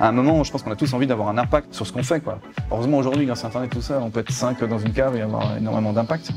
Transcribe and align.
À 0.00 0.08
un 0.08 0.12
moment, 0.12 0.44
je 0.44 0.52
pense 0.52 0.62
qu'on 0.62 0.70
a 0.70 0.76
tous 0.76 0.92
envie 0.92 1.08
d'avoir 1.08 1.28
un 1.28 1.38
impact 1.38 1.74
sur 1.74 1.84
ce 1.84 1.92
qu'on 1.92 2.04
fait. 2.04 2.20
Quoi. 2.20 2.38
Heureusement, 2.70 2.98
aujourd'hui, 2.98 3.26
grâce 3.26 3.44
à 3.44 3.48
Internet, 3.48 3.70
tout 3.70 3.82
ça, 3.82 4.00
on 4.00 4.10
peut 4.10 4.20
être 4.20 4.30
5 4.30 4.62
dans 4.64 4.78
une 4.78 4.92
cave 4.92 5.16
et 5.16 5.22
avoir 5.22 5.56
énormément 5.56 5.92
d'impact. 5.92 6.30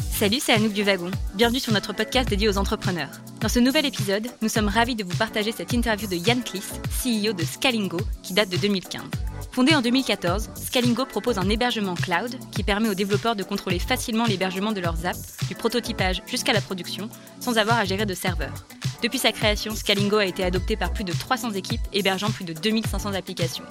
Salut, 0.00 0.40
c'est 0.40 0.52
Anouk 0.52 0.72
du 0.72 0.82
Wagon. 0.82 1.10
Bienvenue 1.34 1.60
sur 1.60 1.72
notre 1.72 1.92
podcast 1.92 2.28
dédié 2.28 2.48
aux 2.48 2.58
entrepreneurs. 2.58 3.10
Dans 3.40 3.48
ce 3.48 3.60
nouvel 3.60 3.86
épisode, 3.86 4.26
nous 4.40 4.48
sommes 4.48 4.68
ravis 4.68 4.96
de 4.96 5.04
vous 5.04 5.16
partager 5.16 5.52
cette 5.52 5.72
interview 5.72 6.08
de 6.08 6.16
Yann 6.16 6.42
Kliss, 6.42 6.72
CEO 7.02 7.32
de 7.32 7.44
Scalingo, 7.44 7.98
qui 8.22 8.34
date 8.34 8.48
de 8.50 8.56
2015. 8.56 9.02
Fondé 9.50 9.74
en 9.74 9.82
2014, 9.82 10.50
Scalingo 10.54 11.04
propose 11.04 11.38
un 11.38 11.48
hébergement 11.48 11.94
cloud 11.94 12.38
qui 12.52 12.62
permet 12.62 12.88
aux 12.88 12.94
développeurs 12.94 13.36
de 13.36 13.42
contrôler 13.42 13.78
facilement 13.78 14.24
l'hébergement 14.24 14.72
de 14.72 14.80
leurs 14.80 15.04
apps, 15.04 15.36
du 15.48 15.54
prototypage 15.54 16.22
jusqu'à 16.26 16.52
la 16.52 16.60
production, 16.60 17.08
sans 17.40 17.58
avoir 17.58 17.78
à 17.78 17.84
gérer 17.84 18.06
de 18.06 18.14
serveurs. 18.14 18.66
Depuis 19.02 19.18
sa 19.18 19.32
création, 19.32 19.74
Scalingo 19.74 20.18
a 20.18 20.26
été 20.26 20.44
adopté 20.44 20.76
par 20.76 20.92
plus 20.92 21.04
de 21.04 21.12
300 21.12 21.52
équipes 21.52 21.80
hébergeant 21.92 22.30
plus 22.30 22.44
de 22.44 22.52
2500 22.52 23.14
applications. 23.14 23.64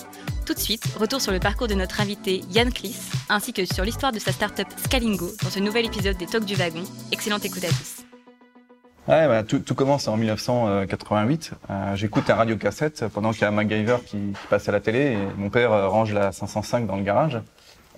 Tout 0.45 0.53
de 0.53 0.59
suite, 0.59 0.83
retour 0.99 1.21
sur 1.21 1.31
le 1.31 1.39
parcours 1.39 1.67
de 1.67 1.73
notre 1.73 2.01
invité 2.01 2.41
Yann 2.51 2.71
Kliss, 2.71 3.09
ainsi 3.29 3.53
que 3.53 3.65
sur 3.65 3.85
l'histoire 3.85 4.11
de 4.11 4.19
sa 4.19 4.33
startup 4.33 4.67
Scalingo 4.83 5.31
dans 5.41 5.49
ce 5.49 5.59
nouvel 5.59 5.85
épisode 5.85 6.17
des 6.17 6.25
Talks 6.25 6.45
du 6.45 6.55
Wagon. 6.55 6.83
Excellente 7.11 7.45
écoute 7.45 7.63
à 7.63 7.69
tous. 7.69 8.10
Ouais, 9.07 9.27
bah, 9.27 9.43
tout, 9.43 9.59
tout, 9.59 9.73
commence 9.73 10.07
en 10.07 10.15
1988. 10.15 11.51
Euh, 11.69 11.95
J'écoute 11.95 12.29
un 12.29 12.35
radiocassette 12.35 13.07
pendant 13.07 13.31
qu'il 13.31 13.41
y 13.41 13.45
a 13.45 13.51
MacGyver 13.51 13.97
qui, 14.05 14.17
qui, 14.17 14.47
passe 14.49 14.69
à 14.69 14.71
la 14.71 14.79
télé 14.79 15.13
et 15.13 15.17
mon 15.37 15.49
père 15.49 15.73
euh, 15.73 15.87
range 15.87 16.13
la 16.13 16.31
505 16.31 16.85
dans 16.85 16.97
le 16.97 17.01
garage. 17.01 17.39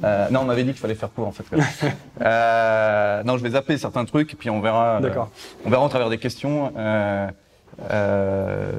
Euh, 0.04 0.30
non, 0.32 0.42
on 0.42 0.46
m'avait 0.46 0.64
dit 0.64 0.72
qu'il 0.72 0.80
fallait 0.80 0.96
faire 0.96 1.12
court 1.12 1.28
en 1.28 1.32
fait. 1.32 1.46
euh, 2.22 3.24
non, 3.24 3.38
je 3.38 3.44
vais 3.44 3.52
zapper 3.52 3.78
certains 3.78 4.06
trucs 4.06 4.34
et 4.34 4.36
puis 4.36 4.50
on 4.50 4.62
verra. 4.62 5.02
Euh, 5.04 5.26
on 5.66 5.70
verra 5.70 5.86
au 5.86 5.90
travers 5.90 6.10
des 6.10 6.18
questions 6.18 6.74
euh, 6.78 7.30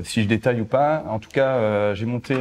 si 0.02 0.22
je 0.22 0.28
détaille 0.28 0.60
ou 0.60 0.64
pas. 0.64 1.04
En 1.08 1.18
tout 1.18 1.30
cas, 1.30 1.94
j'ai 1.94 2.06
monté 2.06 2.34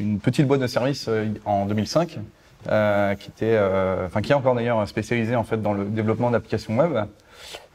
une 0.00 0.18
petite 0.20 0.46
boîte 0.46 0.60
de 0.60 0.66
service 0.66 1.08
en 1.44 1.66
2005 1.66 2.18
qui 2.64 3.28
était, 3.30 3.58
enfin 4.06 4.20
qui 4.22 4.32
est 4.32 4.34
encore 4.34 4.54
d'ailleurs 4.54 4.86
spécialisée 4.88 5.36
en 5.36 5.44
fait 5.44 5.60
dans 5.60 5.72
le 5.72 5.84
développement 5.84 6.30
d'applications 6.30 6.76
web. 6.76 7.06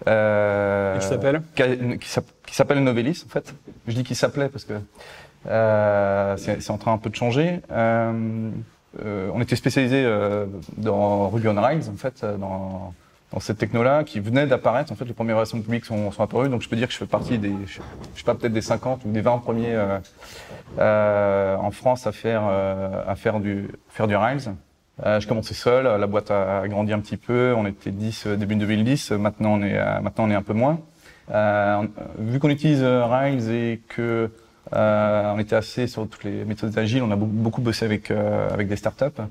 Euh, 0.07 0.95
et 0.95 0.99
qui 0.99 1.07
s'appelle 1.07 1.41
Qui 2.45 2.55
s'appelle 2.55 2.83
Novelis, 2.83 3.23
en 3.25 3.29
fait. 3.29 3.53
Je 3.87 3.93
dis 3.93 4.03
qu'il 4.03 4.15
s'appelait 4.15 4.49
parce 4.49 4.65
que 4.65 4.73
euh, 5.47 6.37
c'est 6.37 6.71
en 6.71 6.77
train 6.77 6.93
un 6.93 6.97
peu 6.97 7.09
de 7.09 7.15
changer. 7.15 7.61
Euh, 7.71 8.49
euh 9.03 9.29
on 9.33 9.41
était 9.41 9.55
spécialisé 9.55 10.03
euh, 10.03 10.45
dans 10.77 11.29
Ruby 11.29 11.47
on 11.47 11.61
Rails, 11.61 11.89
en 11.89 11.97
fait, 11.97 12.23
euh, 12.23 12.37
dans, 12.37 12.93
dans 13.31 13.39
cette 13.39 13.57
techno-là, 13.57 14.03
qui 14.03 14.19
venait 14.19 14.47
d'apparaître. 14.47 14.91
En 14.91 14.95
fait, 14.95 15.05
les 15.05 15.13
premières 15.13 15.37
versions 15.37 15.61
publiques 15.61 15.85
sont, 15.85 16.11
sont 16.11 16.23
apparues, 16.23 16.49
donc 16.49 16.61
je 16.61 16.69
peux 16.69 16.75
dire 16.75 16.87
que 16.87 16.93
je 16.93 16.97
fais 16.97 17.05
partie 17.05 17.37
des, 17.37 17.53
je, 17.67 17.75
sais 17.75 18.23
pas, 18.25 18.35
peut-être 18.35 18.53
des 18.53 18.61
50 18.61 19.05
ou 19.05 19.11
des 19.11 19.21
20 19.21 19.37
premiers 19.39 19.77
en 20.79 21.71
France 21.71 22.07
à 22.07 22.11
faire, 22.11 22.43
à 22.43 23.15
faire 23.15 23.39
du, 23.39 23.69
faire 23.89 24.07
du 24.07 24.15
Rails. 24.15 24.49
Euh, 25.05 25.19
je 25.19 25.27
commençais 25.27 25.53
seul, 25.53 25.85
la 25.85 26.07
boîte 26.07 26.29
a 26.29 26.67
grandi 26.67 26.91
un 26.91 26.99
petit 26.99 27.15
peu, 27.15 27.53
on 27.55 27.65
était 27.65 27.91
10 27.91 28.27
euh, 28.27 28.35
début 28.35 28.55
2010, 28.55 29.11
maintenant 29.11 29.53
on 29.53 29.63
est, 29.63 29.77
euh, 29.77 30.01
maintenant 30.01 30.25
on 30.25 30.29
est 30.29 30.35
un 30.35 30.41
peu 30.41 30.53
moins. 30.53 30.79
Euh, 31.31 31.83
vu 32.17 32.39
qu'on 32.39 32.49
utilise 32.49 32.83
Rails 32.83 33.49
et 33.49 33.81
que 33.87 34.29
euh, 34.73 35.33
on 35.33 35.39
était 35.39 35.55
assez 35.55 35.87
sur 35.87 36.07
toutes 36.07 36.25
les 36.25 36.43
méthodes 36.43 36.77
agiles, 36.77 37.01
on 37.01 37.11
a 37.11 37.15
beaucoup 37.15 37.61
bossé 37.61 37.85
avec, 37.85 38.11
avec 38.11 38.67
des 38.67 38.75
startups 38.75 39.21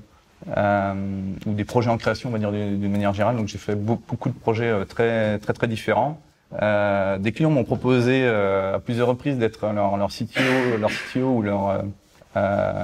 ou 0.47 1.53
des 1.53 1.65
projets 1.65 1.89
en 1.89 1.97
création, 1.97 2.29
on 2.29 2.31
va 2.31 2.39
dire 2.39 2.51
d'une 2.51 2.91
manière 2.91 3.13
générale. 3.13 3.35
Donc 3.35 3.47
j'ai 3.47 3.57
fait 3.57 3.75
beaucoup 3.75 4.29
de 4.29 4.33
projets 4.33 4.85
très 4.85 5.37
très 5.39 5.53
très 5.53 5.67
différents. 5.67 6.19
des 6.53 7.31
clients 7.33 7.51
m'ont 7.51 7.65
proposé 7.65 8.25
à 8.25 8.79
plusieurs 8.79 9.07
reprises 9.07 9.37
d'être 9.37 9.67
leur, 9.71 9.97
leur 9.97 10.09
CTO, 10.09 10.77
leur 10.79 10.89
CTO 10.89 11.27
ou 11.27 11.41
leur 11.41 11.83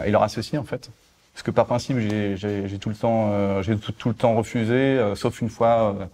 et 0.05 0.11
leur 0.11 0.23
associé 0.23 0.57
en 0.57 0.65
fait. 0.65 0.91
Parce 1.35 1.43
que 1.43 1.51
par 1.51 1.65
principe, 1.65 1.97
j'ai 1.99 2.79
tout 2.79 2.87
le 2.87 2.95
temps, 2.95 3.31
euh, 3.33 3.61
j'ai 3.61 3.75
tout, 3.75 4.07
le 4.07 4.15
temps 4.15 4.35
refusé, 4.35 4.73
euh, 4.73 5.15
sauf 5.15 5.41
une 5.41 5.49
fois 5.49 5.93
euh, 5.99 6.05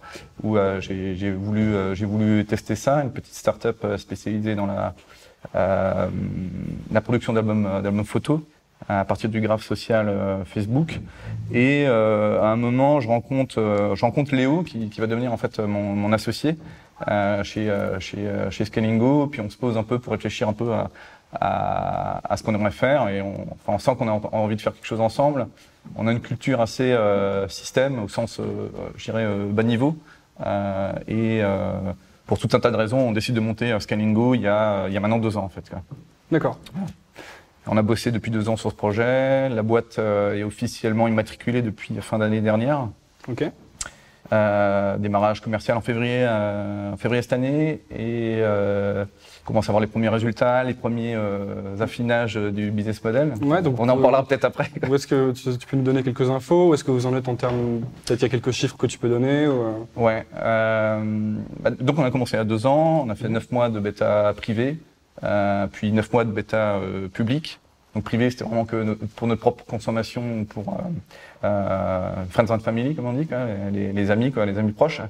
où 0.42 0.56
euh, 0.56 0.80
j'ai 0.80 1.30
voulu, 1.30 1.72
j'ai 1.94 2.06
voulu 2.06 2.44
tester 2.44 2.74
ça, 2.74 3.04
une 3.04 3.12
petite 3.12 3.32
start-up 3.32 3.86
spécialisée 3.98 4.56
dans 4.56 4.66
la 4.66 4.94
la 5.54 7.00
production 7.00 7.32
d'albums 7.32 7.82
d'albums 7.82 8.04
photos 8.04 8.40
à 8.88 9.04
partir 9.04 9.30
du 9.30 9.40
graphe 9.40 9.64
social 9.64 10.12
Facebook. 10.44 11.00
Et 11.52 11.86
à 11.86 12.46
un 12.46 12.56
moment, 12.56 13.00
je 13.00 13.08
rencontre, 13.08 13.92
je 13.94 14.00
rencontre 14.00 14.34
Léo 14.34 14.62
qui, 14.62 14.88
qui 14.88 15.00
va 15.00 15.06
devenir 15.06 15.32
en 15.32 15.36
fait 15.36 15.58
mon, 15.58 15.94
mon 15.94 16.12
associé 16.12 16.56
chez 17.42 17.72
chez 18.00 18.18
chez 18.50 18.64
Scalingo. 18.64 19.28
Puis 19.28 19.40
on 19.40 19.50
se 19.50 19.56
pose 19.56 19.76
un 19.76 19.82
peu 19.84 19.98
pour 19.98 20.12
réfléchir 20.12 20.48
un 20.48 20.52
peu 20.52 20.72
à 20.72 20.90
à, 21.32 22.20
à 22.32 22.36
ce 22.36 22.42
qu'on 22.42 22.54
aimerait 22.54 22.70
faire 22.70 23.08
et 23.08 23.22
on, 23.22 23.46
enfin, 23.52 23.74
on 23.74 23.78
sent 23.78 23.96
qu'on 23.96 24.08
a 24.08 24.20
envie 24.32 24.56
de 24.56 24.60
faire 24.60 24.72
quelque 24.74 24.86
chose 24.86 25.00
ensemble. 25.00 25.48
On 25.96 26.06
a 26.06 26.12
une 26.12 26.20
culture 26.20 26.60
assez 26.60 26.92
euh, 26.92 27.48
système 27.48 28.02
au 28.02 28.08
sens, 28.08 28.38
euh, 28.38 28.68
je 28.96 29.04
dirais, 29.04 29.24
euh, 29.24 29.46
bas 29.50 29.62
niveau. 29.62 29.96
Euh, 30.44 30.92
et 31.08 31.40
euh, 31.42 31.72
pour 32.26 32.38
tout 32.38 32.48
un 32.52 32.60
tas 32.60 32.70
de 32.70 32.76
raisons, 32.76 32.98
on 32.98 33.12
décide 33.12 33.34
de 33.34 33.40
monter 33.40 33.76
Scalingo 33.80 34.34
il 34.34 34.42
y 34.42 34.48
a, 34.48 34.86
il 34.88 34.94
y 34.94 34.96
a 34.96 35.00
maintenant 35.00 35.18
deux 35.18 35.36
ans 35.36 35.44
en 35.44 35.48
fait. 35.48 35.70
D'accord. 36.30 36.58
On 37.66 37.76
a 37.76 37.82
bossé 37.82 38.10
depuis 38.10 38.30
deux 38.30 38.48
ans 38.48 38.56
sur 38.56 38.70
ce 38.70 38.76
projet. 38.76 39.48
La 39.48 39.62
boîte 39.62 39.98
est 39.98 40.42
officiellement 40.42 41.06
immatriculée 41.08 41.62
depuis 41.62 41.94
la 41.94 42.02
fin 42.02 42.18
d'année 42.18 42.40
dernière. 42.40 42.88
Ok. 43.28 43.44
Euh, 44.32 44.96
démarrage 44.96 45.42
commercial 45.42 45.76
en 45.76 45.82
février, 45.82 46.20
euh, 46.22 46.94
en 46.94 46.96
février 46.96 47.20
cette 47.20 47.34
année 47.34 47.80
et 47.90 48.38
euh, 48.38 49.04
commence 49.44 49.68
à 49.68 49.72
voir 49.72 49.82
les 49.82 49.86
premiers 49.86 50.08
résultats, 50.08 50.64
les 50.64 50.72
premiers 50.72 51.14
euh, 51.14 51.78
affinages 51.80 52.36
du 52.36 52.70
business 52.70 53.04
model. 53.04 53.34
Ouais, 53.42 53.60
donc 53.60 53.78
on 53.78 53.86
en 53.90 53.96
parlera 53.98 54.24
peut-être 54.24 54.46
après. 54.46 54.70
Où 54.88 54.94
est-ce 54.94 55.06
que 55.06 55.32
tu, 55.32 55.58
tu, 55.58 55.66
peux 55.66 55.76
nous 55.76 55.82
donner 55.82 56.02
quelques 56.02 56.30
infos? 56.30 56.70
Où 56.70 56.74
est-ce 56.74 56.82
que 56.82 56.90
vous 56.90 57.04
en 57.04 57.14
êtes 57.14 57.28
en 57.28 57.34
termes 57.34 57.82
Peut-être 58.06 58.20
il 58.20 58.22
y 58.22 58.26
a 58.26 58.30
quelques 58.30 58.52
chiffres 58.52 58.78
que 58.78 58.86
tu 58.86 58.96
peux 58.96 59.10
donner 59.10 59.48
ou... 59.48 59.86
Ouais. 59.96 60.24
Bah, 60.32 61.70
donc 61.78 61.98
on 61.98 62.04
a 62.04 62.10
commencé 62.10 62.36
il 62.36 62.38
y 62.38 62.40
a 62.40 62.44
deux 62.44 62.64
ans. 62.64 63.04
On 63.06 63.10
a 63.10 63.14
fait 63.14 63.28
neuf 63.28 63.52
mois 63.52 63.68
de 63.68 63.80
bêta 63.80 64.32
privé, 64.34 64.78
puis 65.72 65.92
neuf 65.92 66.10
mois 66.10 66.24
de 66.24 66.30
bêta 66.30 66.80
public. 67.12 67.60
Donc 67.94 68.04
privé, 68.04 68.30
c'était 68.30 68.44
vraiment 68.44 68.64
que 68.64 68.94
pour 69.16 69.26
notre 69.28 69.40
propre 69.40 69.64
consommation, 69.64 70.44
pour 70.46 70.68
euh, 70.68 70.76
euh, 70.76 70.88
friends 71.42 72.50
and 72.50 72.60
family, 72.60 72.94
comme 72.94 73.06
on 73.06 73.12
dit, 73.12 73.26
quoi, 73.26 73.46
les, 73.72 73.92
les, 73.92 74.10
amis, 74.10 74.32
quoi, 74.32 74.46
les 74.46 74.58
amis 74.58 74.72
proches. 74.72 75.02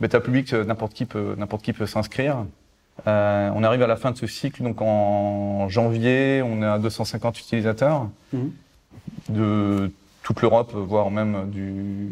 Bêta 0.00 0.18
public, 0.20 0.52
euh, 0.52 0.64
n'importe 0.64 0.94
qui 0.94 1.04
peut, 1.04 1.34
n'importe 1.36 1.62
qui 1.62 1.72
peut 1.72 1.86
s'inscrire. 1.86 2.46
Euh, 3.06 3.50
on 3.54 3.62
arrive 3.62 3.82
à 3.82 3.86
la 3.86 3.96
fin 3.96 4.10
de 4.10 4.16
ce 4.16 4.26
cycle, 4.26 4.62
donc 4.62 4.80
en 4.80 5.68
janvier, 5.68 6.42
on 6.44 6.62
est 6.62 6.66
à 6.66 6.78
250 6.78 7.38
utilisateurs 7.38 8.08
mmh. 8.32 8.38
de 9.28 9.92
toute 10.22 10.40
l'Europe, 10.40 10.72
voire 10.74 11.10
même 11.10 11.50
du 11.50 12.10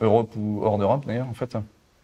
Europe 0.00 0.32
ou 0.36 0.60
hors 0.62 0.78
d'Europe 0.78 1.04
d'ailleurs, 1.06 1.28
en 1.28 1.34
fait. 1.34 1.56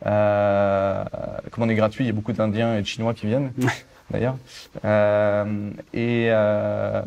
Euh, 0.06 1.04
comme 1.50 1.64
on 1.64 1.68
est 1.68 1.74
gratuit, 1.74 2.04
il 2.04 2.06
y 2.06 2.10
a 2.10 2.14
beaucoup 2.14 2.32
d'Indiens 2.32 2.76
et 2.76 2.82
de 2.82 2.86
Chinois 2.86 3.14
qui 3.14 3.26
viennent 3.26 3.52
d'ailleurs. 4.10 4.36
Euh, 4.84 5.70
et 5.92 6.28
euh, 6.30 7.02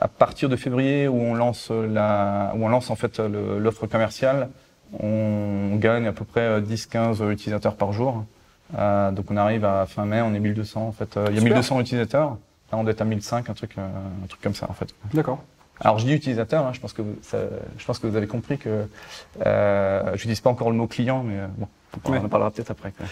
à 0.00 0.08
partir 0.08 0.48
de 0.48 0.56
février, 0.56 1.08
où 1.08 1.20
on 1.20 1.34
lance 1.34 1.70
la, 1.70 2.52
où 2.56 2.64
on 2.64 2.68
lance 2.68 2.90
en 2.90 2.96
fait 2.96 3.18
l'offre 3.18 3.86
commerciale, 3.86 4.48
on 4.98 5.76
gagne 5.76 6.06
à 6.06 6.12
peu 6.12 6.24
près 6.24 6.60
10-15 6.60 7.30
utilisateurs 7.30 7.76
par 7.76 7.92
jour. 7.92 8.24
Euh, 8.78 9.10
donc 9.10 9.30
on 9.30 9.36
arrive 9.36 9.64
à 9.64 9.86
fin 9.86 10.04
mai, 10.04 10.20
on 10.20 10.34
est 10.34 10.40
1200 10.40 10.88
en 10.88 10.92
fait. 10.92 11.16
Il 11.16 11.34
y 11.34 11.38
a 11.38 11.40
Super. 11.40 11.42
1200 11.44 11.80
utilisateurs. 11.80 12.36
Là, 12.70 12.78
on 12.78 12.82
doit 12.82 12.92
être 12.92 13.00
à 13.00 13.06
1005, 13.06 13.48
un 13.48 13.54
truc, 13.54 13.78
un 13.78 14.26
truc 14.28 14.40
comme 14.42 14.54
ça 14.54 14.66
en 14.68 14.74
fait. 14.74 14.94
D'accord. 15.14 15.42
Alors 15.80 15.98
je 15.98 16.04
dis 16.04 16.12
utilisateur, 16.12 16.66
hein, 16.66 16.72
je 16.72 16.80
pense 16.80 16.92
que 16.92 17.02
vous, 17.02 17.16
ça, 17.22 17.38
je 17.78 17.84
pense 17.84 18.00
que 18.00 18.06
vous 18.06 18.16
avez 18.16 18.26
compris 18.26 18.58
que 18.58 18.88
euh, 19.46 20.04
je 20.06 20.12
n'utilise 20.12 20.40
pas 20.40 20.50
encore 20.50 20.70
le 20.70 20.76
mot 20.76 20.88
client, 20.88 21.22
mais 21.22 21.38
bon, 21.56 21.68
on 22.04 22.16
en 22.16 22.28
parlera 22.28 22.50
peut-être 22.50 22.72
après. 22.72 22.92
Quoi. 22.92 23.06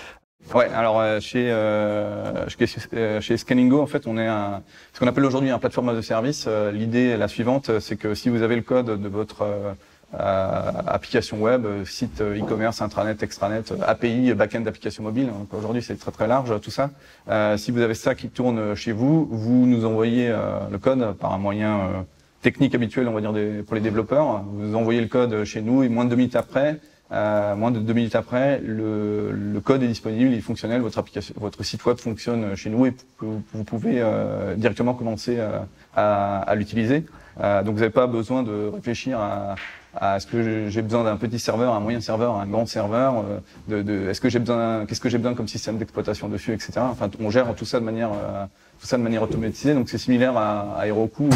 Ouais, 0.55 0.69
alors 0.73 1.01
euh, 1.01 1.19
chez, 1.21 1.51
euh, 1.51 2.49
chez, 2.49 2.67
chez 3.21 3.37
Scaningo, 3.37 3.81
en 3.81 3.87
fait, 3.87 4.07
on 4.07 4.17
est 4.17 4.27
un, 4.27 4.62
ce 4.93 5.01
qu'on 5.01 5.09
appelle 5.09 5.25
aujourd'hui 5.25 5.50
un 5.50 5.59
plateforme 5.59 5.94
de 5.94 6.00
service. 6.00 6.44
Euh, 6.47 6.70
L'idée 6.70 7.09
est 7.09 7.17
la 7.17 7.29
suivante, 7.29 7.81
c'est 7.81 7.97
que 7.97 8.15
si 8.15 8.29
vous 8.29 8.43
avez 8.43 8.55
le 8.55 8.62
code 8.62 9.00
de 9.00 9.09
votre 9.09 9.43
euh, 9.43 9.73
application 10.87 11.38
web, 11.38 11.67
site 11.85 12.20
e-commerce, 12.20 12.81
intranet, 12.81 13.23
extranet, 13.23 13.75
API, 13.87 14.35
backend 14.35 14.62
d'application 14.62 15.03
mobile, 15.03 15.31
aujourd'hui 15.53 15.82
c'est 15.82 15.99
très 15.99 16.12
très 16.12 16.29
large 16.29 16.61
tout 16.61 16.70
ça. 16.70 16.91
si 17.59 17.73
vous 17.73 17.81
avez 17.81 17.94
ça 17.94 18.15
qui 18.15 18.29
tourne 18.29 18.76
chez 18.76 18.93
vous, 18.93 19.26
vous 19.29 19.67
nous 19.67 19.85
envoyez 19.85 20.32
le 20.70 20.79
code 20.79 21.12
par 21.15 21.35
un 21.35 21.38
moyen 21.38 22.06
technique 22.41 22.75
habituel, 22.76 23.09
on 23.09 23.12
va 23.12 23.20
dire, 23.20 23.32
pour 23.67 23.75
les 23.75 23.81
développeurs. 23.81 24.44
Vous 24.53 24.76
envoyez 24.76 25.00
le 25.00 25.09
code 25.09 25.44
chez 25.44 25.61
nous 25.61 25.82
et 25.82 25.88
moins 25.88 26.05
de 26.05 26.11
deux 26.11 26.17
minutes 26.17 26.37
après, 26.37 26.79
euh, 27.12 27.55
moins 27.55 27.70
de 27.70 27.79
deux 27.79 27.93
minutes 27.93 28.17
après, 28.17 28.58
le, 28.58 29.31
le, 29.31 29.61
code 29.61 29.82
est 29.82 29.88
disponible, 29.88 30.32
il 30.32 30.38
est 30.38 30.41
fonctionnel, 30.41 30.81
votre 30.81 30.99
application, 30.99 31.35
votre 31.37 31.62
site 31.62 31.85
web 31.85 31.99
fonctionne 31.99 32.56
chez 32.56 32.69
nous 32.69 32.85
et 32.87 32.94
vous, 33.20 33.64
pouvez 33.64 34.00
euh, 34.00 34.56
directement 34.56 34.93
commencer 34.94 35.38
à, 35.94 36.41
à 36.41 36.55
l'utiliser. 36.56 37.05
donc 37.41 37.75
vous 37.75 37.81
n'avez 37.81 37.91
pas 37.91 38.08
besoin 38.08 38.43
de 38.43 38.70
réfléchir 38.75 39.20
à, 39.20 39.55
à 39.94 40.17
est-ce 40.17 40.26
que 40.26 40.69
j'ai 40.69 40.82
besoin 40.82 41.05
d'un 41.05 41.17
petit 41.17 41.38
serveur, 41.38 41.75
un 41.75 41.81
moyen 41.81 42.00
serveur, 42.00 42.35
un 42.35 42.47
grand 42.47 42.67
serveur, 42.67 43.25
de, 43.69 43.82
de 43.82 44.08
est-ce 44.08 44.20
que 44.20 44.29
j'ai 44.29 44.41
besoin, 44.41 44.85
qu'est-ce 44.85 45.00
que 45.00 45.08
j'ai 45.08 45.19
besoin 45.19 45.35
comme 45.35 45.49
système 45.49 45.79
d'exploitation 45.79 46.29
dessus, 46.29 46.53
etc. 46.55 46.73
Enfin, 46.81 47.08
on 47.20 47.31
gère 47.31 47.55
tout 47.55 47.64
ça 47.64 47.79
de 47.79 47.85
manière, 47.85 48.11
tout 48.81 48.87
ça 48.87 48.99
de 48.99 49.03
manière 49.03 49.23
automatisée. 49.23 49.75
Donc 49.75 49.88
c'est 49.88 49.99
similaire 49.99 50.37
à, 50.37 50.76
à 50.76 50.87
Heroku. 50.88 51.31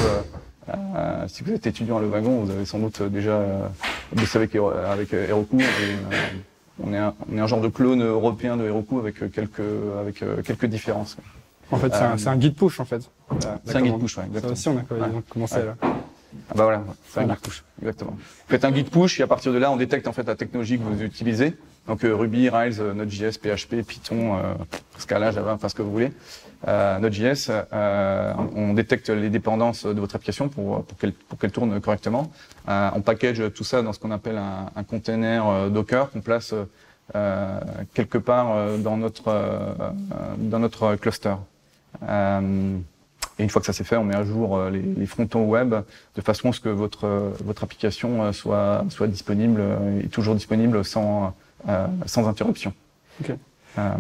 Euh, 0.69 1.29
si 1.29 1.43
vous 1.43 1.53
êtes 1.53 1.67
étudiant 1.67 1.99
à 1.99 2.01
Le 2.01 2.09
Wagon, 2.09 2.45
vous 2.45 2.51
avez 2.51 2.65
sans 2.65 2.79
doute 2.79 3.03
déjà 3.03 3.33
euh, 3.33 3.67
bossé 4.13 4.39
avec, 4.39 4.55
avec 4.55 5.13
Heroku. 5.13 5.59
Et, 5.61 5.65
euh, 5.65 6.17
on, 6.83 6.93
est 6.93 6.99
un, 6.99 7.15
on 7.31 7.37
est 7.37 7.41
un 7.41 7.47
genre 7.47 7.61
de 7.61 7.69
clone 7.69 8.03
européen 8.03 8.57
de 8.57 8.65
Heroku 8.65 8.99
avec 8.99 9.19
quelques, 9.33 9.61
avec 9.99 10.25
quelques 10.45 10.67
différences. 10.67 11.17
En 11.71 11.77
fait, 11.77 11.93
c'est 11.93 12.27
un, 12.27 12.33
un, 12.33 12.37
guide 12.37 12.57
push, 12.57 12.81
en 12.81 12.85
fait. 12.85 13.11
C'est 13.65 13.77
un 13.77 13.83
guide 13.83 13.99
push, 13.99 14.19
exactement. 14.19 14.41
Ça 14.43 14.53
aussi, 14.53 14.69
on 14.69 14.79
a 14.79 15.23
commencé 15.29 15.57
là. 15.57 15.77
Ah 16.49 16.55
bah 16.55 16.63
voilà, 16.65 16.85
c'est 17.09 17.21
un 17.21 17.27
guide 17.27 17.41
push, 17.41 17.65
exactement. 17.81 18.13
Vous 18.13 18.49
faites 18.49 18.65
un 18.65 18.71
guide 18.71 18.91
push 18.91 19.19
et 19.19 19.23
à 19.23 19.27
partir 19.27 19.53
de 19.53 19.59
là, 19.59 19.71
on 19.71 19.77
détecte 19.77 20.07
en 20.07 20.13
fait 20.13 20.23
la 20.23 20.37
technologie 20.37 20.79
que 20.79 20.85
vous 20.85 21.03
utilisez. 21.03 21.57
Donc 21.89 22.01
Ruby, 22.03 22.49
Rails, 22.49 22.81
Node.js, 22.95 23.39
PHP, 23.39 23.83
Python, 23.87 24.37
Scala, 24.99 25.33
Java, 25.33 25.55
enfin 25.55 25.69
ce 25.69 25.75
que 25.75 25.83
vous 25.83 25.91
voulez 25.91 26.13
euh, 26.69 26.99
Node.js, 26.99 27.51
euh, 27.73 28.35
on 28.55 28.75
détecte 28.75 29.09
les 29.09 29.31
dépendances 29.31 29.87
de 29.87 29.99
votre 29.99 30.15
application 30.17 30.49
pour, 30.49 30.85
pour 30.85 31.39
qu'elle 31.39 31.53
tourne 31.53 31.81
correctement. 31.81 32.31
Euh, 32.69 32.91
on 32.95 33.01
package 33.01 33.43
tout 33.55 33.65
ça 33.65 33.83
dans 33.83 33.93
ce 33.93 33.99
qu'on 33.99 34.11
appelle 34.11 34.37
un, 34.37 34.67
un 34.77 34.85
container 34.85 35.47
euh, 35.49 35.69
Docker 35.71 36.11
qu'on 36.11 36.21
place 36.21 36.55
euh, 37.15 37.61
quelque 37.95 38.19
part 38.19 38.53
euh, 38.55 38.79
dans 38.79 38.97
notre 38.97 39.95
dans 40.39 40.59
notre 40.59 40.97
cluster. 40.97 41.35
et 42.03 43.43
une 43.43 43.49
fois 43.49 43.61
que 43.61 43.67
ça 43.67 43.73
c'est 43.73 43.85
fait, 43.85 43.97
on 43.97 44.05
met 44.05 44.15
à 44.15 44.25
jour 44.25 44.63
les, 44.71 44.83
les, 44.83 45.07
frontons 45.07 45.45
web 45.45 45.75
de 46.15 46.21
façon 46.21 46.51
à 46.51 46.53
ce 46.53 46.61
que 46.61 46.69
votre 46.69 47.33
votre 47.43 47.65
application 47.65 48.33
soit 48.33 48.85
soit 48.91 49.09
disponible 49.09 49.63
et 50.05 50.09
toujours 50.09 50.35
disponible 50.35 50.85
sans 50.85 51.35
sans 52.07 52.29
interruption. 52.29 52.75
Okay. 53.23 53.35
Euh, 53.79 53.91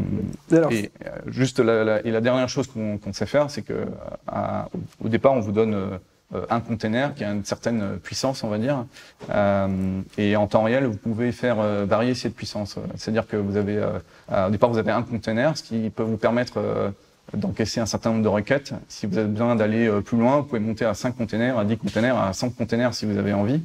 et 0.70 0.90
euh, 1.06 1.10
juste 1.28 1.60
la, 1.60 1.84
la, 1.84 2.06
et 2.06 2.10
la 2.10 2.20
dernière 2.20 2.48
chose 2.48 2.66
qu'on 2.66 3.12
sait 3.12 3.26
faire, 3.26 3.50
c'est 3.50 3.62
que 3.62 3.86
à, 4.26 4.68
au 5.02 5.08
départ, 5.08 5.32
on 5.32 5.40
vous 5.40 5.52
donne 5.52 5.98
euh, 6.34 6.46
un 6.48 6.60
container 6.60 7.12
qui 7.14 7.24
a 7.24 7.32
une 7.32 7.44
certaine 7.44 7.98
puissance, 7.98 8.44
on 8.44 8.48
va 8.48 8.58
dire, 8.58 8.84
euh, 9.30 10.00
et 10.16 10.36
en 10.36 10.46
temps 10.46 10.62
réel, 10.62 10.86
vous 10.86 10.96
pouvez 10.96 11.32
faire 11.32 11.58
euh, 11.58 11.84
varier 11.88 12.14
cette 12.14 12.36
puissance. 12.36 12.76
C'est-à-dire 12.94 13.26
que 13.26 13.36
vous 13.36 13.56
avez, 13.56 13.82
au 14.30 14.50
départ, 14.50 14.70
vous 14.70 14.78
avez 14.78 14.92
un 14.92 15.02
container, 15.02 15.56
ce 15.56 15.64
qui 15.64 15.90
peut 15.90 16.04
vous 16.04 16.16
permettre 16.16 16.92
d'encaisser 17.34 17.80
un 17.80 17.86
certain 17.86 18.10
nombre 18.10 18.22
de 18.22 18.28
requêtes. 18.28 18.74
Si 18.88 19.06
vous 19.06 19.18
avez 19.18 19.26
besoin 19.28 19.56
d'aller 19.56 19.90
plus 20.02 20.18
loin, 20.18 20.36
vous 20.36 20.44
pouvez 20.44 20.60
monter 20.60 20.84
à 20.84 20.94
5 20.94 21.16
containers, 21.16 21.58
à 21.58 21.64
10 21.64 21.78
containers, 21.78 22.16
à 22.16 22.32
100 22.32 22.50
containers 22.50 22.94
si 22.94 23.06
vous 23.06 23.18
avez 23.18 23.32
envie. 23.32 23.60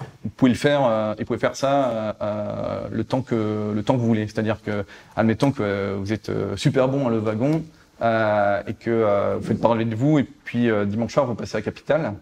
Euh, 0.00 0.04
vous 0.24 0.30
pouvez 0.30 0.50
le 0.50 0.56
faire 0.56 0.84
euh, 0.84 1.14
et 1.14 1.20
vous 1.20 1.24
pouvez 1.26 1.38
faire 1.38 1.56
ça 1.56 1.90
euh, 1.90 2.12
euh, 2.22 2.88
le 2.90 3.04
temps 3.04 3.22
que 3.22 3.72
le 3.74 3.82
temps 3.82 3.94
que 3.94 4.00
vous 4.00 4.06
voulez. 4.06 4.26
C'est-à-dire 4.26 4.62
que, 4.62 4.84
admettons 5.16 5.52
que 5.52 5.94
vous 5.94 6.12
êtes 6.12 6.30
super 6.56 6.88
bon 6.88 7.08
à 7.08 7.10
le 7.10 7.18
wagon 7.18 7.62
et 8.00 8.74
que 8.74 9.36
vous 9.36 9.44
faites 9.44 9.60
parler 9.60 9.84
de 9.84 9.94
vous 9.94 10.18
et 10.18 10.24
puis 10.24 10.68
dimanche 10.86 11.12
soir 11.12 11.26
vous 11.26 11.34
passez 11.34 11.56
à 11.56 11.62
Capitale. 11.62 12.14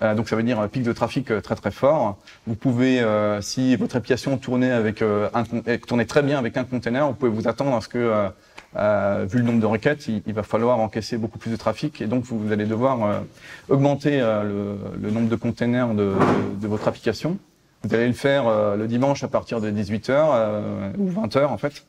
donc 0.00 0.28
ça 0.28 0.36
veut 0.36 0.44
dire 0.44 0.60
un 0.60 0.68
pic 0.68 0.84
de 0.84 0.92
trafic 0.92 1.32
très 1.42 1.56
très 1.56 1.72
fort. 1.72 2.18
Vous 2.46 2.54
pouvez, 2.54 3.04
si 3.40 3.74
votre 3.74 3.96
application 3.96 4.36
tournait 4.38 4.70
avec 4.70 5.02
un 5.02 5.44
tournait 5.88 6.04
très 6.04 6.22
bien 6.22 6.38
avec 6.38 6.56
un 6.56 6.62
container, 6.64 7.08
vous 7.08 7.14
pouvez 7.14 7.32
vous 7.32 7.48
attendre 7.48 7.74
à 7.74 7.80
ce 7.80 7.88
que 7.88 8.28
euh, 8.76 9.26
vu 9.28 9.38
le 9.38 9.44
nombre 9.44 9.60
de 9.60 9.66
requêtes, 9.66 10.08
il, 10.08 10.22
il, 10.26 10.34
va 10.34 10.42
falloir 10.42 10.78
encaisser 10.80 11.16
beaucoup 11.16 11.38
plus 11.38 11.50
de 11.50 11.56
trafic 11.56 12.00
et 12.00 12.06
donc 12.06 12.24
vous, 12.24 12.52
allez 12.52 12.66
devoir 12.66 13.04
euh, 13.04 13.20
augmenter 13.68 14.20
euh, 14.20 14.42
le, 14.42 15.00
le, 15.00 15.10
nombre 15.10 15.28
de 15.28 15.36
containers 15.36 15.88
de, 15.94 15.94
de, 16.04 16.60
de, 16.60 16.66
votre 16.66 16.88
application. 16.88 17.38
Vous 17.84 17.94
allez 17.94 18.08
le 18.08 18.14
faire 18.14 18.48
euh, 18.48 18.76
le 18.76 18.88
dimanche 18.88 19.22
à 19.22 19.28
partir 19.28 19.60
de 19.60 19.70
18h 19.70 20.10
euh, 20.10 20.92
ou 20.98 21.10
20h 21.10 21.46
en 21.46 21.58
fait, 21.58 21.86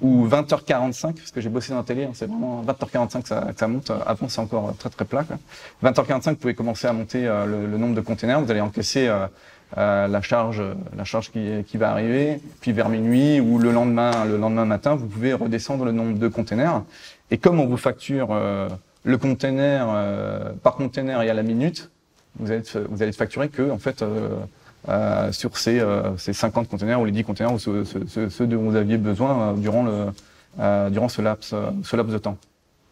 ou 0.00 0.26
20h45 0.26 1.14
parce 1.14 1.30
que 1.30 1.40
j'ai 1.40 1.48
bossé 1.48 1.70
dans 1.70 1.78
la 1.78 1.84
télé, 1.84 2.04
hein, 2.04 2.10
c'est 2.14 2.26
vraiment 2.26 2.64
20h45 2.64 3.22
que 3.22 3.28
ça, 3.28 3.40
que 3.52 3.58
ça 3.58 3.68
monte. 3.68 3.92
Avant 4.04 4.28
c'est 4.28 4.40
encore 4.40 4.74
très 4.76 4.90
très 4.90 5.04
plat. 5.04 5.24
Quoi. 5.24 5.36
20h45 5.88 6.30
vous 6.30 6.36
pouvez 6.36 6.54
commencer 6.54 6.88
à 6.88 6.92
monter 6.92 7.22
le, 7.22 7.66
le, 7.66 7.78
nombre 7.78 7.94
de 7.94 8.00
containers. 8.00 8.40
Vous 8.40 8.50
allez 8.50 8.60
encaisser 8.60 9.08
euh, 9.76 10.06
la 10.06 10.22
charge, 10.22 10.62
la 10.96 11.04
charge 11.04 11.32
qui, 11.32 11.64
qui, 11.66 11.76
va 11.78 11.90
arriver, 11.90 12.40
puis 12.60 12.72
vers 12.72 12.88
minuit 12.88 13.40
ou 13.40 13.58
le 13.58 13.72
lendemain, 13.72 14.24
le 14.24 14.36
lendemain 14.36 14.64
matin, 14.64 14.94
vous 14.94 15.06
pouvez 15.06 15.32
redescendre 15.32 15.84
le 15.84 15.92
nombre 15.92 16.18
de 16.18 16.28
containers. 16.28 16.82
Et 17.30 17.38
comme 17.38 17.58
on 17.58 17.66
vous 17.66 17.76
facture 17.76 18.28
euh, 18.30 18.68
le 19.02 19.18
container 19.18 19.86
euh, 19.90 20.52
par 20.62 20.76
container 20.76 21.22
et 21.22 21.30
à 21.30 21.34
la 21.34 21.42
minute, 21.42 21.90
vous 22.38 22.52
allez, 22.52 22.62
vous 22.88 23.02
allez 23.02 23.12
facturer 23.12 23.48
que 23.48 23.70
en 23.70 23.78
fait 23.78 24.02
euh, 24.02 25.32
sur 25.32 25.56
ces, 25.56 25.82
ces 26.18 26.32
50 26.32 26.68
containers 26.68 27.00
ou 27.00 27.04
les 27.04 27.12
10 27.12 27.24
containers 27.24 27.54
ou 27.54 27.58
ceux, 27.58 27.84
ceux, 27.84 28.28
ceux 28.28 28.46
dont 28.46 28.62
vous 28.62 28.76
aviez 28.76 28.98
besoin 28.98 29.54
durant 29.54 29.82
le 29.82 30.90
durant 30.90 31.08
ce 31.08 31.22
laps 31.22 31.54
ce 31.82 31.96
laps 31.96 32.12
de 32.12 32.18
temps. 32.18 32.36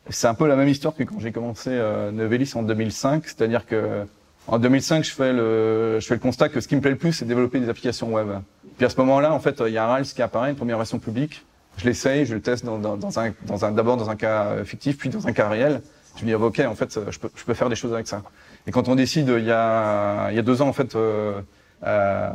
C'est 0.09 0.27
un 0.27 0.35
peu 0.35 0.49
la 0.49 0.57
même 0.57 0.69
histoire 0.69 0.95
que 0.95 1.05
quand 1.05 1.21
j'ai 1.21 1.31
commencé 1.31 1.71
Novelis 2.13 2.53
en 2.57 2.63
2005, 2.63 3.25
c'est-à-dire 3.27 3.67
que 3.67 4.05
en 4.49 4.59
2005, 4.59 5.05
je 5.05 5.13
fais 5.13 5.33
le, 5.33 5.99
je 6.01 6.07
fais 6.07 6.15
le 6.15 6.21
constat 6.21 6.49
que 6.49 6.61
ce 6.61 6.69
qui 6.69 6.77
me 6.77 6.81
plaît 6.81 6.91
le 6.91 6.97
plus, 6.97 7.13
c'est 7.13 7.25
développer 7.25 7.61
des 7.61 7.69
applications 7.69 8.13
web. 8.13 8.29
Puis 8.77 8.87
à 8.87 8.91
ce 8.91 8.97
moment-là, 8.99 9.33
en 9.33 9.41
fait, 9.41 9.63
il 9.67 9.73
y 9.73 9.79
a 9.79 9.87
Rails 9.87 10.05
qui 10.05 10.23
apparaît, 10.23 10.51
une 10.51 10.57
première 10.57 10.79
version 10.79 10.99
publique. 10.99 11.45
Je 11.77 11.87
l'essaye, 11.87 12.27
je 12.27 12.35
le 12.35 12.41
teste 12.41 12.65
dans, 12.65 12.79
dans, 12.79 12.97
dans 12.97 13.19
un, 13.19 13.33
dans 13.47 13.65
un, 13.65 13.71
d'abord 13.73 13.97
dans 13.97 14.11
un 14.11 14.17
cas 14.17 14.65
fictif, 14.65 14.99
puis 14.99 15.09
dans 15.09 15.27
un 15.27 15.33
cas 15.33 15.49
réel. 15.49 15.81
Je 16.17 16.25
me 16.25 16.29
dis, 16.29 16.35
ok, 16.35 16.61
en 16.61 16.75
fait, 16.75 16.99
je 17.11 17.19
peux, 17.19 17.31
je 17.35 17.45
peux 17.45 17.55
faire 17.55 17.69
des 17.69 17.77
choses 17.77 17.95
avec 17.95 18.07
ça. 18.07 18.23
Et 18.67 18.71
quand 18.71 18.89
on 18.89 18.95
décide, 18.95 19.29
il 19.29 19.45
y 19.45 19.51
a, 19.51 20.31
il 20.31 20.37
y 20.37 20.39
a 20.39 20.43
deux 20.43 20.61
ans, 20.61 20.69
en 20.69 20.73
fait, 20.73 20.95
euh, 20.95 21.41
euh, 21.85 22.31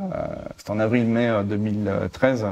c'était 0.57 0.71
en 0.71 0.79
avril-mai 0.79 1.43
2013, 1.45 2.43
euh, 2.43 2.47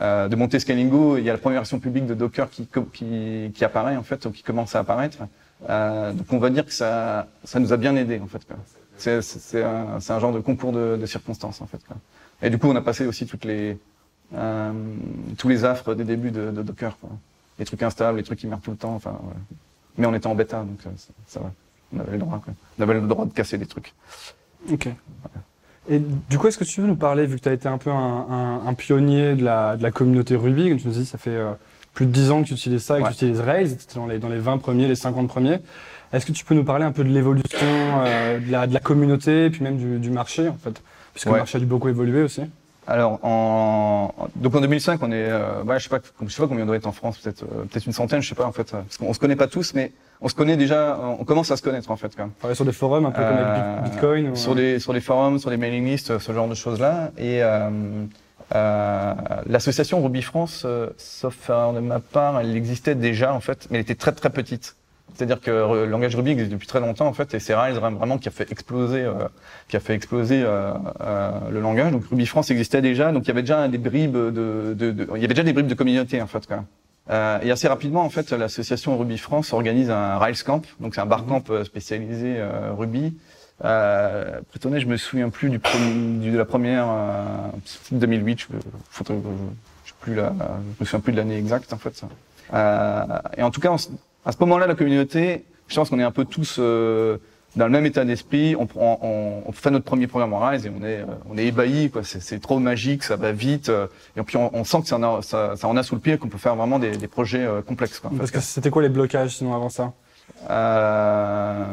euh, 0.00 0.28
de 0.28 0.36
monter 0.36 0.58
Scalingo, 0.58 1.18
il 1.18 1.24
y 1.24 1.30
a 1.30 1.32
la 1.32 1.38
première 1.38 1.60
version 1.60 1.78
publique 1.78 2.06
de 2.06 2.14
Docker 2.14 2.48
qui, 2.48 2.68
qui, 2.92 3.52
qui 3.54 3.64
apparaît, 3.64 3.96
en 3.96 4.02
fait, 4.02 4.24
ou 4.26 4.30
qui 4.30 4.42
commence 4.42 4.74
à 4.74 4.80
apparaître. 4.80 5.18
Euh, 5.68 6.12
donc 6.12 6.32
on 6.32 6.38
va 6.38 6.48
dire 6.48 6.64
que 6.64 6.72
ça, 6.72 7.26
ça 7.44 7.60
nous 7.60 7.72
a 7.72 7.76
bien 7.76 7.94
aidé, 7.96 8.18
en 8.18 8.26
fait. 8.26 8.40
C'est 9.00 9.62
un, 9.62 9.98
un, 10.08 10.20
genre 10.20 10.32
de 10.32 10.40
concours 10.40 10.72
de, 10.72 10.96
de, 11.00 11.06
circonstances 11.06 11.60
en 11.60 11.66
fait. 11.66 11.80
Quoi. 11.86 11.96
Et 12.42 12.50
du 12.50 12.58
coup, 12.58 12.68
on 12.68 12.76
a 12.76 12.80
passé 12.80 13.06
aussi 13.06 13.26
toutes 13.26 13.44
les 13.44 13.78
euh, 14.34 14.72
tous 15.38 15.48
les 15.48 15.64
affres 15.64 15.94
des 15.94 16.04
débuts 16.04 16.30
de, 16.30 16.50
de, 16.50 16.62
Docker, 16.62 16.96
quoi. 16.98 17.10
les 17.58 17.64
trucs 17.64 17.82
instables, 17.82 18.18
les 18.18 18.24
trucs 18.24 18.38
qui 18.38 18.46
merdent 18.46 18.62
tout 18.62 18.70
le 18.70 18.76
temps. 18.76 18.94
Enfin, 18.94 19.18
ouais. 19.22 19.56
mais 19.98 20.06
on 20.06 20.14
était 20.14 20.28
en 20.28 20.34
bêta, 20.34 20.60
donc 20.60 20.78
euh, 20.86 20.90
ça, 20.96 21.08
ça, 21.26 21.40
va. 21.40 21.52
On 21.92 21.98
avait 21.98 22.12
le 22.12 22.18
droit, 22.18 22.40
quoi. 22.44 22.54
On 22.78 22.82
avait 22.82 22.94
le 22.94 23.00
droit 23.00 23.24
de 23.24 23.32
casser 23.32 23.58
des 23.58 23.66
trucs. 23.66 23.92
Ok. 24.70 24.88
Et 25.88 25.98
du 25.98 26.38
coup, 26.38 26.46
est-ce 26.46 26.58
que 26.58 26.64
tu 26.64 26.80
veux 26.80 26.86
nous 26.86 26.96
parler, 26.96 27.26
vu 27.26 27.36
que 27.36 27.42
tu 27.42 27.48
as 27.48 27.52
été 27.52 27.68
un 27.68 27.78
peu 27.78 27.90
un, 27.90 28.26
un, 28.30 28.66
un, 28.66 28.74
pionnier 28.74 29.34
de 29.34 29.42
la, 29.42 29.76
de 29.76 29.82
la 29.82 29.90
communauté 29.90 30.36
Ruby, 30.36 30.68
comme 30.68 30.78
tu 30.78 30.86
nous 30.86 30.92
dis, 30.92 31.06
ça 31.06 31.18
fait 31.18 31.30
euh, 31.30 31.52
plus 31.94 32.06
de 32.06 32.12
10 32.12 32.30
ans 32.30 32.42
que 32.42 32.48
tu 32.48 32.54
utilises 32.54 32.84
ça 32.84 32.98
et 33.00 33.02
que 33.02 33.08
tu 33.08 33.14
utilises 33.14 33.40
Rails, 33.40 33.76
dans 33.96 34.06
les, 34.06 34.18
dans 34.18 34.28
les 34.28 34.38
20 34.38 34.58
premiers, 34.58 34.86
les 34.86 34.94
50 34.94 35.26
premiers. 35.26 35.58
Est-ce 36.12 36.26
que 36.26 36.32
tu 36.32 36.44
peux 36.44 36.54
nous 36.54 36.64
parler 36.64 36.84
un 36.84 36.92
peu 36.92 37.04
de 37.04 37.08
l'évolution 37.08 37.58
euh, 37.62 38.40
de, 38.40 38.50
la, 38.50 38.66
de, 38.66 38.74
la, 38.74 38.80
communauté 38.80 39.46
et 39.46 39.50
puis 39.50 39.62
même 39.62 39.76
du, 39.76 39.98
du 39.98 40.10
marché 40.10 40.48
en 40.48 40.56
fait? 40.56 40.82
Puisque 41.12 41.26
ouais. 41.26 41.34
le 41.34 41.38
marché 41.38 41.56
a 41.56 41.60
dû 41.60 41.66
beaucoup 41.66 41.88
évoluer 41.88 42.22
aussi. 42.22 42.42
Alors, 42.86 43.20
en, 43.22 44.12
donc 44.34 44.54
en 44.56 44.60
2005, 44.60 45.00
on 45.02 45.12
est, 45.12 45.14
euh, 45.14 45.62
ouais, 45.62 45.78
je 45.78 45.84
sais 45.84 45.90
pas, 45.90 46.00
je 46.26 46.28
sais 46.28 46.42
pas 46.42 46.48
combien 46.48 46.64
on 46.64 46.66
doit 46.66 46.74
être 46.74 46.88
en 46.88 46.92
France, 46.92 47.18
peut-être, 47.18 47.44
euh, 47.44 47.62
peut-être 47.70 47.86
une 47.86 47.92
centaine, 47.92 48.20
je 48.20 48.28
sais 48.28 48.34
pas 48.34 48.46
en 48.46 48.52
fait, 48.52 48.72
parce 48.72 48.96
qu'on 48.96 49.12
se 49.12 49.20
connaît 49.20 49.36
pas 49.36 49.46
tous, 49.46 49.74
mais 49.74 49.92
on 50.20 50.28
se 50.28 50.34
connaît 50.34 50.56
déjà, 50.56 50.98
on 50.98 51.24
commence 51.24 51.52
à 51.52 51.56
se 51.56 51.62
connaître 51.62 51.92
en 51.92 51.96
fait 51.96 52.16
quand 52.16 52.24
même. 52.24 52.32
Ouais, 52.42 52.54
sur 52.56 52.64
des 52.64 52.72
forums, 52.72 53.06
un 53.06 53.12
peu 53.12 53.22
comme 53.22 53.36
avec 53.36 53.46
euh, 53.46 53.80
Bitcoin. 53.82 54.30
Ou... 54.30 54.36
Sur 54.36 54.56
des 54.56 54.80
sur 54.80 54.92
des 54.92 55.00
forums, 55.00 55.38
sur 55.38 55.50
des 55.50 55.56
mailing 55.56 55.86
lists, 55.86 56.18
ce 56.18 56.32
genre 56.32 56.48
de 56.48 56.54
choses 56.54 56.80
là, 56.80 57.12
et 57.16 57.42
l'association 59.46 60.02
Ruby 60.02 60.22
France, 60.22 60.66
sauf 60.96 61.48
de 61.48 61.78
ma 61.78 62.00
part, 62.00 62.40
elle 62.40 62.56
existait 62.56 62.96
déjà 62.96 63.32
en 63.32 63.40
fait, 63.40 63.68
mais 63.70 63.78
elle 63.78 63.82
était 63.82 63.94
très 63.94 64.12
très 64.12 64.30
petite. 64.30 64.74
C'est-à-dire 65.20 65.42
que 65.42 65.50
le 65.50 65.84
langage 65.84 66.16
Ruby 66.16 66.30
existe 66.30 66.50
depuis 66.50 66.66
très 66.66 66.80
longtemps 66.80 67.06
en 67.06 67.12
fait, 67.12 67.34
et 67.34 67.40
c'est 67.40 67.54
Rails 67.54 67.74
vraiment 67.74 68.16
qui 68.16 68.28
a 68.28 68.30
fait 68.30 68.50
exploser, 68.50 69.02
euh, 69.02 69.28
qui 69.68 69.76
a 69.76 69.80
fait 69.80 69.92
exploser 69.92 70.42
euh, 70.42 70.72
euh, 71.02 71.30
le 71.50 71.60
langage. 71.60 71.92
Donc 71.92 72.04
Ruby 72.06 72.24
France 72.24 72.50
existait 72.50 72.80
déjà, 72.80 73.12
donc 73.12 73.24
il 73.24 73.28
y 73.28 73.30
avait 73.32 73.42
déjà 73.42 73.68
des 73.68 73.76
bribes 73.76 74.16
de, 74.16 74.74
de, 74.74 74.92
de 74.92 75.06
il 75.14 75.20
y 75.20 75.24
avait 75.26 75.34
déjà 75.34 75.42
des 75.42 75.52
bribes 75.52 75.66
de 75.66 75.74
communauté 75.74 76.22
en 76.22 76.26
fait. 76.26 76.46
Quoi. 76.46 76.64
Euh, 77.10 77.38
et 77.42 77.50
assez 77.50 77.68
rapidement 77.68 78.02
en 78.02 78.08
fait, 78.08 78.32
l'association 78.32 78.96
Ruby 78.96 79.18
France 79.18 79.52
organise 79.52 79.90
un 79.90 80.16
Rails 80.16 80.42
Camp, 80.42 80.62
donc 80.80 80.94
c'est 80.94 81.02
un 81.02 81.06
barcamp 81.06 81.44
euh, 81.50 81.64
spécialisé 81.64 82.36
euh, 82.38 82.72
Ruby. 82.72 83.14
Euh, 83.62 84.40
je 84.58 84.86
me 84.86 84.96
souviens 84.96 85.28
plus 85.28 85.50
du, 85.50 85.58
premier, 85.58 86.18
du 86.18 86.30
de 86.30 86.38
la 86.38 86.46
première 86.46 86.88
2008. 87.92 88.40
Je, 88.40 88.46
je 88.46 89.12
me 89.12 90.84
souviens 90.86 91.00
plus 91.00 91.12
de 91.12 91.16
l'année 91.18 91.36
exacte 91.36 91.74
en 91.74 91.76
fait. 91.76 92.02
et 93.36 93.42
en 93.42 93.50
tout 93.50 93.60
cas, 93.60 93.70
on, 93.70 93.76
à 94.24 94.32
ce 94.32 94.36
moment-là, 94.40 94.66
la 94.66 94.74
communauté, 94.74 95.44
je 95.68 95.74
pense 95.76 95.90
qu'on 95.90 95.98
est 95.98 96.02
un 96.04 96.10
peu 96.10 96.24
tous 96.24 96.56
euh, 96.58 97.18
dans 97.56 97.64
le 97.66 97.72
même 97.72 97.86
état 97.86 98.04
d'esprit, 98.04 98.54
on, 98.56 98.66
prend- 98.66 98.98
on, 99.02 99.42
on 99.46 99.52
fait 99.52 99.70
notre 99.70 99.84
premier 99.84 100.06
programme 100.06 100.32
en 100.34 100.38
Rise 100.46 100.66
et 100.66 100.70
on 100.70 100.84
est, 100.84 101.00
euh, 101.00 101.06
on 101.28 101.36
est 101.36 101.46
ébahi. 101.46 101.90
C'est, 102.02 102.40
trop 102.40 102.58
magique, 102.60 103.02
ça 103.02 103.16
va 103.16 103.32
vite, 103.32 103.68
euh, 103.70 103.86
et 104.16 104.22
puis 104.22 104.36
on, 104.36 104.54
on 104.54 104.62
sent 104.64 104.82
que 104.82 104.86
ça 104.88 104.96
en 104.98 105.02
a, 105.02 105.22
ça, 105.22 105.56
ça 105.56 105.66
en 105.66 105.76
a 105.76 105.82
sous 105.82 105.94
le 105.96 106.00
pied, 106.00 106.16
qu'on 106.18 106.28
peut 106.28 106.38
faire 106.38 106.54
vraiment 106.54 106.78
des, 106.78 106.92
des 106.96 107.08
projets 107.08 107.44
euh, 107.44 107.60
complexes. 107.62 107.98
Quoi, 107.98 108.10
Parce 108.16 108.30
que 108.30 108.40
c'était 108.40 108.70
quoi 108.70 108.82
les 108.82 108.88
blocages 108.88 109.36
sinon 109.36 109.54
avant 109.54 109.68
ça? 109.68 109.92
Euh, 110.48 111.64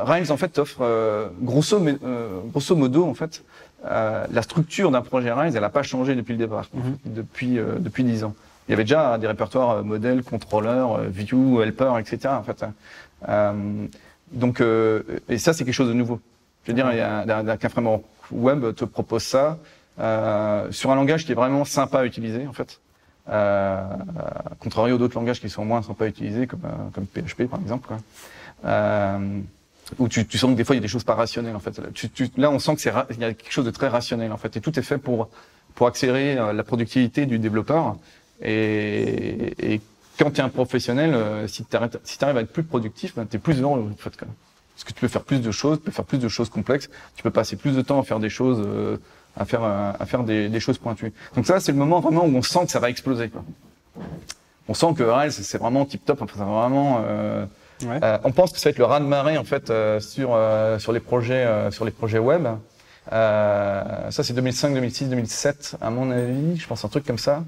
Rails 0.00 0.30
en 0.32 0.36
fait 0.36 0.58
offre 0.58 0.78
euh, 0.80 1.28
grosso, 1.40 1.78
euh, 1.78 2.40
grosso 2.50 2.74
modo 2.74 3.04
en 3.04 3.14
fait 3.14 3.44
euh, 3.84 4.24
la 4.32 4.42
structure 4.42 4.90
d'un 4.90 5.02
projet 5.02 5.30
Rails, 5.32 5.52
elle 5.54 5.60
n'a 5.60 5.68
pas 5.68 5.82
changé 5.82 6.14
depuis 6.14 6.32
le 6.32 6.38
départ, 6.38 6.68
depuis 7.04 7.58
euh, 7.58 7.74
depuis 7.78 8.04
dix 8.04 8.24
ans. 8.24 8.34
Il 8.68 8.72
y 8.72 8.74
avait 8.74 8.84
déjà 8.84 9.18
des 9.18 9.26
répertoires 9.26 9.70
euh, 9.70 9.82
modèles, 9.82 10.22
contrôleurs, 10.22 10.96
euh, 10.98 11.08
view, 11.08 11.60
helper, 11.62 11.94
etc. 11.98 12.34
En 12.34 12.42
fait. 12.42 12.64
Euh, 13.28 13.86
donc 14.32 14.60
euh, 14.60 15.02
et 15.28 15.38
ça 15.38 15.52
c'est 15.52 15.64
quelque 15.64 15.74
chose 15.74 15.88
de 15.88 15.92
nouveau. 15.94 16.20
Je 16.64 16.70
veux 16.70 16.74
dire, 16.76 16.90
il 16.92 16.98
y 16.98 17.00
a 17.00 17.56
qu'un 17.56 17.68
framework 17.68 18.02
web 18.30 18.74
te 18.74 18.84
propose 18.84 19.24
ça 19.24 19.58
euh, 20.00 20.70
sur 20.70 20.90
un 20.90 20.94
langage 20.94 21.26
qui 21.26 21.32
est 21.32 21.34
vraiment 21.34 21.64
sympa 21.64 22.00
à 22.00 22.04
utiliser 22.04 22.46
en 22.46 22.52
fait. 22.52 22.80
Euh, 23.28 23.82
contrario 24.58 24.98
d'autres 24.98 25.16
langages 25.16 25.40
qui 25.40 25.48
sont 25.50 25.64
moins 25.64 25.82
sympas 25.82 26.06
à 26.06 26.08
utiliser, 26.08 26.46
comme, 26.46 26.60
comme 26.94 27.06
PHP 27.06 27.48
par 27.48 27.60
exemple. 27.60 27.88
Quoi. 27.88 27.98
Euh, 28.64 29.38
où 29.98 30.08
tu, 30.08 30.26
tu 30.26 30.38
sens 30.38 30.50
que 30.52 30.56
des 30.56 30.64
fois 30.64 30.74
il 30.74 30.78
y 30.78 30.80
a 30.80 30.82
des 30.82 30.88
choses 30.88 31.04
pas 31.04 31.14
rationnelles 31.14 31.56
en 31.56 31.60
fait. 31.60 31.80
Tu, 31.92 32.08
tu- 32.08 32.30
là 32.36 32.50
on 32.50 32.58
sent 32.58 32.76
que 32.76 32.80
c'est 32.80 32.92
il 33.10 33.18
y 33.20 33.24
a 33.24 33.34
quelque 33.34 33.52
chose 33.52 33.64
de 33.66 33.70
très 33.70 33.88
rationnel 33.88 34.32
en 34.32 34.36
fait 34.36 34.56
et 34.56 34.60
tout 34.60 34.78
est 34.78 34.82
fait 34.82 34.98
pour 34.98 35.28
pour 35.74 35.86
accélérer 35.86 36.36
la 36.54 36.62
productivité 36.62 37.26
du 37.26 37.38
développeur 37.38 37.96
et, 38.42 39.74
et 39.74 39.80
quand 40.18 40.30
tu 40.30 40.40
es 40.40 40.44
un 40.44 40.48
professionnel, 40.48 41.14
euh, 41.14 41.46
si 41.46 41.64
tu 41.64 41.76
arrives 41.76 41.98
si 42.04 42.22
à 42.24 42.30
être 42.30 42.52
plus 42.52 42.62
productif, 42.64 43.14
ben, 43.16 43.26
tu 43.26 43.36
es 43.36 43.38
plus 43.40 43.60
heureux 43.60 43.88
en 43.92 43.96
fait. 43.96 44.16
Quoi. 44.16 44.28
Parce 44.74 44.84
que 44.84 44.92
tu 44.92 45.00
peux 45.00 45.08
faire 45.08 45.22
plus 45.22 45.40
de 45.40 45.50
choses, 45.50 45.78
tu 45.78 45.84
peux 45.84 45.90
faire 45.92 46.04
plus 46.04 46.18
de 46.18 46.28
choses 46.28 46.48
complexes, 46.50 46.88
tu 47.16 47.22
peux 47.22 47.30
passer 47.30 47.56
plus 47.56 47.74
de 47.76 47.82
temps 47.82 48.00
à 48.00 48.02
faire 48.02 48.18
des 48.20 48.30
choses, 48.30 48.62
euh, 48.66 48.96
à 49.36 49.44
faire 49.44 49.62
euh, 49.64 49.92
à 49.98 50.06
faire 50.06 50.24
des, 50.24 50.48
des 50.48 50.60
choses 50.60 50.78
pointues. 50.78 51.12
Donc 51.36 51.46
ça 51.46 51.60
c'est 51.60 51.72
le 51.72 51.78
moment 51.78 52.00
vraiment 52.00 52.24
où 52.24 52.36
on 52.36 52.42
sent 52.42 52.64
que 52.66 52.70
ça 52.70 52.80
va 52.80 52.90
exploser. 52.90 53.28
Quoi. 53.28 53.44
On 54.68 54.74
sent 54.74 54.94
que 54.96 55.02
Rails 55.02 55.32
c'est 55.32 55.58
vraiment 55.58 55.84
tip 55.84 56.04
top, 56.04 56.22
enfin, 56.22 56.44
vraiment 56.44 57.02
euh, 57.06 57.46
Ouais. 57.84 57.98
euh, 58.04 58.16
on 58.22 58.30
pense 58.30 58.52
que 58.52 58.60
ça 58.60 58.68
va 58.68 58.70
être 58.70 58.78
le 58.78 58.84
raz 58.84 59.00
de 59.00 59.06
marée 59.06 59.36
en 59.36 59.42
fait 59.42 59.68
euh, 59.70 59.98
sur 59.98 60.34
euh, 60.34 60.78
sur 60.78 60.92
les 60.92 61.00
projets 61.00 61.44
euh, 61.44 61.72
sur 61.72 61.84
les 61.84 61.90
projets 61.90 62.20
web. 62.20 62.46
Euh, 63.12 64.10
ça 64.10 64.22
c'est 64.22 64.32
2005, 64.34 64.72
2006, 64.74 65.08
2007 65.08 65.76
à 65.80 65.90
mon 65.90 66.10
avis, 66.12 66.56
je 66.58 66.66
pense 66.68 66.84
un 66.84 66.88
truc 66.88 67.04
comme 67.04 67.18
ça. 67.18 67.42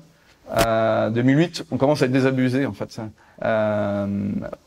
Euh, 0.50 1.10
2008, 1.10 1.64
on 1.70 1.76
commence 1.76 2.02
à 2.02 2.06
être 2.06 2.12
désabusé 2.12 2.66
en 2.66 2.72
fait, 2.72 3.00
Euh, 3.42 4.06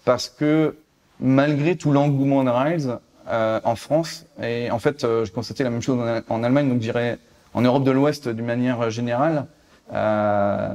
parce 0.03 0.27
que 0.29 0.75
malgré 1.19 1.75
tout 1.77 1.91
l'engouement 1.91 2.43
de 2.43 2.50
Rails 2.50 2.98
euh, 3.29 3.60
en 3.63 3.75
France 3.75 4.25
et 4.41 4.69
en 4.72 4.79
fait 4.79 5.03
euh, 5.03 5.24
je 5.25 5.31
constatais 5.31 5.63
la 5.63 5.69
même 5.69 5.81
chose 5.81 5.98
en, 6.00 6.36
en 6.36 6.43
Allemagne, 6.43 6.67
donc 6.67 6.77
je 6.79 6.84
dirais 6.91 7.17
en 7.53 7.62
Europe 7.62 7.84
de 7.84 7.91
l'Ouest 7.91 8.27
d'une 8.27 8.46
manière 8.46 8.89
générale, 8.89 9.46
euh, 9.93 10.74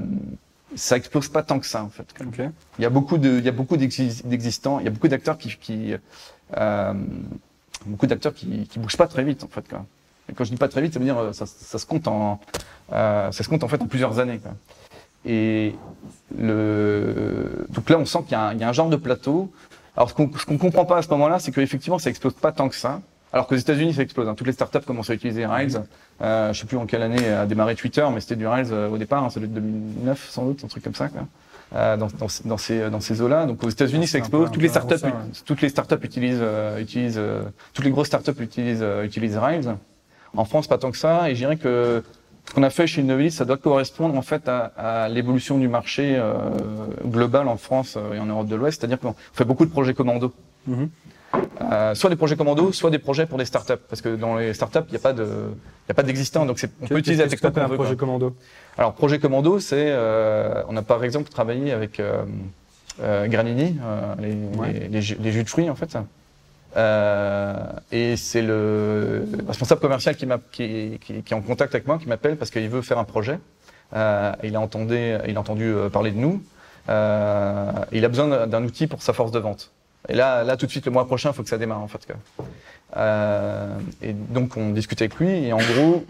ça 0.74 0.96
explose 0.96 1.28
pas 1.28 1.42
tant 1.42 1.58
que 1.58 1.66
ça 1.66 1.82
en 1.84 1.90
fait. 1.90 2.06
Ok. 2.26 2.40
Il 2.78 2.82
y 2.82 2.86
a 2.86 2.90
beaucoup 2.90 3.18
de, 3.18 3.28
il 3.38 3.44
y 3.44 3.48
a 3.48 3.52
beaucoup 3.52 3.76
d'exis- 3.76 4.22
d'existants, 4.24 4.78
il 4.78 4.84
y 4.84 4.88
a 4.88 4.90
beaucoup 4.90 5.08
d'acteurs 5.08 5.36
qui, 5.36 5.54
qui 5.58 5.94
euh, 6.56 6.94
beaucoup 7.86 8.06
d'acteurs 8.06 8.32
qui, 8.34 8.66
qui 8.68 8.78
bougent 8.78 8.96
pas 8.96 9.06
très 9.08 9.24
vite 9.24 9.44
en 9.44 9.48
fait. 9.48 9.68
Quoi. 9.68 9.84
Et 10.28 10.32
quand 10.34 10.44
je 10.44 10.50
dis 10.50 10.56
pas 10.56 10.68
très 10.68 10.80
vite, 10.80 10.94
ça 10.94 10.98
veut 10.98 11.04
dire 11.04 11.18
euh, 11.18 11.32
ça, 11.32 11.44
ça 11.46 11.78
se 11.78 11.84
compte 11.86 12.08
en, 12.08 12.40
euh, 12.92 13.30
ça 13.32 13.42
se 13.44 13.48
compte 13.48 13.64
en 13.64 13.68
fait 13.68 13.82
en 13.82 13.86
plusieurs 13.86 14.18
années. 14.18 14.38
Quoi. 14.38 14.52
Et 15.24 15.74
le, 16.36 17.66
donc 17.70 17.88
là, 17.90 17.98
on 17.98 18.04
sent 18.04 18.20
qu'il 18.24 18.32
y, 18.32 18.34
a 18.34 18.48
un- 18.48 18.52
il 18.54 18.60
y 18.60 18.64
a 18.64 18.68
un 18.68 18.72
genre 18.72 18.88
de 18.88 18.96
plateau. 18.96 19.50
Alors 19.96 20.08
ce 20.10 20.14
qu'on 20.14 20.30
ce 20.36 20.46
qu'on 20.46 20.58
comprend 20.58 20.84
pas 20.84 20.98
à 20.98 21.02
ce 21.02 21.08
moment-là, 21.10 21.38
c'est 21.38 21.52
qu'effectivement, 21.52 21.98
ça 21.98 22.10
explose 22.10 22.32
pas 22.34 22.52
tant 22.52 22.68
que 22.68 22.74
ça. 22.76 23.00
Alors 23.32 23.46
qu'aux 23.46 23.56
États-Unis, 23.56 23.94
ça 23.94 24.02
explose. 24.02 24.28
hein. 24.28 24.34
Toutes 24.34 24.46
les 24.46 24.52
startups 24.52 24.80
commencent 24.86 25.10
à 25.10 25.14
utiliser 25.14 25.46
Rails. 25.46 25.82
Euh, 26.20 26.52
je 26.52 26.60
sais 26.60 26.66
plus 26.66 26.76
en 26.76 26.86
quelle 26.86 27.02
année 27.02 27.26
a 27.28 27.46
démarré 27.46 27.74
Twitter, 27.74 28.06
mais 28.12 28.20
c'était 28.20 28.36
du 28.36 28.46
Rails 28.46 28.68
euh, 28.72 28.88
au 28.90 28.98
départ. 28.98 29.24
hein, 29.24 29.30
ça 29.30 29.40
doit 29.40 29.46
être 29.46 29.54
2009 29.54 30.28
sans 30.30 30.44
doute, 30.44 30.64
un 30.64 30.68
truc 30.68 30.82
comme 30.84 30.94
ça. 30.94 31.08
Quoi. 31.08 31.22
Euh, 31.74 31.96
dans, 31.96 32.08
dans, 32.18 32.26
dans 32.44 32.58
ces 32.58 32.90
dans 32.90 33.00
ces 33.00 33.22
eaux-là. 33.22 33.46
Donc 33.46 33.62
aux 33.64 33.70
États-Unis, 33.70 34.06
ça 34.06 34.18
un 34.18 34.20
explose. 34.20 34.46
peu- 34.48 34.52
Toutes 34.52 34.62
les 34.62 34.68
startups, 34.68 34.98
ça, 34.98 35.06
ouais. 35.06 35.12
toutes 35.46 35.62
les 35.62 35.68
startups 35.70 35.96
utilisent 36.04 36.38
euh, 36.42 36.78
utilisent 36.80 37.16
euh, 37.18 37.42
toutes 37.72 37.84
les 37.86 37.90
grosses 37.90 38.08
startups 38.08 38.32
utilisent 38.40 38.82
euh, 38.82 39.04
utilisent 39.04 39.38
Rails. 39.38 39.74
En 40.36 40.44
France, 40.44 40.66
pas 40.66 40.78
tant 40.78 40.90
que 40.90 40.98
ça. 40.98 41.30
Et 41.30 41.34
je 41.34 41.40
dirais 41.40 41.56
que 41.56 42.02
ce 42.48 42.54
qu'on 42.54 42.62
a 42.62 42.70
fait 42.70 42.86
chez 42.86 43.02
Novelis, 43.02 43.30
ça 43.30 43.44
doit 43.44 43.56
correspondre 43.56 44.16
en 44.16 44.22
fait 44.22 44.48
à, 44.48 44.72
à 44.76 45.08
l'évolution 45.08 45.58
du 45.58 45.68
marché 45.68 46.16
euh, 46.16 46.34
global 47.06 47.48
en 47.48 47.56
France 47.56 47.96
euh, 47.96 48.14
et 48.14 48.18
en 48.18 48.26
Europe 48.26 48.48
de 48.48 48.56
l'Ouest. 48.56 48.80
C'est-à-dire 48.80 48.98
qu'on 48.98 49.14
fait 49.32 49.44
beaucoup 49.44 49.64
de 49.64 49.70
projets 49.70 49.94
commando. 49.94 50.32
Mhm. 50.66 50.90
Euh, 51.62 51.94
soit 51.94 52.10
des 52.10 52.16
projets 52.16 52.36
commando, 52.36 52.72
soit 52.72 52.90
des 52.90 52.98
projets 52.98 53.24
pour 53.24 53.38
des 53.38 53.46
startups. 53.46 53.80
Parce 53.88 54.02
que 54.02 54.16
dans 54.16 54.36
les 54.36 54.52
startups, 54.52 54.80
il 54.88 54.90
n'y 54.90 54.96
a 54.96 55.00
pas 55.00 55.12
de, 55.14 55.24
il 55.24 55.88
y 55.88 55.92
a 55.92 55.94
pas 55.94 56.02
d'existant. 56.02 56.44
Donc 56.44 56.58
c'est, 56.58 56.70
on 56.82 56.86
peut 56.88 56.98
utiliser 56.98 57.24
la 57.24 57.48
un 57.48 57.68
projet 57.68 57.76
quoi. 57.76 57.96
commando 57.96 58.36
Alors 58.76 58.92
projet 58.92 59.18
commando, 59.18 59.58
c'est, 59.58 59.86
euh, 59.88 60.62
on 60.68 60.76
a 60.76 60.82
par 60.82 61.02
exemple 61.04 61.30
travaillé 61.30 61.72
avec 61.72 62.00
euh, 62.00 62.24
euh, 63.00 63.26
Granini, 63.28 63.78
euh, 63.82 64.14
les, 64.20 64.58
Ouais. 64.58 64.72
les, 64.72 64.88
les 64.88 65.02
jus, 65.02 65.16
les 65.20 65.32
jus 65.32 65.44
de 65.44 65.48
fruits 65.48 65.70
en 65.70 65.74
fait. 65.74 65.96
Euh, 66.76 67.54
et 67.90 68.16
c'est 68.16 68.42
le 68.42 69.26
responsable 69.46 69.80
commercial 69.80 70.16
qui, 70.16 70.26
qui, 70.50 70.98
qui, 71.00 71.12
est 71.12 71.36
en 71.36 71.42
contact 71.42 71.74
avec 71.74 71.86
moi, 71.86 71.98
qui 71.98 72.08
m'appelle 72.08 72.36
parce 72.36 72.50
qu'il 72.50 72.68
veut 72.68 72.82
faire 72.82 72.98
un 72.98 73.04
projet. 73.04 73.38
Euh, 73.94 74.32
il 74.42 74.56
a 74.56 74.60
entendu, 74.60 74.94
euh, 74.96 75.88
parler 75.90 76.12
de 76.12 76.18
nous. 76.18 76.42
Il 76.88 78.04
a 78.04 78.08
besoin 78.08 78.46
d'un- 78.46 78.64
outil 78.64 78.86
pour 78.86 79.02
sa 79.02 79.12
force 79.12 79.32
de 79.32 79.38
vente. 79.38 79.70
Et 80.08 80.14
là, 80.14 80.44
là 80.44 80.56
tout 80.56 80.66
de 80.66 80.70
suite, 80.70 80.86
le 80.86 80.92
mois 80.92 81.06
prochain, 81.06 81.30
il 81.30 81.34
faut 81.34 81.42
que 81.42 81.48
ça 81.48 81.58
démarre 81.58 81.80
en 81.80 81.88
fait. 81.88 82.06
et 84.02 84.12
donc 84.12 84.56
on 84.56 84.70
discutait 84.70 85.04
avec 85.04 85.16
lui 85.18 85.46
et 85.46 85.52
en 85.52 85.58
gros, 85.58 86.04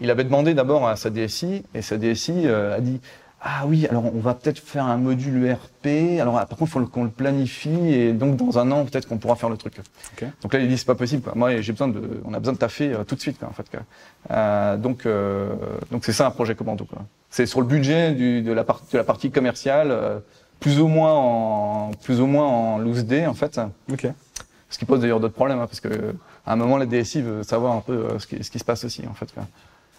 il 0.00 0.10
avait 0.10 0.24
demandé 0.24 0.54
d'abord 0.54 0.88
à 0.88 0.96
sa 0.96 1.10
DSI 1.10 1.64
et 1.74 1.82
sa 1.82 1.98
DSI 1.98 2.46
a 2.48 2.80
dit 2.80 3.00
ah 3.46 3.64
oui 3.66 3.86
alors 3.86 4.04
on 4.06 4.20
va 4.20 4.32
peut-être 4.32 4.58
faire 4.58 4.86
un 4.86 4.96
module 4.96 5.44
ERP 5.44 6.18
alors 6.18 6.38
ah, 6.38 6.46
par 6.46 6.56
contre 6.56 6.70
il 6.70 6.72
faut 6.72 6.86
qu'on 6.86 7.04
le 7.04 7.10
planifie 7.10 7.92
et 7.92 8.14
donc 8.14 8.36
dans 8.36 8.58
un 8.58 8.70
an 8.72 8.86
peut-être 8.86 9.06
qu'on 9.06 9.18
pourra 9.18 9.36
faire 9.36 9.50
le 9.50 9.58
truc. 9.58 9.74
Ok. 10.14 10.26
Donc 10.42 10.54
là 10.54 10.60
il 10.60 10.68
dit 10.68 10.78
c'est 10.78 10.86
pas 10.86 10.94
possible 10.94 11.22
quoi. 11.22 11.34
moi 11.36 11.60
j'ai 11.60 11.72
besoin 11.72 11.88
de 11.88 12.22
on 12.24 12.32
a 12.32 12.38
besoin 12.38 12.54
de 12.54 12.58
taffer 12.58 12.94
euh, 12.94 13.04
tout 13.04 13.14
de 13.14 13.20
suite 13.20 13.38
quoi, 13.38 13.48
en 13.48 13.52
fait 13.52 13.68
quoi. 13.70 13.80
Euh, 14.30 14.78
donc 14.78 15.04
euh, 15.04 15.54
donc 15.90 16.06
c'est 16.06 16.14
ça 16.14 16.26
un 16.26 16.30
projet 16.30 16.54
commando 16.54 16.84
quoi. 16.86 17.02
C'est 17.28 17.44
sur 17.44 17.60
le 17.60 17.66
budget 17.66 18.12
du, 18.12 18.40
de 18.40 18.52
la 18.52 18.64
partie 18.64 18.92
de 18.92 18.98
la 18.98 19.04
partie 19.04 19.30
commerciale 19.30 19.90
euh, 19.90 20.18
plus 20.58 20.80
ou 20.80 20.88
moins 20.88 21.12
en 21.12 21.90
plus 22.02 22.20
ou 22.22 22.26
moins 22.26 22.46
en 22.46 22.78
loose 22.78 23.04
day 23.04 23.26
en 23.26 23.34
fait. 23.34 23.60
Ok. 23.92 24.06
Ce 24.74 24.78
qui 24.78 24.86
pose 24.86 25.00
d'ailleurs 25.00 25.20
d'autres 25.20 25.34
problèmes, 25.34 25.60
hein, 25.60 25.68
parce 25.68 25.78
que 25.78 26.16
à 26.46 26.52
un 26.52 26.56
moment, 26.56 26.76
la 26.78 26.86
DSI 26.86 27.22
veut 27.22 27.42
savoir 27.42 27.74
un 27.74 27.80
peu 27.80 27.92
euh, 27.92 28.18
ce, 28.18 28.26
qui, 28.26 28.42
ce 28.42 28.50
qui 28.50 28.58
se 28.58 28.64
passe 28.64 28.84
aussi, 28.84 29.06
en 29.08 29.14
fait. 29.14 29.32
Quoi. 29.32 29.44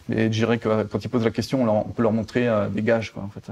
Mais 0.10 0.26
je 0.26 0.30
dirais 0.30 0.58
que 0.58 0.84
quand 0.84 1.04
ils 1.04 1.10
posent 1.10 1.26
la 1.26 1.32
question, 1.32 1.68
on, 1.70 1.90
peut 1.90 2.04
leur 2.04 2.12
montrer 2.12 2.48
euh, 2.48 2.68
des 2.68 2.82
gages, 2.82 3.12
quoi, 3.12 3.24
en 3.24 3.30
fait. 3.30 3.52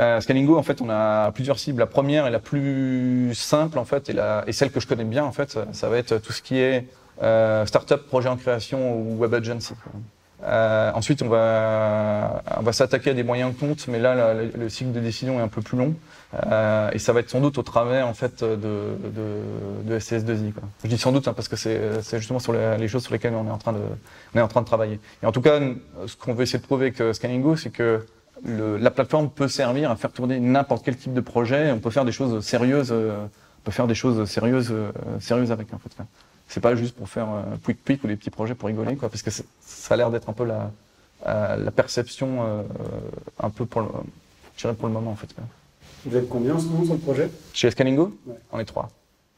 Euh, 0.00 0.20
Scalingo, 0.20 0.56
en 0.56 0.62
fait, 0.62 0.80
on 0.80 0.90
a 0.90 1.30
plusieurs 1.32 1.58
cibles. 1.58 1.80
La 1.80 1.86
première 1.86 2.26
et 2.26 2.30
la 2.30 2.38
plus 2.38 3.32
simple, 3.34 3.78
en 3.78 3.84
fait, 3.84 4.10
et, 4.10 4.12
la, 4.12 4.44
et 4.46 4.52
celle 4.52 4.70
que 4.70 4.80
je 4.80 4.86
connais 4.86 5.04
bien, 5.04 5.24
en 5.24 5.32
fait, 5.32 5.58
ça, 5.72 5.88
va 5.88 5.96
être 5.96 6.18
tout 6.18 6.32
ce 6.32 6.42
qui 6.42 6.58
est 6.58 6.86
euh, 7.22 7.66
startup, 7.66 8.06
projet 8.06 8.28
en 8.28 8.36
création 8.36 8.96
ou 8.96 9.16
web 9.18 9.34
agency. 9.34 9.74
Euh, 10.44 10.92
ensuite, 10.94 11.22
on 11.22 11.28
va, 11.28 12.42
on 12.58 12.62
va 12.62 12.72
s'attaquer 12.72 13.10
à 13.10 13.14
des 13.14 13.24
moyens 13.24 13.52
de 13.54 13.58
compte, 13.58 13.88
mais 13.88 13.98
là, 13.98 14.34
le 14.34 14.68
cycle 14.68 14.92
de 14.92 15.00
décision 15.00 15.40
est 15.40 15.42
un 15.42 15.48
peu 15.48 15.62
plus 15.62 15.78
long. 15.78 15.94
Euh, 16.34 16.90
et 16.92 16.98
ça 16.98 17.14
va 17.14 17.20
être 17.20 17.30
sans 17.30 17.40
doute 17.40 17.56
au 17.56 17.62
travers 17.62 18.06
en 18.06 18.12
fait 18.12 18.44
de, 18.44 18.56
de, 18.56 19.40
de 19.84 19.98
SCS2I. 19.98 20.52
Quoi. 20.52 20.64
Je 20.84 20.88
dis 20.88 20.98
sans 20.98 21.10
doute 21.10 21.26
hein, 21.26 21.32
parce 21.32 21.48
que 21.48 21.56
c'est 21.56 22.18
justement 22.18 22.38
sur 22.38 22.52
les, 22.52 22.76
les 22.76 22.88
choses 22.88 23.02
sur 23.02 23.12
lesquelles 23.14 23.34
on 23.34 23.46
est 23.46 23.50
en 23.50 23.56
train 23.56 23.72
de, 23.72 23.80
on 24.34 24.38
est 24.38 24.42
en 24.42 24.48
train 24.48 24.60
de 24.60 24.66
travailler. 24.66 25.00
Et 25.22 25.26
en 25.26 25.32
tout 25.32 25.40
cas, 25.40 25.58
ce 26.06 26.16
qu'on 26.16 26.34
veut 26.34 26.42
essayer 26.42 26.58
de 26.58 26.66
prouver 26.66 26.86
avec 26.86 27.00
euh, 27.00 27.14
Scaningo, 27.14 27.56
c'est 27.56 27.70
que 27.70 28.04
le, 28.44 28.76
la 28.76 28.90
plateforme 28.90 29.30
peut 29.30 29.48
servir 29.48 29.90
à 29.90 29.96
faire 29.96 30.12
tourner 30.12 30.38
n'importe 30.40 30.84
quel 30.84 30.96
type 30.96 31.14
de 31.14 31.20
projet. 31.20 31.72
On 31.72 31.78
peut 31.78 31.90
faire 31.90 32.04
des 32.04 32.12
choses 32.12 32.44
sérieuses, 32.44 32.90
euh, 32.92 33.24
on 33.24 33.64
peut 33.64 33.72
faire 33.72 33.86
des 33.86 33.94
choses 33.94 34.28
sérieuses, 34.28 34.70
euh, 34.70 34.92
sérieuses 35.20 35.52
avec 35.52 35.72
en 35.72 35.78
fait. 35.78 35.90
C'est 36.46 36.60
pas 36.60 36.74
juste 36.74 36.96
pour 36.96 37.08
faire 37.08 37.28
euh, 37.28 37.56
quick 37.64 37.84
quick 37.84 38.04
ou 38.04 38.06
des 38.06 38.16
petits 38.16 38.30
projets 38.30 38.54
pour 38.54 38.68
rigoler, 38.68 38.96
quoi, 38.96 39.08
parce 39.08 39.22
que 39.22 39.30
ça 39.30 39.44
a 39.94 39.96
l'air 39.96 40.10
d'être 40.10 40.28
un 40.28 40.32
peu 40.32 40.44
la, 40.44 40.70
euh, 41.26 41.56
la 41.56 41.70
perception 41.70 42.64
un 43.40 43.50
peu 43.50 43.66
pour 43.66 43.82
le, 43.82 43.88
je 44.56 44.68
pour 44.68 44.88
le 44.88 44.94
moment 44.94 45.12
en 45.12 45.16
fait. 45.16 45.34
Vous 46.06 46.16
êtes 46.16 46.28
combien 46.28 46.54
en 46.54 46.58
ce 46.58 46.66
moment 46.66 46.84
sur 46.84 46.94
le 46.94 47.00
projet? 47.00 47.30
Chez 47.52 47.70
Scalingo, 47.70 48.16
Ouais. 48.26 48.34
on 48.52 48.58
est 48.58 48.64
trois. 48.64 48.88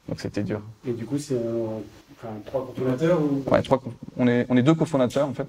Donc 0.07 0.19
c'était 0.19 0.43
dur. 0.43 0.61
Et 0.87 0.93
du 0.93 1.05
coup, 1.05 1.17
c'est 1.17 1.35
euh, 1.35 1.65
enfin, 2.17 2.33
trois 2.45 2.65
cofondateurs 2.67 3.19
ou... 3.21 3.43
Ouais, 3.51 3.61
trois, 3.61 3.79
co- 3.79 3.93
on, 4.17 4.27
est, 4.27 4.45
on 4.49 4.57
est 4.57 4.63
deux 4.63 4.73
cofondateurs 4.75 5.27
en 5.27 5.33
fait. 5.33 5.47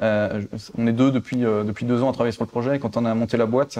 Euh, 0.00 0.42
on 0.76 0.86
est 0.86 0.92
deux 0.92 1.10
depuis, 1.10 1.44
euh, 1.44 1.64
depuis 1.64 1.84
deux 1.84 2.02
ans 2.02 2.10
à 2.10 2.12
travailler 2.12 2.32
sur 2.32 2.44
le 2.44 2.48
projet. 2.48 2.76
Et 2.76 2.78
quand 2.78 2.96
on 2.96 3.04
a 3.04 3.14
monté 3.14 3.36
la 3.36 3.46
boîte, 3.46 3.78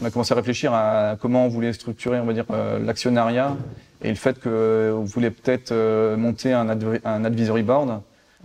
on 0.00 0.04
a 0.04 0.10
commencé 0.10 0.32
à 0.32 0.36
réfléchir 0.36 0.72
à 0.72 1.16
comment 1.20 1.44
on 1.44 1.48
voulait 1.48 1.72
structurer, 1.72 2.18
on 2.20 2.24
va 2.24 2.32
dire, 2.32 2.46
euh, 2.50 2.78
l'actionnariat 2.78 3.56
et 4.02 4.08
le 4.08 4.14
fait 4.14 4.40
qu'on 4.40 5.04
voulait 5.04 5.30
peut-être 5.30 5.72
euh, 5.72 6.16
monter 6.16 6.52
un, 6.54 6.66
un 7.04 7.24
advisory 7.24 7.62
board, 7.62 8.00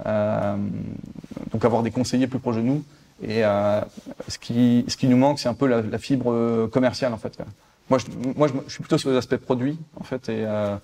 euh, 0.06 0.56
donc 1.54 1.64
avoir 1.64 1.82
des 1.84 1.92
conseillers 1.92 2.28
plus 2.28 2.40
proches 2.40 2.58
de 2.58 2.62
nous. 2.62 2.84
Et 3.22 3.46
euh, 3.46 3.82
ce, 4.28 4.38
qui, 4.38 4.86
ce 4.88 4.98
qui 4.98 5.08
nous 5.08 5.18
manque, 5.18 5.40
c'est 5.40 5.50
un 5.50 5.54
peu 5.54 5.68
la, 5.68 5.82
la 5.82 5.98
fibre 5.98 6.68
commerciale 6.68 7.14
en 7.14 7.18
fait. 7.18 7.38
Moi, 7.90 8.00
je, 8.00 8.06
moi 8.36 8.48
je, 8.48 8.72
suis 8.72 8.82
plutôt 8.82 8.98
sur 8.98 9.10
les 9.12 9.18
aspects 9.18 9.38
produits 9.38 9.80
en 10.00 10.04
fait, 10.04 10.28
et, 10.30 10.44
euh, 10.46 10.76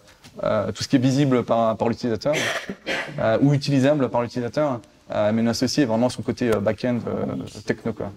euh, 0.43 0.71
tout 0.71 0.83
ce 0.83 0.87
qui 0.87 0.95
est 0.95 0.99
visible 0.99 1.43
par, 1.43 1.75
par 1.75 1.89
l'utilisateur 1.89 2.35
ou 3.41 3.53
utilisable 3.53 4.09
par 4.09 4.21
l'utilisateur. 4.21 4.79
Mais 5.33 5.45
associé 5.49 5.83
vraiment 5.83 6.07
son 6.07 6.21
côté 6.21 6.49
back-end 6.51 6.99
techno. 7.65 7.91
Quoi. 7.91 8.11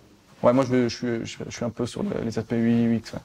Ouais, 0.45 0.53
moi 0.53 0.65
je, 0.71 0.89
je, 0.89 1.25
je, 1.25 1.39
je 1.49 1.51
suis 1.51 1.65
un 1.65 1.71
peu 1.71 1.87
sur 1.87 2.05
le- 2.05 2.11
les 2.25 2.39
aspects 2.39 2.53
UX. 2.53 3.13
ouais. 3.15 3.21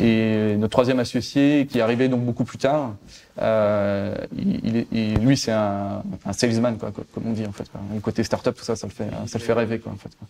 Et 0.00 0.56
notre 0.56 0.72
troisième 0.72 0.98
associé, 0.98 1.66
qui 1.68 1.78
est 1.78 1.82
arrivé 1.82 2.08
donc 2.08 2.22
beaucoup 2.22 2.44
plus 2.44 2.58
tard, 2.58 2.94
euh, 3.42 4.14
il, 4.36 4.86
il 4.92 5.18
lui 5.18 5.36
c'est 5.36 5.52
un, 5.52 6.02
un 6.24 6.32
salesman, 6.32 6.78
quoi, 6.78 6.90
co- 6.90 7.04
comme 7.14 7.26
on 7.26 7.32
dit 7.32 7.46
en 7.46 7.52
fait. 7.52 7.68
Quoi. 7.70 7.80
Le 7.92 8.00
côté 8.00 8.24
startup, 8.24 8.54
tout 8.54 8.64
ça, 8.64 8.76
ça 8.76 8.86
le 8.86 8.92
fait, 8.92 9.08
ça 9.26 9.38
le 9.38 9.44
fait 9.44 9.52
rêver, 9.52 9.78
quoi, 9.78 9.92
en 9.92 9.96
fait. 9.96 10.10
quoi. 10.18 10.26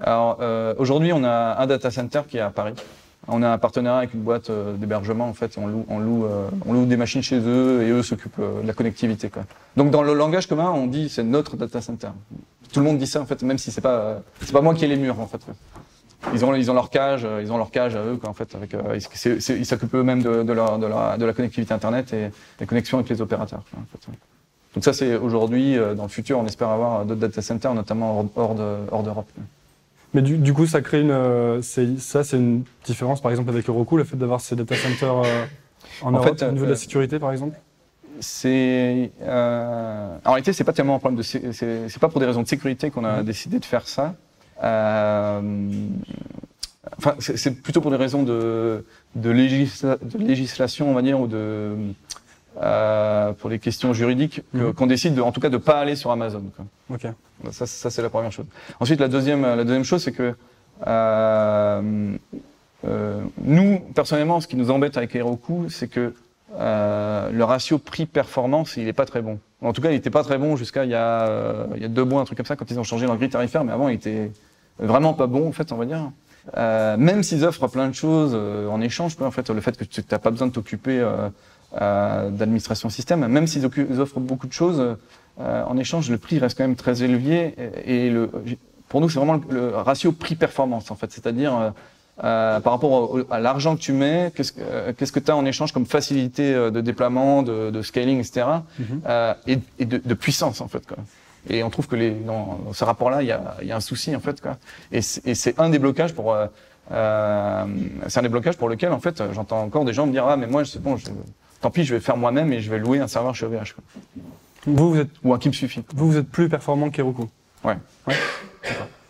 Alors 0.00 0.38
euh, 0.40 0.74
aujourd'hui, 0.78 1.12
on 1.12 1.24
a 1.24 1.56
un 1.58 1.66
data 1.66 1.90
center 1.90 2.22
qui 2.28 2.36
est 2.36 2.40
à 2.40 2.50
Paris. 2.50 2.74
On 3.26 3.42
a 3.42 3.48
un 3.48 3.56
partenariat 3.58 3.98
avec 4.00 4.12
une 4.14 4.20
boîte 4.20 4.50
euh, 4.50 4.74
d'hébergement 4.76 5.26
en 5.26 5.32
fait, 5.32 5.56
on 5.56 5.66
loue, 5.66 5.86
on 5.88 5.98
loue, 5.98 6.26
euh, 6.26 6.46
on 6.66 6.74
loue 6.74 6.84
des 6.84 6.98
machines 6.98 7.22
chez 7.22 7.38
eux 7.40 7.82
et 7.82 7.88
eux 7.90 8.02
s'occupent 8.02 8.38
euh, 8.38 8.60
de 8.60 8.66
la 8.66 8.74
connectivité. 8.74 9.30
Quoi. 9.30 9.44
Donc 9.78 9.90
dans 9.90 10.02
le 10.02 10.12
langage 10.12 10.46
commun, 10.46 10.70
on 10.70 10.86
dit 10.86 11.08
c'est 11.08 11.22
notre 11.22 11.56
data 11.56 11.80
center. 11.80 12.08
Tout 12.70 12.80
le 12.80 12.84
monde 12.86 12.98
dit 12.98 13.06
ça 13.06 13.22
en 13.22 13.24
fait, 13.24 13.42
même 13.42 13.56
si 13.56 13.70
c'est 13.70 13.80
pas 13.80 14.20
c'est 14.42 14.52
pas 14.52 14.60
moi 14.60 14.74
qui 14.74 14.84
ai 14.84 14.88
les 14.88 14.96
murs 14.96 15.18
en 15.18 15.26
fait. 15.26 15.40
Ils 16.32 16.44
ont 16.44 16.54
ils 16.54 16.70
ont 16.70 16.74
leur 16.74 16.90
cage, 16.90 17.24
euh, 17.24 17.40
ils 17.42 17.52
ont 17.52 17.58
leur 17.58 17.70
cage 17.70 17.94
à 17.96 18.02
eux 18.04 18.16
quoi, 18.16 18.30
en 18.30 18.32
fait. 18.32 18.54
Avec, 18.54 18.72
euh, 18.74 18.98
ils 19.58 19.66
s'occupent 19.66 19.94
eux-mêmes 19.94 20.22
de, 20.22 20.42
de, 20.42 20.52
leur, 20.52 20.78
de, 20.78 20.86
leur- 20.86 21.18
de 21.18 21.24
la 21.24 21.32
connectivité 21.32 21.74
internet 21.74 22.12
et 22.12 22.30
des 22.58 22.66
connexions 22.66 22.98
avec 22.98 23.10
les 23.10 23.20
opérateurs. 23.20 23.62
quoi, 23.70 23.80
en 23.82 23.86
fait. 23.92 24.12
Donc 24.74 24.84
ça 24.84 24.92
c'est 24.92 25.16
aujourd'hui, 25.16 25.76
euh, 25.76 25.94
dans 25.94 26.04
le 26.04 26.08
futur, 26.08 26.38
on 26.38 26.46
espère 26.46 26.68
avoir 26.68 27.04
d'autres 27.04 27.20
data 27.20 27.42
centers, 27.42 27.74
notamment 27.74 28.18
hors, 28.18 28.26
hors 28.36 28.54
de- 28.54 28.76
hors 28.90 29.02
d'Europe. 29.02 29.28
Mais 30.14 30.22
du, 30.22 30.38
du 30.38 30.54
coup, 30.54 30.66
ça 30.66 30.80
crée 30.80 31.00
une. 31.00 31.60
ça, 31.62 32.22
c'est 32.24 32.36
une 32.36 32.62
différence, 32.84 33.20
par 33.20 33.30
exemple, 33.32 33.50
avec 33.50 33.68
Heroku, 33.68 33.96
le 33.96 34.04
fait 34.04 34.16
d'avoir 34.16 34.40
ces 34.40 34.54
data 34.56 34.76
centers 34.76 35.12
en, 35.14 35.24
En 36.02 36.12
Europe, 36.12 36.38
fait, 36.38 36.46
au 36.46 36.52
niveau 36.52 36.64
de 36.66 36.70
la 36.70 36.76
sécurité, 36.76 37.18
par 37.18 37.32
exemple? 37.32 37.56
C'est 38.20 39.10
euh, 39.22 40.16
en 40.24 40.30
réalité 40.30 40.52
c'est 40.52 40.62
pas 40.62 40.72
tellement 40.72 40.94
un 40.94 40.98
problème 41.00 41.18
de 41.18 41.22
c'est 41.24 41.52
c'est 41.52 41.98
pas 41.98 42.08
pour 42.08 42.20
des 42.20 42.26
raisons 42.26 42.42
de 42.42 42.46
sécurité 42.48 42.90
qu'on 42.90 43.04
a 43.04 43.24
décidé 43.24 43.58
de 43.58 43.64
faire 43.64 43.88
ça. 43.88 44.14
Euh, 44.62 45.40
enfin 46.98 47.14
c'est 47.18 47.50
plutôt 47.62 47.80
pour 47.80 47.90
des 47.90 47.96
raisons 47.96 48.22
de 48.22 48.84
de, 49.16 49.30
législa- 49.30 49.98
de 50.00 50.18
législation 50.18 50.88
on 50.90 50.94
va 50.94 51.02
dire 51.02 51.18
ou 51.20 51.26
de 51.26 51.72
euh, 52.62 53.32
pour 53.32 53.50
les 53.50 53.58
questions 53.58 53.92
juridiques 53.92 54.42
que- 54.52 54.58
Mhm. 54.58 54.72
qu'on 54.74 54.86
décide 54.86 55.14
de, 55.16 55.20
en 55.22 55.32
tout 55.32 55.40
cas 55.40 55.48
de 55.48 55.56
pas 55.56 55.80
aller 55.80 55.96
sur 55.96 56.12
Amazon. 56.12 56.44
Quoi. 56.54 56.64
Ok. 56.94 57.06
Ça, 57.50 57.66
ça 57.66 57.90
c'est 57.90 58.00
la 58.02 58.10
première 58.10 58.30
chose. 58.30 58.46
Ensuite, 58.78 59.00
la 59.00 59.08
deuxième, 59.08 59.42
la 59.42 59.64
deuxième 59.64 59.82
chose, 59.84 60.04
c'est 60.04 60.12
que 60.12 60.34
euh, 60.86 62.16
euh, 62.86 63.22
nous, 63.42 63.80
personnellement, 63.94 64.40
ce 64.40 64.46
qui 64.46 64.56
nous 64.56 64.70
embête 64.70 64.96
avec 64.96 65.14
Heroku, 65.16 65.66
c'est 65.68 65.88
que 65.88 66.14
euh, 66.58 67.30
le 67.30 67.44
ratio 67.44 67.78
prix-performance, 67.78 68.76
il 68.76 68.86
est 68.88 68.92
pas 68.92 69.06
très 69.06 69.22
bon. 69.22 69.38
En 69.62 69.72
tout 69.72 69.80
cas, 69.80 69.90
il 69.90 69.96
était 69.96 70.10
pas 70.10 70.22
très 70.22 70.38
bon 70.38 70.56
jusqu'à 70.56 70.84
il 70.84 70.90
y 70.90 70.94
a, 70.94 71.22
euh, 71.22 71.66
il 71.76 71.82
y 71.82 71.84
a 71.84 71.88
deux 71.88 72.04
mois, 72.04 72.20
un 72.20 72.24
truc 72.24 72.36
comme 72.36 72.46
ça, 72.46 72.56
quand 72.56 72.70
ils 72.70 72.78
ont 72.78 72.84
changé 72.84 73.06
leur 73.06 73.16
grille 73.16 73.30
tarifaire, 73.30 73.64
mais 73.64 73.72
avant, 73.72 73.88
il 73.88 73.94
était 73.94 74.30
vraiment 74.78 75.14
pas 75.14 75.26
bon, 75.26 75.48
en 75.48 75.52
fait, 75.52 75.72
on 75.72 75.76
va 75.76 75.86
dire. 75.86 76.10
Euh, 76.58 76.96
même 76.98 77.22
s'ils 77.22 77.44
offrent 77.44 77.68
plein 77.68 77.88
de 77.88 77.94
choses 77.94 78.32
euh, 78.34 78.68
en 78.68 78.80
échange, 78.82 79.16
en 79.20 79.30
fait, 79.30 79.48
le 79.48 79.60
fait 79.60 79.76
que 79.76 79.84
tu 79.84 80.02
n'as 80.10 80.18
pas 80.18 80.30
besoin 80.30 80.48
de 80.48 80.52
t'occuper 80.52 81.00
euh, 81.00 82.30
d'administration 82.30 82.90
système, 82.90 83.26
même 83.26 83.46
s'ils 83.46 83.64
offrent 83.64 84.20
beaucoup 84.20 84.46
de 84.46 84.52
choses, 84.52 84.96
en 85.38 85.76
échange, 85.78 86.10
le 86.10 86.18
prix 86.18 86.38
reste 86.38 86.56
quand 86.56 86.64
même 86.64 86.76
très 86.76 87.02
élevé. 87.02 87.54
Et, 87.86 88.06
et 88.06 88.10
le, 88.10 88.30
pour 88.88 89.00
nous, 89.00 89.08
c'est 89.08 89.18
vraiment 89.18 89.34
le, 89.34 89.42
le 89.50 89.76
ratio 89.76 90.12
prix-performance, 90.12 90.90
en 90.90 90.94
fait. 90.94 91.10
C'est-à-dire, 91.10 91.72
euh, 92.22 92.60
par 92.60 92.72
rapport 92.74 92.92
au- 92.92 93.22
à 93.30 93.40
l'argent 93.40 93.74
que 93.74 93.80
tu 93.80 93.92
mets, 93.92 94.30
qu'est-ce 94.36 94.52
que 94.52 94.60
euh, 94.62 94.92
qu'est-ce 94.96 95.10
que 95.12 95.18
tu 95.20 95.30
as 95.30 95.36
en 95.36 95.44
échange 95.46 95.72
comme 95.72 95.86
facilité 95.86 96.54
euh, 96.54 96.70
de 96.70 96.80
déploiement, 96.80 97.42
de, 97.42 97.70
de 97.70 97.82
scaling, 97.82 98.18
etc. 98.20 98.46
Mhm. 98.78 99.00
euh, 99.06 99.34
et 99.46 99.58
et 99.80 99.84
de, 99.84 99.98
de 100.04 100.14
puissance, 100.14 100.60
en 100.60 100.68
fait. 100.68 100.86
Quoi. 100.86 100.98
Et 101.50 101.62
on 101.62 101.70
trouve 101.70 101.88
que 101.88 101.96
les, 101.96 102.10
dans, 102.12 102.58
dans 102.64 102.72
ce 102.72 102.84
rapport-là, 102.84 103.20
il 103.22 103.28
y 103.28 103.32
a, 103.32 103.56
y 103.62 103.72
a 103.72 103.76
un 103.76 103.80
souci, 103.80 104.14
en 104.16 104.20
fait. 104.20 104.40
Quoi. 104.40 104.56
Et 104.92 105.02
c'est 105.02 105.58
un 105.60 105.68
des 105.70 105.78
blocages 105.78 106.14
pour... 106.14 106.32
Euh, 106.32 106.46
euh, 106.92 107.64
c'est 108.08 108.18
un 108.20 108.22
des 108.22 108.28
blocages 108.28 108.56
pour 108.56 108.68
lequel, 108.68 108.92
en 108.92 109.00
fait, 109.00 109.22
j'entends 109.32 109.62
encore 109.62 109.84
des 109.84 109.92
gens 109.92 110.06
me 110.06 110.12
dire 110.12 110.26
«Ah, 110.28 110.36
mais 110.36 110.46
moi, 110.46 110.64
c'est 110.64 110.80
bon, 110.80 110.96
je, 110.96 111.06
tant 111.60 111.70
pis, 111.70 111.84
je 111.84 111.94
vais 111.94 112.00
faire 112.00 112.16
moi-même 112.16 112.52
et 112.52 112.60
je 112.60 112.70
vais 112.70 112.78
louer 112.78 113.00
un 113.00 113.08
serveur 113.08 113.34
chez 113.34 113.46
OVH. 113.46 113.74
Quoi. 113.74 113.84
Vous, 114.66 114.90
vous 114.94 115.00
êtes, 115.00 115.10
Ou 115.22 115.34
un 115.34 115.38
qui 115.38 115.48
me 115.48 115.52
suffit. 115.54 115.82
vous, 115.94 116.10
vous 116.12 116.16
êtes 116.16 116.28
plus 116.30 116.48
performant 116.48 116.88
qu'Heroku. 116.90 117.28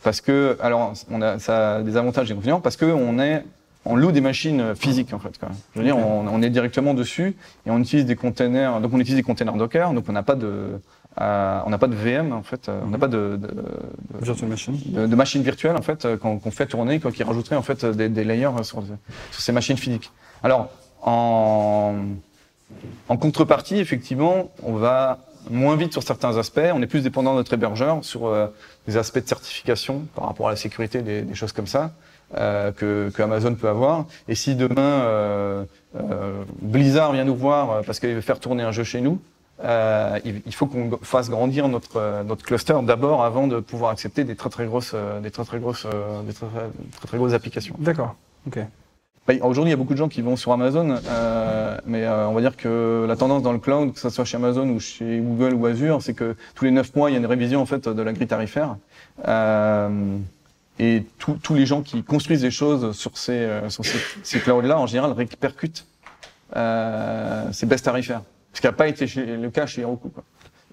Parce 0.05 0.21
que, 0.21 0.57
alors, 0.61 0.93
on 1.11 1.21
a, 1.23 1.39
ça 1.41 1.77
a 1.77 1.83
des 1.83 1.97
avantages 1.97 2.27
et 2.27 2.29
des 2.29 2.39
inconvénients, 2.39 2.61
parce 2.61 2.77
que 2.77 2.85
on 2.85 3.19
est, 3.19 3.43
on 3.87 3.97
loue 3.97 4.13
des 4.13 4.21
machines 4.21 4.75
physiques, 4.77 5.13
en 5.13 5.19
fait, 5.19 5.37
quoi. 5.39 5.49
Je 5.75 5.81
veux 5.81 5.85
dire, 5.85 5.97
on, 5.97 6.27
on 6.29 6.43
est 6.43 6.51
directement 6.51 6.95
dessus 6.95 7.35
et 7.67 7.71
on 7.71 7.79
utilise 7.79 8.05
des 8.07 8.15
containers, 8.17 8.81
donc 8.81 8.93
on 8.95 9.01
utilise 9.01 9.17
des 9.17 9.23
containers 9.23 9.55
Docker, 9.55 9.93
donc 9.93 10.05
on 10.09 10.13
n'a 10.13 10.23
pas 10.23 10.37
de, 10.37 10.79
euh, 11.21 11.61
on 11.67 11.71
n'a 11.71 11.79
pas 11.79 11.87
de 11.87 11.95
VM, 11.95 12.33
en 12.33 12.43
fait, 12.43 12.69
euh, 12.69 12.81
on 12.85 12.89
n'a 12.91 12.99
pas 12.99 13.09
de, 13.09 13.39
de, 13.41 13.47
de- 13.49 13.65
Virtual 14.23 14.49
Machine. 14.49 14.79
de, 14.87 15.07
de 15.07 15.17
machines 15.17 15.43
virtuelles 15.43 15.77
en 15.77 15.83
fait 15.83 16.05
euh, 16.05 16.17
qu'on 16.17 16.39
qu'on 16.39 16.51
fait 16.51 16.67
tourner, 16.67 17.01
quoi, 17.01 17.11
qui 17.13 17.23
rajouterait 17.23 17.57
en 17.57 17.63
fait 17.63 17.85
des, 17.85 18.09
des 18.09 18.25
layers 18.25 18.47
euh, 18.59 18.63
sur, 18.63 18.83
sur 19.31 19.41
ces 19.41 19.53
machines 19.53 19.77
physiques. 19.77 20.11
Alors 20.43 20.71
en, 21.03 21.95
en 23.09 23.17
contrepartie, 23.17 23.79
effectivement, 23.79 24.51
on 24.63 24.73
va 24.75 25.19
moins 25.51 25.77
vite 25.77 25.93
sur 25.93 26.03
certains 26.03 26.37
aspects. 26.37 26.61
On 26.73 26.83
est 26.83 26.87
plus 26.87 27.03
dépendant 27.03 27.33
de 27.33 27.39
notre 27.39 27.53
hébergeur 27.53 28.05
sur 28.05 28.27
euh, 28.27 28.47
des 28.87 28.97
aspects 28.97 29.23
de 29.23 29.29
certification 29.29 30.07
par 30.15 30.27
rapport 30.27 30.49
à 30.49 30.51
la 30.51 30.57
sécurité, 30.57 31.03
des, 31.03 31.23
des 31.23 31.35
choses 31.35 31.53
comme 31.53 31.67
ça. 31.67 31.93
euh, 32.37 32.73
que, 32.73 33.11
que 33.11 33.23
Amazon 33.23 33.55
peut 33.55 33.69
avoir. 33.69 34.07
Et 34.29 34.35
si 34.35 34.55
demain 34.55 34.81
euh, 35.03 35.65
euh, 35.97 36.43
Blizzard 36.63 37.13
vient 37.13 37.25
nous 37.25 37.37
voir 37.37 37.71
euh, 37.71 37.83
parce 37.85 38.01
qu'il 38.01 38.15
veut 38.15 38.21
faire 38.21 38.41
tourner 38.41 38.63
un 38.63 38.73
jeu 38.73 38.85
chez 38.85 39.01
nous, 39.01 39.21
euh, 39.63 40.19
il, 40.25 40.55
faut 40.55 40.67
qu'on 40.67 40.99
fasse 41.03 41.31
grandir 41.31 41.69
notre 41.69 42.25
notre 42.25 42.45
cluster 42.45 42.75
d'abord 42.83 43.23
avant 43.23 43.47
de 43.47 43.61
pouvoir 43.61 43.93
accepter 43.93 44.25
des 44.25 44.35
très 44.35 44.51
très 44.51 44.67
grosses 44.67 44.97
des 45.23 45.31
très 45.31 45.45
très 45.45 45.61
grosses 45.61 45.87
des 46.27 46.33
très, 46.33 46.47
très, 46.47 46.71
très, 46.97 47.07
très 47.07 47.19
grosses 47.19 47.35
applications. 47.35 47.77
D'accord. 47.79 48.17
Ok. 48.49 48.59
Bah, 49.27 49.35
Aujourd'hui, 49.43 49.71
il 49.71 49.73
y 49.73 49.75
a 49.75 49.77
beaucoup 49.77 49.95
de 49.95 49.99
gens 49.99 50.09
qui 50.09 50.21
vont 50.21 50.37
sur 50.37 50.53
Amazon, 50.53 50.99
euh, 51.09 51.79
mais 51.87 52.05
euh, 52.05 52.29
on 52.29 52.35
va 52.35 52.41
dire 52.43 52.57
que 52.57 53.07
la 53.09 53.17
tendance 53.17 53.43
dans 53.43 53.53
le 53.53 53.59
cloud, 53.59 53.95
que 53.95 53.99
ce 53.99 54.11
soit 54.11 54.25
chez 54.25 54.37
Amazon 54.37 54.69
ou 54.69 54.81
chez 54.81 55.19
Google 55.19 55.55
ou 55.55 55.67
Azure, 55.67 56.03
c'est 56.03 56.15
que 56.15 56.37
tous 56.55 56.65
les 56.67 56.71
neuf 56.71 56.95
mois, 56.95 57.11
il 57.11 57.15
y 57.15 57.17
a 57.17 57.21
une 57.21 57.27
révision 57.27 57.63
en 57.63 57.67
fait 57.67 57.89
de 57.89 58.03
la 58.03 58.13
grille 58.13 58.27
tarifaire. 58.27 58.77
Euh, 59.27 60.19
et 60.79 61.05
tous 61.19 61.55
les 61.55 61.67
gens 61.67 61.83
qui 61.83 62.03
construisent 62.03 62.43
des 62.43 62.51
choses 62.51 62.97
sur 62.97 63.17
ces, 63.17 63.33
euh, 63.33 63.71
sur 63.71 63.85
ces, 63.85 63.99
ces 64.25 64.41
clouds-là, 64.41 64.79
en 64.79 64.87
général, 64.87 65.13
répercutent 65.13 65.87
euh, 66.57 67.51
ces 67.53 67.65
baisses 67.67 67.83
tarifaires. 67.83 68.23
Ce 68.53 68.61
qui 68.61 68.67
n'a 68.67 68.73
pas 68.73 68.89
été 68.89 69.07
le 69.17 69.51
cas 69.51 69.67
chez 69.67 69.83
Heroku. 69.83 70.09
Quoi. 70.09 70.25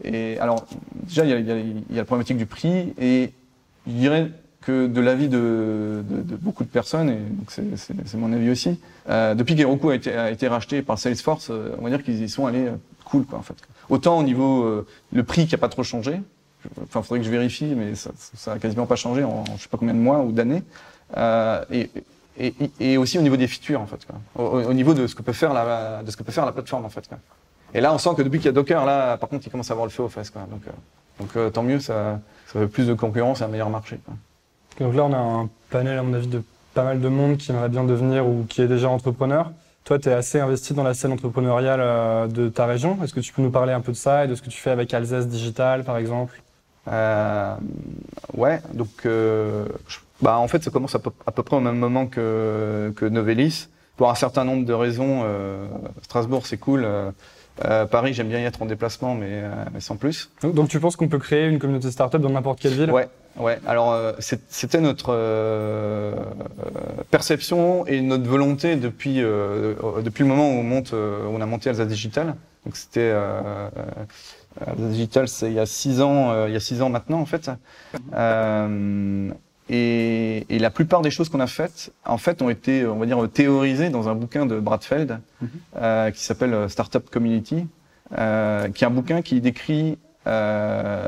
Et 0.03 0.39
alors, 0.39 0.65
déjà, 1.03 1.23
il 1.23 1.29
y, 1.29 1.33
a, 1.33 1.39
y 1.39 1.51
a, 1.51 1.57
y 1.57 1.93
a 1.93 1.95
la 1.97 2.05
problématique 2.05 2.37
du 2.37 2.47
prix, 2.47 2.93
et 2.99 3.31
je 3.87 3.91
dirais 3.91 4.31
que 4.62 4.86
de 4.88 5.02
l'avis 5.02 5.28
de, 5.28 6.04
de, 6.08 6.21
de 6.21 6.36
beaucoup 6.36 6.63
de 6.63 6.69
personnes, 6.69 7.10
et 7.10 7.17
donc 7.17 7.52
c'est 7.52 8.15
mon 8.15 8.32
avis 8.32 8.52
aussi, 8.52 8.80
euh, 9.10 9.34
depuis 9.34 9.56
qu'Heroku 9.56 9.89
a 9.89 9.95
été, 9.95 10.13
a 10.13 10.30
été 10.30 10.47
racheté 10.47 10.84
par 10.84 11.00
Salesforce, 11.00 11.50
euh, 11.50 11.76
on 11.80 11.84
va 11.84 11.89
dire 11.89 12.04
qu'ils 12.04 12.21
y 12.21 12.30
sont 12.30 12.45
allés 12.45 12.67
euh, 12.67 12.76
cool, 13.06 13.26
quoi, 13.26 13.39
en 13.39 13.41
fait. 13.41 13.56
Autant 13.89 14.19
au 14.19 14.24
niveau 14.24 14.63
euh, 14.63 14.86
le 15.13 15.24
prix 15.24 15.47
qui 15.47 15.56
a 15.56 15.58
pas 15.58 15.67
trop 15.69 15.82
changé, 15.84 16.21
enfin, 16.84 17.02
faudrait 17.02 17.19
que 17.19 17.26
je 17.26 17.32
vérifie, 17.32 17.74
mais 17.76 17.95
ça, 17.95 18.12
ça 18.15 18.54
a 18.54 18.60
quasiment 18.60 18.86
pas 18.86 18.95
changé 18.95 19.24
en, 19.24 19.30
en 19.30 19.58
je 19.58 19.63
sais 19.63 19.67
pas 19.69 19.78
combien 19.80 19.95
de 19.95 20.00
mois 20.00 20.19
ou 20.19 20.32
d'années, 20.32 20.63
euh, 21.17 21.65
et, 21.71 21.89
et, 22.38 22.54
et 22.80 22.97
aussi 22.97 23.17
au 23.17 23.24
niveau 23.24 23.38
des 23.38 23.47
features, 23.47 23.82
en 23.82 23.88
fait, 23.88 24.06
quoi. 24.06 24.15
Au, 24.36 24.62
au 24.69 24.74
niveau 24.74 24.93
de 24.93 25.08
ce 25.08 25.15
que 25.15 25.24
peut 25.24 25.34
faire 25.34 25.54
la, 25.54 26.04
de 26.04 26.12
ce 26.12 26.17
que 26.17 26.24
peut 26.24 26.32
faire 26.32 26.45
la 26.45 26.52
plateforme, 26.52 26.86
en 26.86 26.89
fait. 26.89 27.08
Quoi. 27.08 27.17
Et 27.74 27.82
là, 27.82 27.93
on 27.93 27.97
sent 27.97 28.12
que 28.15 28.21
depuis 28.21 28.38
qu'il 28.38 28.45
y 28.45 28.50
a 28.50 28.54
Docker, 28.54 28.86
là, 28.86 29.17
par 29.17 29.28
contre, 29.28 29.47
il 29.47 29.50
commence 29.50 29.71
à 29.71 29.74
avoir 29.74 29.88
le 29.88 29.91
feu 29.91 30.04
aux 30.04 30.10
fesses, 30.10 30.30
quoi. 30.30 30.43
Donc, 30.52 30.62
donc 31.19 31.52
tant 31.52 31.63
mieux, 31.63 31.80
ça, 31.80 32.19
ça 32.45 32.60
fait 32.60 32.67
plus 32.67 32.86
de 32.86 32.93
concurrence 32.93 33.41
et 33.41 33.43
un 33.43 33.47
meilleur 33.47 33.69
marché. 33.69 34.00
Quoi. 34.06 34.13
Donc 34.79 34.95
là, 34.95 35.03
on 35.05 35.13
a 35.13 35.17
un 35.17 35.49
panel, 35.69 35.97
à 35.97 36.03
mon 36.03 36.13
avis, 36.13 36.27
de 36.27 36.41
pas 36.73 36.84
mal 36.84 37.01
de 37.01 37.07
monde 37.07 37.38
qui 37.38 37.51
aimerait 37.51 37.69
bien 37.69 37.84
devenir 37.84 38.27
ou 38.27 38.45
qui 38.47 38.62
est 38.62 38.67
déjà 38.67 38.89
entrepreneur. 38.89 39.51
Toi, 39.84 39.99
tu 39.99 40.10
es 40.10 40.13
assez 40.13 40.39
investi 40.39 40.73
dans 40.73 40.84
la 40.84 40.93
scène 40.93 41.12
entrepreneuriale 41.12 41.79
euh, 41.81 42.27
de 42.27 42.49
ta 42.49 42.65
région. 42.65 42.97
Est-ce 43.03 43.13
que 43.13 43.19
tu 43.19 43.34
peux 43.34 43.41
nous 43.41 43.51
parler 43.51 43.73
un 43.73 43.81
peu 43.81 43.91
de 43.91 43.97
ça 43.97 44.25
et 44.25 44.27
de 44.27 44.36
ce 44.36 44.41
que 44.41 44.49
tu 44.49 44.60
fais 44.60 44.69
avec 44.69 44.93
Alsace 44.93 45.27
Digital, 45.27 45.84
par 45.84 45.97
exemple? 45.97 46.41
Euh, 46.88 47.55
ouais, 48.34 48.60
donc 48.73 49.05
euh, 49.05 49.65
bah, 50.21 50.38
en 50.38 50.47
fait 50.47 50.63
ça 50.63 50.71
commence 50.71 50.95
à 50.95 50.99
peu, 50.99 51.43
près 51.43 51.55
au 51.55 51.60
même 51.60 51.77
moment 51.77 52.07
que, 52.07 52.91
que 52.95 53.05
Novelis. 53.05 53.67
Pour 53.97 54.10
un 54.10 54.15
certain 54.15 54.45
nombre 54.45 54.65
de 54.65 54.73
raisons, 54.73 55.21
euh, 55.23 55.67
Strasbourg 56.01 56.47
c'est 56.47 56.57
cool. 56.57 56.88
Euh, 57.65 57.85
Paris 57.85 58.13
j'aime 58.13 58.27
bien 58.27 58.39
y 58.39 58.45
être 58.45 58.61
en 58.61 58.65
déplacement, 58.65 59.15
mais, 59.15 59.27
euh, 59.29 59.49
mais 59.73 59.79
sans 59.79 59.95
plus. 59.95 60.29
Donc, 60.41 60.53
donc 60.55 60.69
tu 60.69 60.79
penses 60.79 60.95
qu'on 60.95 61.07
peut 61.07 61.19
créer 61.19 61.47
une 61.47 61.59
communauté 61.59 61.91
startup 61.91 62.21
dans 62.21 62.29
n'importe 62.29 62.59
quelle 62.59 62.73
ville? 62.73 62.91
Ouais, 62.91 63.09
ouais. 63.37 63.59
Alors 63.67 63.91
euh, 63.91 64.13
c'était 64.19 64.81
notre 64.81 65.13
perception 67.11 67.85
et 67.87 68.01
notre 68.01 68.27
volonté 68.27 68.75
depuis 68.75 69.17
depuis 69.17 70.23
le 70.23 70.29
moment 70.29 70.49
où 70.49 70.53
on 70.53 70.63
monte, 70.63 70.93
où 70.93 71.29
on 71.29 71.41
a 71.41 71.45
monté 71.45 71.69
Alsace 71.69 71.87
Digital. 71.87 72.35
Donc 72.65 72.75
c'était 72.75 73.11
Alsace 74.65 74.89
Digital, 74.89 75.27
c'est 75.27 75.47
il 75.47 75.53
y 75.53 75.59
a 75.59 75.65
six 75.65 76.01
ans, 76.01 76.47
il 76.47 76.53
y 76.53 76.57
a 76.57 76.59
six 76.59 76.81
ans 76.81 76.89
maintenant 76.89 77.19
en 77.19 77.25
fait. 77.25 77.51
Et, 79.73 80.45
et, 80.53 80.60
la 80.60 80.69
plupart 80.69 81.01
des 81.01 81.10
choses 81.12 81.29
qu'on 81.29 81.39
a 81.39 81.47
faites, 81.47 81.93
en 82.05 82.17
fait, 82.17 82.41
ont 82.41 82.49
été, 82.49 82.86
on 82.86 82.97
va 82.97 83.05
dire, 83.05 83.17
théorisées 83.31 83.89
dans 83.89 84.10
un 84.10 84.15
bouquin 84.15 84.45
de 84.45 84.60
Bradfeld 84.60 85.19
Mhm. 85.41 85.49
euh, 85.77 86.12
qui 86.12 86.21
s'appelle 86.23 86.53
euh, 86.53 86.67
Startup 86.67 87.10
Community, 87.10 87.65
euh, 88.17 88.67
qui 88.69 88.84
est 88.84 88.88
un 88.88 88.91
bouquin 88.91 89.21
qui 89.21 89.39
décrit 89.39 89.97
euh, 90.27 91.07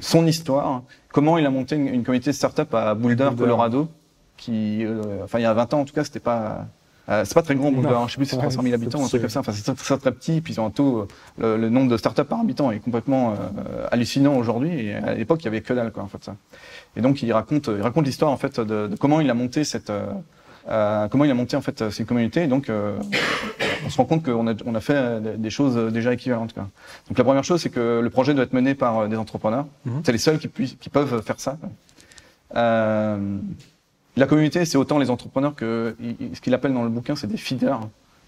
son 0.00 0.26
histoire, 0.26 0.82
comment 1.12 1.38
il 1.38 1.46
a 1.46 1.50
monté 1.50 1.76
une, 1.76 1.86
une 1.88 2.02
communauté 2.02 2.30
de 2.30 2.36
startup 2.36 2.74
à 2.74 2.94
Boulder, 2.94 3.24
Boulder. 3.30 3.36
Colorado, 3.44 3.88
qui, 4.36 4.84
euh, 4.84 5.22
enfin, 5.24 5.38
il 5.38 5.42
y 5.42 5.46
a 5.46 5.54
20 5.54 5.72
ans, 5.74 5.80
en 5.80 5.84
tout 5.84 5.94
cas, 5.94 6.02
c'était 6.04 6.18
pas, 6.20 6.66
euh, 7.08 7.24
c'est 7.24 7.34
pas 7.34 7.42
très 7.42 7.54
grand, 7.54 7.70
Boulder. 7.72 7.94
Je 8.08 8.12
sais 8.12 8.16
plus, 8.18 8.26
c'est 8.26 8.34
Ouais, 8.36 8.42
300 8.42 8.62
000 8.62 8.66
c'est 8.66 8.74
habitants, 8.74 9.04
un 9.04 9.08
truc 9.08 9.20
comme 9.22 9.30
ça. 9.30 9.40
Enfin, 9.40 9.52
c'est 9.52 9.62
très, 9.62 9.74
très, 9.74 9.96
très 9.98 10.12
petit. 10.12 10.40
Puis 10.40 10.54
ils 10.54 10.60
ont 10.60 10.66
un 10.66 10.70
taux, 10.70 11.06
le, 11.38 11.56
le 11.56 11.68
nombre 11.70 11.90
de 11.90 11.96
startups 11.96 12.24
par 12.24 12.40
habitant 12.40 12.70
est 12.72 12.80
complètement 12.80 13.32
euh, 13.32 13.86
hallucinant 13.90 14.34
aujourd'hui. 14.36 14.86
Et 14.88 14.94
à 14.94 15.14
l'époque, 15.14 15.40
il 15.42 15.44
y 15.46 15.48
avait 15.48 15.60
que 15.62 15.72
dalle, 15.72 15.92
quoi, 15.92 16.02
en 16.02 16.08
fait. 16.08 16.22
Ça. 16.24 16.34
Et 16.96 17.00
donc, 17.00 17.22
il 17.22 17.32
raconte, 17.32 17.68
il 17.74 17.80
raconte 17.82 18.04
l'histoire, 18.06 18.30
en 18.30 18.36
fait, 18.36 18.60
de, 18.60 18.86
de 18.88 18.96
comment 18.96 19.20
il 19.20 19.30
a 19.30 19.34
monté 19.34 19.64
cette, 19.64 19.90
euh, 19.90 20.06
euh, 20.68 21.08
comment 21.08 21.24
il 21.24 21.30
a 21.30 21.34
monté 21.34 21.56
en 21.56 21.60
fait 21.62 21.90
ces 21.90 22.04
communautés. 22.04 22.42
Et 22.44 22.46
donc, 22.46 22.68
euh, 22.68 22.98
on 23.86 23.90
se 23.90 23.96
rend 23.96 24.04
compte 24.04 24.22
qu'on 24.24 24.46
a, 24.46 24.54
on 24.66 24.74
a 24.74 24.80
fait 24.80 25.20
des- 25.38 25.50
choses 25.50 25.76
déjà 25.92 26.12
équivalentes. 26.12 26.52
Quoi. 26.52 26.68
Donc, 27.08 27.18
la 27.18 27.24
première 27.24 27.44
chose, 27.44 27.60
c'est 27.62 27.70
que 27.70 28.00
le 28.02 28.10
projet 28.10 28.34
doit 28.34 28.44
être 28.44 28.52
mené 28.52 28.74
par 28.74 28.98
euh, 29.00 29.08
des 29.08 29.16
entrepreneurs. 29.16 29.66
Mhm. 29.86 30.02
C'est 30.04 30.12
les 30.12 30.18
seuls 30.18 30.38
qui, 30.38 30.48
puissent, 30.48 30.76
qui 30.80 30.90
peuvent 30.90 31.22
faire 31.22 31.40
ça. 31.40 31.56
Euh, 32.54 33.38
la 34.16 34.26
communauté, 34.26 34.64
c'est 34.66 34.76
autant 34.76 34.98
les 34.98 35.08
entrepreneurs 35.10 35.54
que 35.54 35.96
ce 36.34 36.40
qu'il 36.40 36.52
appelle 36.54 36.74
dans 36.74 36.82
le 36.84 36.90
bouquin, 36.90 37.16
c'est 37.16 37.26
des 37.26 37.38
feeders. 37.38 37.80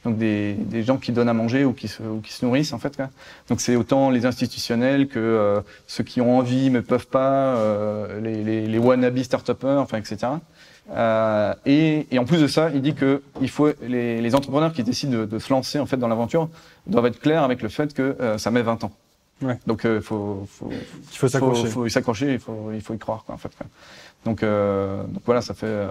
Donc 0.04 0.18
des, 0.18 0.52
des 0.54 0.82
gens 0.82 0.98
qui 0.98 1.12
donnent 1.12 1.28
à 1.30 1.34
manger 1.34 1.64
ou 1.64 1.72
qui 1.72 1.88
se, 1.88 2.02
ou 2.02 2.20
qui 2.20 2.32
se 2.32 2.44
nourrissent 2.44 2.72
en 2.72 2.78
fait. 2.78 2.94
Quoi. 2.96 3.08
Donc 3.48 3.60
c'est 3.60 3.76
autant 3.76 4.10
les 4.10 4.26
institutionnels 4.26 5.08
que 5.08 5.18
euh, 5.18 5.60
ceux 5.86 6.04
qui 6.04 6.20
ont 6.20 6.36
envie 6.36 6.68
mais 6.70 6.82
peuvent 6.82 7.06
pas, 7.06 7.56
euh, 7.56 8.20
les, 8.20 8.44
les, 8.44 8.66
les 8.66 8.78
wannabe 8.78 9.18
start-upers, 9.22 9.78
enfin 9.80 9.98
etc. 9.98 10.32
Euh, 10.90 11.54
et, 11.64 12.06
et 12.10 12.18
en 12.18 12.26
plus 12.26 12.42
de 12.42 12.46
ça, 12.46 12.70
il 12.74 12.82
dit 12.82 12.94
que 12.94 13.22
il 13.40 13.48
faut 13.48 13.70
les, 13.82 14.20
les 14.20 14.34
entrepreneurs 14.34 14.74
qui 14.74 14.82
décident 14.82 15.20
de, 15.20 15.24
de 15.24 15.38
se 15.38 15.50
lancer 15.50 15.78
en 15.78 15.86
fait 15.86 15.96
dans 15.96 16.08
l'aventure 16.08 16.50
doivent 16.86 17.06
être 17.06 17.20
clairs 17.20 17.42
avec 17.42 17.62
le 17.62 17.70
fait 17.70 17.94
que 17.94 18.16
euh, 18.20 18.36
ça 18.36 18.50
met 18.50 18.60
20 18.62 18.84
ans. 18.84 18.92
Ouais. 19.42 19.58
Donc 19.66 19.84
euh, 19.84 20.00
faut, 20.00 20.46
faut, 20.48 20.70
Il 20.70 21.16
faut 21.16 21.28
s'accrocher. 21.28 21.66
faut, 21.68 21.82
faut 21.82 21.88
s'accrocher, 21.88 22.32
il 22.34 22.38
faut, 22.38 22.70
il 22.72 22.80
faut 22.80 22.94
y 22.94 22.98
croire, 22.98 23.24
quoi, 23.24 23.34
en 23.34 23.38
fait. 23.38 23.50
quoi. 23.56 23.66
Donc, 24.24 24.42
euh, 24.42 25.02
donc 25.04 25.22
voilà, 25.26 25.42
ça 25.42 25.52
fait, 25.54 25.66
euh, 25.66 25.88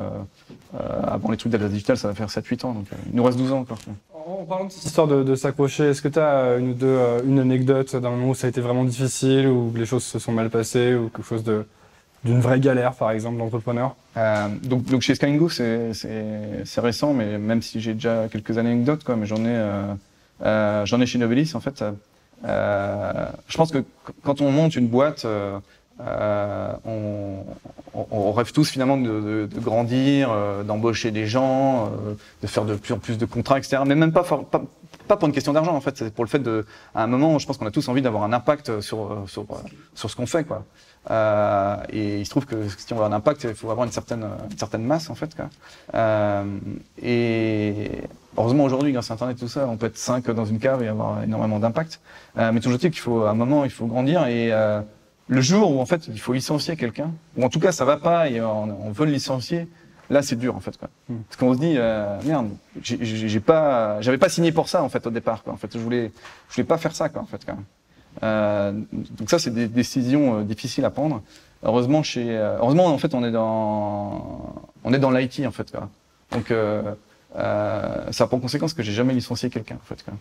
euh, 0.75 1.01
avant 1.03 1.29
les 1.31 1.37
trucs 1.37 1.51
d'Atlas 1.51 1.69
Digital, 1.69 1.97
ça 1.97 2.07
va 2.07 2.13
faire 2.15 2.29
7-8 2.29 2.65
ans, 2.65 2.73
donc 2.73 2.85
euh, 2.91 2.95
il 3.09 3.15
nous 3.15 3.23
reste 3.23 3.37
12 3.37 3.51
ans 3.51 3.59
encore. 3.59 3.77
En 4.13 4.43
parlant 4.45 4.65
de 4.65 4.71
cette 4.71 4.85
histoire 4.85 5.07
de, 5.07 5.21
de 5.23 5.35
s'accrocher, 5.35 5.89
est-ce 5.89 6.01
que 6.01 6.07
tu 6.07 6.17
as 6.19 6.55
une 6.57 6.69
ou 6.71 6.73
deux, 6.73 6.87
euh, 6.87 7.21
une 7.25 7.39
anecdote 7.39 7.95
d'un 7.95 8.09
moment 8.09 8.29
où 8.29 8.35
ça 8.35 8.47
a 8.47 8.49
été 8.49 8.59
vraiment 8.61 8.83
difficile, 8.85 9.47
où 9.47 9.71
les 9.75 9.85
choses 9.85 10.03
se 10.03 10.17
sont 10.17 10.31
mal 10.31 10.49
passées, 10.49 10.95
ou 10.95 11.09
quelque 11.09 11.25
chose 11.27 11.43
de 11.43 11.65
d'une 12.23 12.39
vraie 12.39 12.61
galère, 12.61 12.93
par 12.93 13.11
exemple, 13.11 13.37
d'entrepreneur? 13.37 13.95
Euh, 14.15 14.47
donc, 14.63 14.85
donc 14.85 15.01
chez 15.01 15.13
Skylingo, 15.13 15.49
c'est, 15.49 15.93
c'est, 15.93 16.23
c'est 16.63 16.79
récent, 16.79 17.13
mais 17.13 17.37
même 17.37 17.61
si 17.61 17.81
j'ai 17.81 17.93
déjà 17.93 18.29
quelques 18.31 18.57
anecdotes, 18.57 19.03
quoi, 19.03 19.17
mais 19.17 19.25
j'en 19.25 19.43
ai, 19.43 19.49
euh, 19.49 19.93
euh, 20.45 20.85
j'en 20.85 21.01
ai 21.01 21.05
chez 21.05 21.17
Novelis, 21.19 21.51
en 21.53 21.59
fait. 21.59 21.83
Euh, 22.45 23.25
je 23.47 23.57
pense 23.57 23.71
que 23.71 23.79
qu- 23.79 24.11
quand 24.23 24.39
on 24.41 24.51
monte 24.51 24.75
une 24.77 24.87
boîte, 24.87 25.25
euh, 26.01 26.03
euh, 26.33 26.73
on, 26.85 27.45
on, 27.93 28.05
on 28.11 28.31
rêve 28.31 28.51
tous 28.51 28.69
finalement 28.69 28.97
de, 28.97 29.03
de, 29.03 29.49
de 29.53 29.59
grandir, 29.59 30.31
euh, 30.31 30.63
d'embaucher 30.63 31.11
des 31.11 31.27
gens, 31.27 31.85
euh, 31.85 32.13
de 32.41 32.47
faire 32.47 32.65
de 32.65 32.75
plus 32.75 32.93
en 32.93 32.99
plus 32.99 33.17
de 33.17 33.25
contrats, 33.25 33.57
etc. 33.57 33.83
Mais 33.85 33.95
même 33.95 34.11
pas, 34.11 34.23
pas, 34.23 34.61
pas 35.07 35.17
pour 35.17 35.27
une 35.27 35.33
question 35.33 35.53
d'argent, 35.53 35.75
en 35.75 35.81
fait. 35.81 35.97
C'est 35.97 36.13
pour 36.13 36.23
le 36.23 36.29
fait 36.29 36.39
de, 36.39 36.65
à 36.95 37.03
un 37.03 37.07
moment, 37.07 37.37
je 37.39 37.45
pense 37.45 37.57
qu'on 37.57 37.65
a 37.65 37.71
tous 37.71 37.87
envie 37.89 38.01
d'avoir 38.01 38.23
un 38.23 38.33
impact 38.33 38.81
sur, 38.81 39.23
sur, 39.27 39.45
sur 39.93 40.09
ce 40.09 40.15
qu'on 40.15 40.25
fait, 40.25 40.43
quoi. 40.43 40.63
Euh, 41.11 41.75
et 41.91 42.19
il 42.19 42.25
se 42.25 42.29
trouve 42.29 42.45
que 42.45 42.55
si 42.69 42.93
on 42.93 42.97
veut 42.97 43.03
un 43.03 43.11
impact, 43.11 43.43
il 43.43 43.55
faut 43.55 43.69
avoir 43.69 43.85
une 43.85 43.91
certaine, 43.91 44.25
une 44.49 44.57
certaine 44.57 44.83
masse, 44.83 45.09
en 45.09 45.15
fait. 45.15 45.35
Quoi. 45.35 45.49
Euh, 45.95 46.45
et 47.01 47.91
heureusement, 48.37 48.63
aujourd'hui, 48.63 48.93
grâce 48.93 49.11
à 49.11 49.15
Internet, 49.15 49.37
tout 49.37 49.49
ça, 49.49 49.67
on 49.67 49.77
peut 49.77 49.87
être 49.87 49.97
cinq 49.97 50.29
dans 50.31 50.45
une 50.45 50.59
cave 50.59 50.81
et 50.81 50.87
avoir 50.87 51.21
énormément 51.23 51.59
d'impact. 51.59 51.99
Euh, 52.37 52.51
mais 52.53 52.61
toujours 52.61 52.75
est-il 52.75 52.91
qu'il 52.91 53.01
faut, 53.01 53.23
à 53.23 53.31
un 53.31 53.35
moment, 53.35 53.65
il 53.65 53.71
faut 53.71 53.85
grandir. 53.85 54.25
Et 54.27 54.53
euh, 54.53 54.81
le 55.27 55.41
jour 55.41 55.71
où, 55.75 55.79
en 55.79 55.85
fait, 55.85 56.07
il 56.07 56.19
faut 56.19 56.33
licencier 56.33 56.75
quelqu'un, 56.75 57.11
ou 57.37 57.43
en 57.43 57.49
tout 57.49 57.59
cas, 57.59 57.71
ça 57.71 57.85
va 57.85 57.97
pas 57.97 58.29
et 58.29 58.41
on, 58.41 58.87
on 58.87 58.91
veut 58.91 59.05
le 59.05 59.11
licencier, 59.13 59.67
là, 60.09 60.21
c'est 60.21 60.35
dur, 60.35 60.55
en 60.55 60.59
fait. 60.59 60.77
Quoi. 60.77 60.89
Mm. 61.09 61.15
Parce 61.29 61.37
qu'on 61.39 61.53
se 61.53 61.59
dit, 61.59 61.75
euh, 61.77 62.19
merde, 62.25 62.49
j'ai- 62.81 63.03
j'ai 63.03 63.27
j'ai 63.29 63.39
pas, 63.39 64.01
j'avais 64.01 64.17
pas 64.17 64.29
signé 64.29 64.51
pour 64.51 64.67
ça, 64.69 64.83
en 64.83 64.89
fait, 64.89 65.05
au 65.07 65.09
départ. 65.11 65.43
Quoi. 65.43 65.53
En 65.53 65.57
fait, 65.57 65.71
je 65.73 65.79
voulais, 65.79 66.11
je 66.49 66.55
voulais 66.55 66.67
pas 66.67 66.77
faire 66.77 66.95
ça, 66.95 67.09
quoi, 67.09 67.21
en 67.21 67.25
fait. 67.25 67.43
Quoi. 67.45 67.55
Euh, 68.21 68.73
donc 68.91 69.29
ça, 69.29 69.39
c'est 69.39 69.49
des 69.53 69.67
décisions 69.67 70.39
euh, 70.39 70.43
difficiles 70.43 70.85
à 70.85 70.89
prendre. 70.91 71.21
Heureusement, 71.63 72.03
chez, 72.03 72.25
euh, 72.37 72.57
heureusement, 72.59 72.87
en 72.87 72.97
fait, 72.97 73.13
on 73.15 73.23
est 73.23 73.31
dans, 73.31 74.53
on 74.83 74.93
est 74.93 74.99
dans 74.99 75.09
l'IT, 75.11 75.41
en 75.47 75.51
fait. 75.51 75.71
Quoi. 75.71 75.89
Donc, 76.31 76.51
euh, 76.51 76.93
euh, 77.37 78.11
ça 78.11 78.25
a 78.25 78.27
pour 78.27 78.41
conséquence 78.41 78.73
que 78.73 78.83
j'ai 78.83 78.91
jamais 78.91 79.13
licencié 79.13 79.49
quelqu'un, 79.49 79.75
en 79.75 79.85
fait. 79.85 80.03
Quoi. 80.03 80.13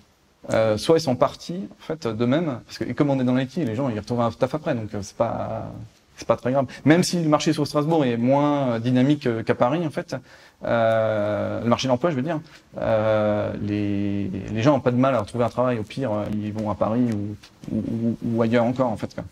Euh, 0.51 0.77
soit 0.77 0.99
ils 0.99 1.01
sont 1.01 1.15
partis, 1.15 1.69
en 1.71 1.83
fait, 1.85 2.09
d'eux-mêmes, 2.09 2.59
parce 2.67 2.79
que 2.79 2.85
et 2.85 2.95
comme 2.95 3.11
on 3.11 3.21
est 3.21 3.25
dans 3.25 3.37
l'IT, 3.37 3.57
les 3.57 3.77
gens 3.77 3.89
ils 3.89 3.99
retrouvent 3.99 4.23
un 4.23 4.31
taf 4.33 4.55
après, 4.57 4.75
donc 4.75 4.93
euh, 4.93 4.99
c'est 5.01 5.17
pas, 5.17 5.71
c'est 6.17 6.27
pas 6.27 6.37
très 6.37 6.51
grave. 6.51 6.67
Même 6.85 7.05
si 7.05 7.23
le 7.23 7.29
marché 7.29 7.53
sur 7.53 7.65
Strasbourg 7.65 8.05
est 8.05 8.17
moins 8.17 8.73
euh, 8.73 8.79
dynamique 8.81 9.29
euh, 9.29 9.45
qu'à 9.45 9.55
Paris, 9.55 9.87
en 9.87 9.91
fait, 9.91 10.17
euh, 10.65 11.63
le 11.63 11.69
marché 11.69 11.87
de 11.87 11.93
l'emploi, 11.93 12.11
je 12.11 12.17
veux 12.17 12.23
dire, 12.23 12.41
euh, 12.79 13.53
les, 13.63 14.25
les 14.53 14.63
gens 14.63 14.75
ont 14.75 14.81
pas 14.81 14.91
de 14.91 14.97
mal 14.97 15.15
à 15.15 15.21
retrouver 15.21 15.45
un 15.45 15.49
travail. 15.49 15.79
Au 15.79 15.85
pire, 15.85 16.11
ils 16.33 16.53
vont 16.53 16.71
à 16.71 16.75
Paris 16.75 17.09
ou, 17.13 17.77
ou, 17.77 18.17
ou 18.25 18.43
ailleurs 18.43 18.65
encore, 18.65 18.89
en 18.89 18.97
fait. 18.97 19.15
Quoi. 19.15 19.25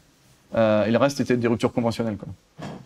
Euh, 0.54 0.84
et 0.84 0.92
le 0.92 0.98
reste, 0.98 1.16
c'était 1.16 1.36
des 1.36 1.48
ruptures 1.48 1.72
conventionnelles. 1.72 2.18
Quoi. 2.18 2.28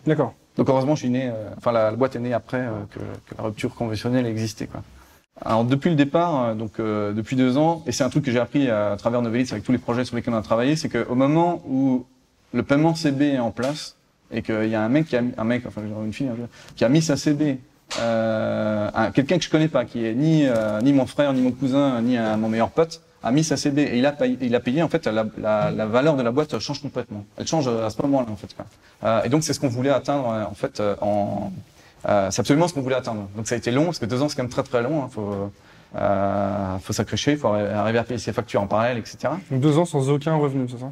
D'accord. 0.07 0.33
Donc 0.57 0.67
heureusement, 0.67 0.95
je 0.95 1.01
suis 1.01 1.09
né, 1.11 1.31
enfin 1.57 1.71
la, 1.71 1.91
la 1.91 1.97
boîte 1.97 2.15
est 2.15 2.19
née 2.19 2.33
après 2.33 2.67
que, 2.89 2.99
que 2.99 3.35
la 3.37 3.43
rupture 3.43 3.75
conventionnelle 3.75 4.25
existait. 4.25 4.65
Quoi. 4.65 4.81
Alors 5.43 5.65
depuis 5.65 5.89
le 5.89 5.95
départ, 5.95 6.43
euh, 6.43 6.53
donc 6.53 6.79
euh, 6.79 7.11
depuis 7.11 7.35
deux 7.35 7.57
ans, 7.57 7.83
et 7.87 7.91
c'est 7.91 8.03
un 8.03 8.09
truc 8.09 8.23
que 8.23 8.31
j'ai 8.31 8.39
appris 8.39 8.69
à, 8.69 8.95
travers 8.97 9.21
Novelis 9.21 9.49
avec 9.51 9.63
tous 9.63 9.71
les 9.71 9.77
projets 9.77 10.05
sur 10.05 10.15
lesquels 10.15 10.33
on 10.33 10.37
a 10.37 10.41
travaillé, 10.41 10.75
c'est 10.75 10.89
qu'au 10.89 11.15
moment 11.15 11.61
où 11.67 12.05
le 12.53 12.63
paiement 12.63 12.95
CB 12.95 13.33
est 13.33 13.39
en 13.39 13.51
place 13.51 13.97
et 14.31 14.41
qu'il 14.41 14.67
y 14.67 14.75
a 14.75 14.81
un 14.81 14.89
mec 14.89 15.07
qui 15.07 15.17
a 15.17 15.21
mis, 15.21 15.33
un 15.37 15.43
mec, 15.43 15.63
enfin 15.67 15.81
une 15.81 16.13
fille, 16.13 16.27
hein, 16.27 16.47
qui 16.75 16.85
a 16.85 16.89
mis 16.89 17.01
sa 17.01 17.17
CB 17.17 17.59
euh, 17.99 18.89
quelqu'un 19.13 19.37
que 19.37 19.43
je 19.43 19.49
connais 19.49 19.67
pas, 19.67 19.85
qui 19.85 20.05
est 20.05 20.15
ni 20.15 20.45
euh, 20.45 20.81
ni 20.81 20.93
mon 20.93 21.05
frère, 21.05 21.33
ni 21.33 21.41
mon 21.41 21.51
cousin, 21.51 22.01
ni 22.01 22.17
mon 22.17 22.49
meilleur 22.49 22.71
pote, 22.71 23.01
a 23.25 23.31
mis 23.31 23.43
sa 23.43 23.57
CB 23.57 23.81
et 23.81 23.97
il 23.97 24.05
a 24.05 24.11
payé, 24.11 24.37
il 24.41 24.55
a 24.55 24.59
payé 24.59 24.83
en 24.83 24.87
fait 24.87 25.07
la, 25.07 25.25
la, 25.37 25.71
la 25.71 25.85
valeur 25.87 26.15
de 26.15 26.21
la 26.21 26.31
boîte 26.31 26.59
change 26.59 26.81
complètement. 26.81 27.25
Elle 27.37 27.47
change 27.47 27.67
à 27.67 27.89
ce 27.89 27.99
moment-là 28.03 28.27
en 28.31 28.35
fait. 28.35 28.55
Quoi. 28.55 28.65
Euh, 29.03 29.23
et 29.23 29.29
donc 29.29 29.43
c'est 29.43 29.53
ce 29.53 29.59
qu'on 29.59 29.67
voulait 29.67 29.89
atteindre 29.89 30.29
euh, 30.29 30.45
en 30.45 30.53
fait 30.53 30.79
euh, 30.79 30.95
en 31.01 31.51
euh, 31.51 31.59
c'est 32.05 32.39
absolument 32.39 32.67
ce 32.67 32.73
qu'on 32.73 32.81
voulait 32.81 32.95
atteindre. 32.95 33.27
Donc 33.35 33.47
ça 33.47 33.55
a 33.55 33.57
été 33.57 33.71
long 33.71 33.85
parce 33.85 33.99
que 33.99 34.05
deux 34.05 34.21
ans 34.21 34.29
c'est 34.29 34.35
quand 34.35 34.43
même 34.43 34.51
très 34.51 34.63
très 34.63 34.81
long. 34.83 35.03
Hein. 35.03 35.09
Faut 35.11 35.51
euh, 35.97 36.77
faut 36.79 36.93
s'accrocher, 36.93 37.31
il 37.33 37.37
faut 37.37 37.47
arri- 37.49 37.71
arriver 37.71 37.99
à 37.99 38.03
payer 38.03 38.19
ses 38.19 38.33
factures 38.33 38.61
en 38.61 38.67
parallèle, 38.67 38.97
etc. 38.97 39.17
Donc 39.49 39.61
deux 39.61 39.77
ans 39.77 39.85
sans 39.85 40.09
aucun 40.09 40.35
revenu, 40.35 40.67
c'est 40.69 40.79
ça? 40.79 40.91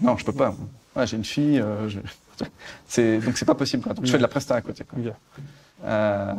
Non, 0.00 0.16
je 0.16 0.24
peux 0.24 0.32
pas. 0.32 0.54
Ouais, 0.96 1.06
j'ai 1.06 1.16
une 1.16 1.24
fille. 1.24 1.60
Euh, 1.60 1.88
je... 1.88 2.00
c'est 2.88 3.18
donc 3.18 3.36
c'est 3.38 3.44
pas 3.44 3.54
possible. 3.54 3.82
Quoi. 3.84 3.94
Donc 3.94 4.04
je 4.06 4.10
fais 4.10 4.16
de 4.18 4.22
la 4.22 4.28
presta 4.28 4.54
à 4.56 4.60
côté. 4.60 4.82
Quoi. 4.84 4.98
Euh, 5.84 6.32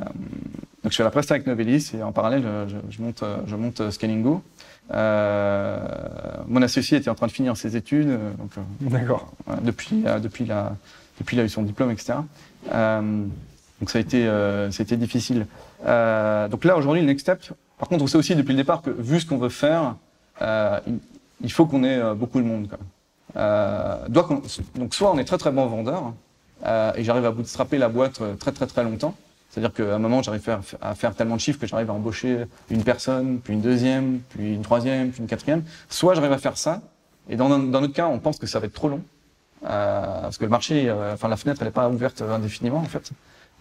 donc 0.83 0.91
je 0.91 0.95
fais 0.95 1.03
la 1.03 1.11
presta 1.11 1.35
avec 1.35 1.47
Novelis 1.47 1.91
et 1.97 2.03
en 2.03 2.11
parallèle 2.11 2.43
je, 2.89 3.01
monte 3.01 3.23
euh, 3.23 3.37
je 3.47 3.55
monte 3.55 3.79
euh, 3.81 3.91
Scalingo. 3.91 4.41
Euh, 4.93 5.79
mon 6.47 6.61
associé 6.61 6.97
était 6.97 7.09
en 7.09 7.15
train 7.15 7.27
de 7.27 7.31
finir 7.31 7.55
ses 7.57 7.75
études, 7.75 8.07
euh, 8.09 8.31
donc 8.37 8.51
euh, 8.57 8.61
D'accord. 8.81 9.31
depuis 9.63 10.03
euh, 10.05 10.19
depuis 10.19 10.45
la 10.45 10.75
depuis 11.19 11.37
il 11.37 11.39
a 11.39 11.43
eu 11.43 11.49
son 11.49 11.63
diplôme, 11.63 11.91
etc. 11.91 12.13
Euh, 13.75 13.79
donc 13.81 13.89
ça 13.89 13.97
a 13.97 14.01
été 14.01 14.25
euh, 14.27 14.71
ça 14.71 14.81
a 14.81 14.83
été 14.83 14.97
difficile. 14.97 15.47
Euh, 15.85 16.47
donc 16.47 16.63
là 16.63 16.77
aujourd'hui 16.77 17.01
le 17.01 17.07
next 17.07 17.25
step. 17.25 17.43
Par 17.77 17.89
contre 17.89 18.03
on 18.03 18.07
sait 18.07 18.17
aussi 18.17 18.35
depuis 18.35 18.51
le 18.51 18.57
départ 18.57 18.81
que 18.81 18.89
vu 18.89 19.19
ce 19.19 19.25
qu'on 19.25 19.37
veut 19.37 19.49
faire, 19.49 19.95
euh, 20.41 20.79
il, 21.43 21.51
faut 21.51 21.65
qu'on 21.65 21.83
ait 21.83 21.97
euh, 21.97 22.13
beaucoup 22.13 22.39
de 22.39 22.45
monde. 22.45 22.67
Quoi. 22.69 22.79
Euh, 23.37 23.97
doit 24.07 24.23
qu'on- 24.23 24.41
donc 24.75 24.93
soit 24.95 25.11
on 25.11 25.17
est 25.17 25.25
très 25.25 25.37
très 25.37 25.51
bon 25.51 25.65
vendeur 25.67 26.13
euh, 26.65 26.93
et 26.95 27.03
j'arrive 27.03 27.25
à 27.25 27.31
bootstrapper 27.31 27.77
la 27.77 27.89
boîte 27.89 28.21
euh, 28.21 28.35
très 28.35 28.51
très 28.51 28.65
très 28.67 28.83
longtemps. 28.83 29.13
C'est-à-dire 29.49 29.73
qu'à 29.73 29.95
un 29.95 29.99
moment, 29.99 30.21
j'arrive 30.21 30.43
à 30.81 30.95
faire, 30.95 31.15
tellement 31.15 31.35
de 31.35 31.39
chiffres 31.41 31.59
que 31.59 31.65
j'arrive 31.67 31.89
à 31.89 31.93
embaucher 31.93 32.45
une 32.69 32.83
personne, 32.83 33.39
puis 33.39 33.53
une 33.53 33.61
deuxième, 33.61 34.19
puis 34.29 34.53
une 34.53 34.63
troisième, 34.63 35.11
puis 35.11 35.21
une 35.21 35.27
quatrième. 35.27 35.63
Soit 35.87 36.13
j'arrive 36.13 36.33
à 36.33 36.37
faire 36.37 36.57
ça, 36.57 36.81
et 37.29 37.37
dans, 37.37 37.47
dans 37.47 37.79
notre 37.79 37.93
cas, 37.93 38.07
on 38.07 38.19
pense 38.19 38.37
que 38.37 38.47
ça 38.47 38.59
va 38.59 38.65
être 38.65 38.73
trop 38.73 38.89
long, 38.89 39.01
euh, 39.65 40.21
parce 40.23 40.37
que 40.37 40.43
le 40.43 40.49
marché, 40.49 40.89
euh, 40.89 41.13
enfin 41.13 41.29
la 41.29 41.37
fenêtre, 41.37 41.61
elle 41.61 41.67
n'est 41.69 41.71
pas 41.73 41.87
ouverte 41.87 42.21
indéfiniment 42.21 42.79
en 42.79 42.83
fait. 42.85 43.11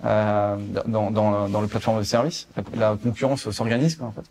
Euh, 0.05 0.57
dans, 0.87 1.11
dans, 1.11 1.49
dans 1.49 1.61
le 1.61 1.67
plateforme 1.69 1.99
de 1.99 2.03
service, 2.03 2.49
la, 2.77 2.97
concurrence 3.01 3.49
s'organise 3.51 3.97
quoi, 3.97 4.09
en 4.09 4.13
fait. 4.13 4.25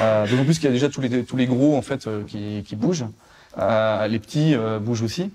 Euh, 0.00 0.26
D'autant 0.26 0.44
plus 0.44 0.58
qu'il 0.58 0.64
y 0.64 0.68
a 0.68 0.72
déjà 0.72 0.88
tous 0.88 1.00
les 1.00 1.24
tous 1.24 1.36
les 1.36 1.46
gros 1.46 1.76
en 1.76 1.82
fait 1.82 2.06
euh, 2.06 2.24
qui, 2.24 2.62
qui 2.66 2.76
bougent, 2.76 3.06
Euh, 3.58 4.06
les 4.08 4.18
petits 4.18 4.54
euh, 4.54 4.78
bougent 4.78 5.02
aussi. 5.02 5.30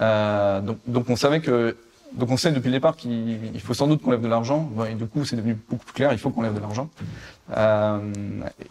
Donc, 0.00 0.78
donc 0.86 1.08
on 1.10 1.14
savait 1.14 1.40
que 1.40 1.76
donc 2.14 2.30
on 2.30 2.36
sait 2.36 2.50
depuis 2.52 2.66
le 2.68 2.72
départ 2.72 2.96
qu'il 2.96 3.38
il 3.54 3.60
faut 3.60 3.74
sans 3.74 3.86
doute 3.86 4.02
qu'on 4.02 4.10
lève 4.10 4.22
de 4.22 4.28
l'argent. 4.28 4.68
Et 4.90 4.94
du 4.94 5.06
coup, 5.06 5.24
c'est 5.24 5.36
devenu 5.36 5.56
beaucoup 5.68 5.84
plus 5.84 5.94
clair. 5.94 6.12
Il 6.12 6.18
faut 6.18 6.30
qu'on 6.30 6.42
lève 6.42 6.54
de 6.54 6.60
l'argent. 6.60 6.88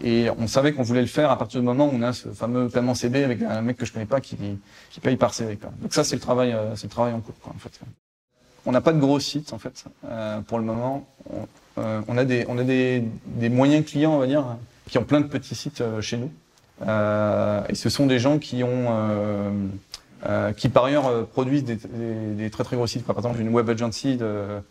Et 0.03 0.27
on 0.37 0.47
savait 0.47 0.73
qu'on 0.73 0.83
voulait 0.83 1.01
le 1.01 1.07
faire 1.07 1.31
à 1.31 1.37
partir 1.37 1.61
du 1.61 1.65
moment 1.65 1.85
où 1.85 1.91
on 1.93 2.01
a 2.01 2.13
ce 2.13 2.29
fameux 2.29 2.67
paiement 2.67 2.95
CB 2.95 3.23
avec 3.23 3.41
un 3.43 3.61
mec 3.61 3.77
que 3.77 3.85
je 3.85 3.93
connais 3.93 4.05
pas 4.05 4.19
qui, 4.19 4.35
qui 4.89 4.99
paye 4.99 5.15
par 5.15 5.33
CB. 5.33 5.57
Quoi. 5.57 5.71
Donc 5.81 5.93
ça, 5.93 6.03
c'est 6.03 6.15
le 6.15 6.21
travail, 6.21 6.53
c'est 6.75 6.87
le 6.87 6.91
travail 6.91 7.13
en 7.13 7.21
cours. 7.21 7.39
Quoi, 7.41 7.53
en 7.55 7.59
fait. 7.59 7.79
On 8.65 8.71
n'a 8.71 8.81
pas 8.81 8.93
de 8.93 8.99
gros 8.99 9.19
sites 9.19 9.53
en 9.53 9.57
fait 9.59 9.85
euh, 10.05 10.39
pour 10.41 10.59
le 10.59 10.65
moment. 10.65 11.07
On, 11.29 11.47
euh, 11.77 12.01
on 12.07 12.17
a 12.17 12.25
des 12.25 12.45
on 12.49 12.57
a 12.57 12.63
des, 12.63 13.03
des 13.25 13.49
moyens 13.49 13.85
clients 13.85 14.13
on 14.13 14.19
va 14.19 14.27
dire 14.27 14.43
qui 14.89 14.97
ont 14.97 15.03
plein 15.03 15.21
de 15.21 15.27
petits 15.27 15.55
sites 15.55 15.81
euh, 15.81 16.01
chez 16.01 16.17
nous. 16.17 16.29
Et 17.69 17.75
ce 17.75 17.89
sont 17.89 18.07
des 18.07 18.19
gens 18.19 18.39
qui 18.39 18.63
ont 18.63 18.85
euh, 20.27 20.51
qui 20.53 20.69
par 20.69 20.85
ailleurs 20.85 21.27
produisent 21.27 21.63
des, 21.63 21.75
des- 21.75 22.33
des 22.35 22.49
très 22.49 22.63
très 22.63 22.75
gros 22.75 22.87
sites. 22.87 23.05
Par 23.05 23.17
exemple, 23.17 23.39
une 23.39 23.49
web 23.49 23.69
agency, 23.69 24.17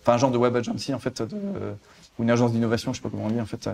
enfin 0.03 0.12
un 0.14 0.18
genre 0.18 0.31
de 0.31 0.38
web 0.38 0.55
agency 0.57 0.94
en 0.94 0.98
fait, 0.98 1.22
de, 1.22 1.37
ou 2.18 2.22
une 2.22 2.31
agence 2.31 2.53
d'innovation, 2.53 2.92
je 2.92 2.98
sais 2.98 3.03
pas 3.03 3.09
comment 3.11 3.24
on 3.26 3.31
dit 3.31 3.40
en 3.40 3.46
fait, 3.46 3.68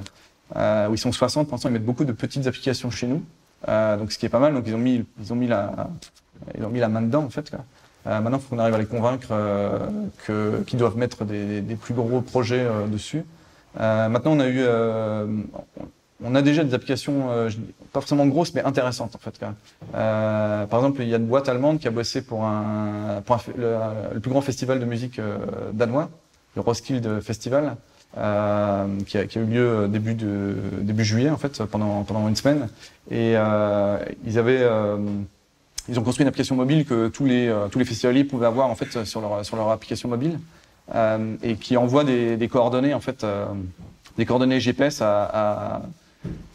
où 0.55 0.95
ils 0.95 0.99
sont 0.99 1.13
60. 1.13 1.47
Pour 1.49 1.55
l'instant, 1.57 1.69
ils 1.69 1.73
mettent 1.73 1.85
beaucoup 1.85 2.05
de 2.05 2.13
petites 2.13 2.47
applications 2.47 2.91
chez 2.91 3.07
nous. 3.07 3.23
Donc 3.67 4.13
ce 4.13 4.19
qui 4.19 4.27
est 4.27 4.31
pas 4.31 4.39
mal. 4.39 4.55
Donc 4.55 4.65
ils 4.67 4.75
ont 4.75 4.79
mis 4.79 5.05
ils 5.21 5.33
ont 5.33 5.37
mis 5.37 5.49
la 5.49 5.89
ils 6.57 6.65
ont 6.65 6.71
mis 6.71 6.81
la 6.81 6.89
main 6.89 7.03
dedans 7.03 7.25
en 7.25 7.31
fait. 7.31 7.51
Quoi. 7.51 7.61
Euh, 8.07 8.21
maintenant, 8.21 8.39
il 8.39 8.41
faut 8.43 8.55
qu'on 8.55 8.61
arrive 8.61 8.75
à 8.75 8.79
les 8.79 8.87
convaincre 8.87 9.29
euh, 9.33 9.79
que 10.27 10.63
qu'ils 10.67 10.79
doivent 10.79 10.97
mettre 10.97 11.25
des, 11.25 11.61
des 11.61 11.75
plus 11.75 11.95
gros 11.95 12.21
projets 12.21 12.61
euh, 12.65 12.87
dessus. 12.87 13.25
Maintenant, 13.79 14.33
on 14.33 14.41
a 14.41 14.49
eu 14.49 14.65
on 16.25 16.35
a 16.35 16.43
déjà 16.43 16.65
des 16.65 16.75
applications, 16.75 17.31
euh, 17.31 17.51
pas 17.93 18.01
forcément 18.01 18.27
grosses, 18.27 18.55
mais 18.55 18.63
intéressantes 18.63 19.15
en 19.15 19.19
fait. 19.19 19.39
quoi. 19.39 19.55
Euh, 19.95 20.67
par 20.67 20.81
exemple, 20.81 21.03
il 21.03 21.09
y 21.09 21.15
a 21.15 21.19
une 21.19 21.27
boîte 21.27 21.49
allemande 21.49 21.79
qui 21.79 21.89
a 21.89 21.91
bossé 21.91 22.23
pour 22.23 22.45
un, 22.45 23.23
pour 23.25 23.37
un 23.37 23.41
le, 24.15 24.21
plus 24.21 24.31
grand 24.31 24.41
festival 24.41 24.81
de 24.81 24.85
musique 24.85 25.19
euh, 25.19 25.39
danois, 25.73 26.09
le 26.55 26.63
Roskilde 26.63 27.21
Festival, 27.21 27.77
qui, 28.15 28.19
a, 29.19 29.27
qui 29.27 29.39
a 29.39 29.43
eu 29.43 29.45
lieu 29.45 29.89
début 29.89 30.15
de 30.15 30.55
début 30.81 31.05
juillet 31.05 31.29
en 31.29 31.37
fait, 31.37 31.63
pendant 31.65 32.03
pendant 32.03 32.27
une 32.29 32.37
semaine. 32.37 32.69
Et 33.11 33.33
ils 34.25 34.39
avaient 34.39 34.67
ils 35.89 35.99
ont 35.99 36.03
construit 36.03 36.25
une 36.25 36.29
application 36.29 36.57
mobile 36.57 36.85
que 36.85 37.09
tous 37.09 37.25
les 37.25 37.49
euh, 37.49 37.69
tous 37.69 37.79
les 37.79 37.85
festivaliers 37.85 38.25
pouvaient 38.25 38.47
avoir 38.47 38.69
en 38.69 38.75
fait 38.75 39.05
sur 39.05 39.21
leur 39.21 39.45
sur 39.45 39.57
leur 39.57 39.71
application 39.71 40.09
mobile 40.09 40.39
euh, 40.95 41.37
et 41.43 41.57
qui 41.57 41.77
envoie 41.77 42.05
des, 42.05 42.37
des 42.37 42.49
coordonnées 42.49 42.95
en 42.95 43.01
fait 43.01 43.25
euh, 43.25 43.47
des 44.17 44.25
coordonnées 44.25 44.61
GPS 44.61 45.03
à, 45.03 45.25
à, 45.25 45.83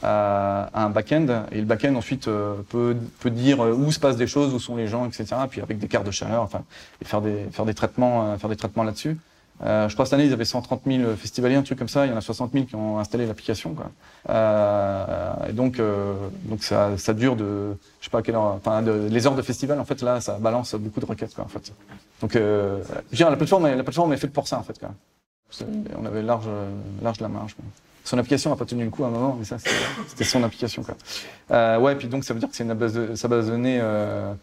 à, 0.04 0.84
un 0.86 0.90
back-end 0.90 1.46
et 1.52 1.60
le 1.60 1.66
back-end 1.66 1.96
ensuite 1.96 2.28
euh, 2.28 2.56
peut, 2.70 2.96
peut 3.20 3.30
dire 3.30 3.64
euh, 3.64 3.74
où 3.74 3.92
se 3.92 4.00
passent 4.00 4.18
des 4.18 4.28
choses, 4.28 4.54
où 4.54 4.60
sont 4.60 4.76
les 4.76 4.88
gens, 4.88 5.06
etc. 5.06 5.26
Puis 5.50 5.62
avec 5.62 5.80
des 5.80 5.88
cartes 5.88 6.06
de 6.06 6.12
chaleur, 6.12 6.42
enfin, 6.44 6.64
et 7.02 7.06
faire 7.06 7.22
des 7.22 7.46
faire 7.52 7.66
des 7.66 7.74
traitements, 7.74 8.32
euh, 8.32 8.38
faire 8.38 8.50
des 8.50 8.56
traitements 8.56 8.84
là-dessus. 8.84 9.18
Euh, 9.64 9.88
je 9.88 9.94
crois 9.94 10.06
cette 10.06 10.14
année 10.16 10.26
ils 10.26 10.34
avaient 10.34 10.44
130 10.46 10.82
000 10.88 11.16
festivaliers, 11.18 11.56
un 11.56 11.62
truc 11.62 11.78
comme 11.78 11.88
ça. 11.90 12.06
Il 12.06 12.12
y 12.12 12.14
en 12.14 12.18
a 12.18 12.22
60 12.22 12.52
000 12.54 12.66
qui 12.66 12.76
ont 12.76 12.98
installé 13.00 13.26
l'application. 13.28 13.76
Euh, 14.30 15.34
et 15.50 15.54
donc 15.54 15.80
euh, 15.80 16.14
donc 16.46 16.64
ça, 16.64 16.98
ça 16.98 17.14
dure 17.14 17.36
de 17.36 17.76
je 18.00 18.06
sais 18.06 18.10
pas 18.10 18.20
à 18.20 18.22
quelle 18.22 18.36
heure, 18.36 18.44
enfin 18.56 18.82
de- 18.82 19.08
les 19.10 19.28
heures 19.28 19.36
de 19.36 19.42
festival 19.42 19.80
en 19.80 19.86
fait 19.86 20.02
là 20.02 20.20
ça 20.22 20.38
balance 20.40 20.74
beaucoup 20.76 21.00
de 21.00 21.06
requêtes 21.06 21.34
quoi 21.36 21.44
en 21.46 21.48
fait. 21.48 21.72
Donc 22.22 22.36
euh, 22.36 22.80
je 23.12 23.18
dire, 23.18 23.30
la 23.30 23.38
plateforme 23.38 23.68
la 23.68 23.84
plateforme 23.84 24.14
est 24.14 24.18
faite 24.18 24.34
pour 24.34 24.48
ça 24.48 24.58
en 24.58 24.64
fait 24.64 24.80
quoi. 24.80 24.90
On 26.00 26.06
avait 26.06 26.22
large 26.22 26.48
large 27.04 27.20
la 27.20 27.28
marge. 27.28 27.54
quoi. 27.56 27.66
Son 28.04 28.18
application 28.18 28.50
n'a 28.50 28.56
pas 28.56 28.66
tenu 28.66 28.84
le 28.84 28.90
coup 28.90 29.04
à 29.04 29.08
un 29.08 29.12
moment, 29.12 29.36
mais 29.38 29.46
ça, 29.46 29.58
c'était 30.08 30.24
son 30.24 30.42
application. 30.44 30.82
Quoi. 30.82 30.96
Euh, 31.52 31.78
ouais, 31.78 31.94
puis 31.96 32.08
donc 32.08 32.24
ça 32.24 32.34
veut 32.34 32.40
dire 32.40 32.50
que 32.50 32.56
c'est 32.56 32.64
une 32.64 32.74
base 32.74 32.94
de, 32.94 33.14
sa 33.16 33.28
base 33.28 33.46
de 33.46 33.52
données. 33.52 33.78
Euh, 33.80 34.34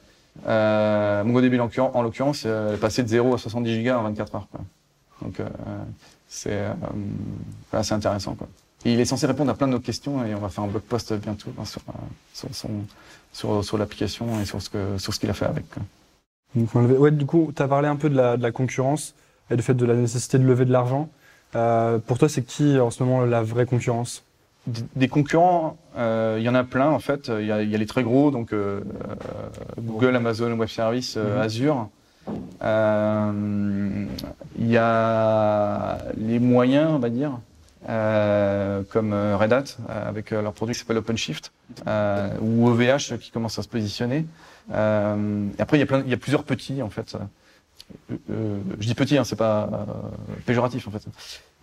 euh, 0.47 1.25
MongoDB 1.25 1.55
en 1.59 1.65
l'occurrence- 1.65 1.91
en 1.95 2.03
l'occurrence, 2.03 2.45
elle 2.45 2.75
est 2.75 2.77
passée 2.77 3.03
de 3.03 3.09
0 3.09 3.35
à 3.35 3.39
70 3.39 3.75
gigas 3.75 3.99
en 3.99 4.05
24 4.05 4.35
heures. 4.37 4.47
Quoi. 4.53 4.61
Donc 5.23 5.41
euh, 5.41 5.49
c'est 6.29 6.53
euh, 6.53 6.73
voilà, 7.71 7.83
c'est 7.83 7.95
intéressant. 7.95 8.35
Quoi. 8.35 8.49
Et 8.85 8.93
il 8.93 9.01
est 9.01 9.05
censé 9.05 9.27
répondre 9.27 9.51
à 9.51 9.55
plein 9.55 9.69
d'autres 9.69 9.85
questions 9.85 10.25
et 10.25 10.35
on 10.35 10.39
va 10.39 10.49
faire 10.49 10.65
un 10.65 10.69
blog 10.69 10.83
post 10.83 11.13
bientôt 11.15 11.51
hein, 11.59 11.65
sur, 11.65 11.81
euh, 11.89 11.93
sur, 12.33 12.49
son, 12.55 12.71
sur, 13.33 13.65
sur 13.65 13.79
l'application 13.79 14.41
et 14.41 14.45
sur 14.45 14.63
ce 14.63 14.71
que 14.71 14.99
sur 14.99 15.13
ce 15.13 15.19
qu'il 15.21 15.31
a 15.31 15.35
fait 15.35 15.47
avec. 15.47 15.69
Quoi. 15.71 15.83
Donc, 16.55 16.75
ouais, 17.01 17.11
du 17.11 17.27
coup, 17.27 17.53
tu 17.55 17.61
as 17.63 17.69
parlé 17.69 17.89
un 17.89 17.97
peu 17.97 18.09
de 18.09 18.17
la, 18.17 18.37
de 18.37 18.43
la 18.43 18.53
concurrence 18.53 19.15
et 19.51 19.57
du 19.57 19.63
fait 19.63 19.75
de 19.75 19.85
la 19.85 19.95
nécessité 19.95 20.39
de 20.39 20.45
lever 20.45 20.65
de 20.65 20.73
l'argent. 20.73 21.09
Euh, 21.57 21.99
pour 21.99 22.19
toi, 22.19 22.29
c'est 22.29 22.43
qui 22.43 22.79
en 22.79 22.91
ce 22.91 23.03
moment 23.03 23.25
la 23.25 23.43
vraie 23.43 23.67
concurrence? 23.67 24.23
Des- 24.67 24.83
Des 24.97 25.09
concurrents, 25.09 25.77
euh, 25.97 26.37
il 26.39 26.45
y 26.45 26.49
en 26.49 26.55
a 26.55 26.63
plein 26.65 26.91
en 26.91 26.99
fait. 27.01 27.29
Il 27.41 27.47
y 27.47 27.53
a, 27.53 27.63
il 27.63 27.71
y 27.71 27.75
a 27.75 27.79
les 27.79 27.87
très 27.87 28.03
gros, 28.03 28.31
donc 28.31 28.53
euh, 28.53 28.81
euh, 28.81 29.81
Google, 29.81 30.15
Amazon 30.17 30.53
Web 30.53 30.69
Service, 30.69 31.15
euh, 31.17 31.37
Mhm. 31.37 31.41
Azure. 31.43 31.89
Euh, 32.63 34.07
Il 34.59 34.69
y 34.69 34.77
a 34.77 35.99
les 36.17 36.39
moyens, 36.39 36.91
on 36.91 36.99
va 36.99 37.11
dire, 37.11 37.39
euh, 37.89 38.83
comme 38.91 39.13
euh, 39.13 39.37
Red 39.37 39.53
Hat 39.53 39.65
euh, 39.89 40.09
avec 40.09 40.31
leur 40.33 40.53
produit 40.53 40.75
qui 40.75 40.81
s'appelle 40.81 40.99
OpenShift 40.99 41.53
euh, 41.87 42.31
ou 42.41 42.69
OVH 42.69 43.19
qui 43.19 43.31
commence 43.31 43.59
à 43.59 43.63
se 43.63 43.69
positionner. 43.69 44.27
Et 44.71 44.75
après, 45.61 45.79
il 45.79 46.09
y 46.11 46.13
a 46.13 46.17
plusieurs 46.19 46.45
petits 46.45 46.83
en 46.83 46.91
fait. 46.91 47.17
Je 48.11 48.87
dis 48.87 48.95
petit, 48.95 49.17
hein, 49.17 49.25
c'est 49.25 49.37
pas 49.37 49.87
péjoratif 50.45 50.89
en 50.89 50.91
fait. 50.91 51.07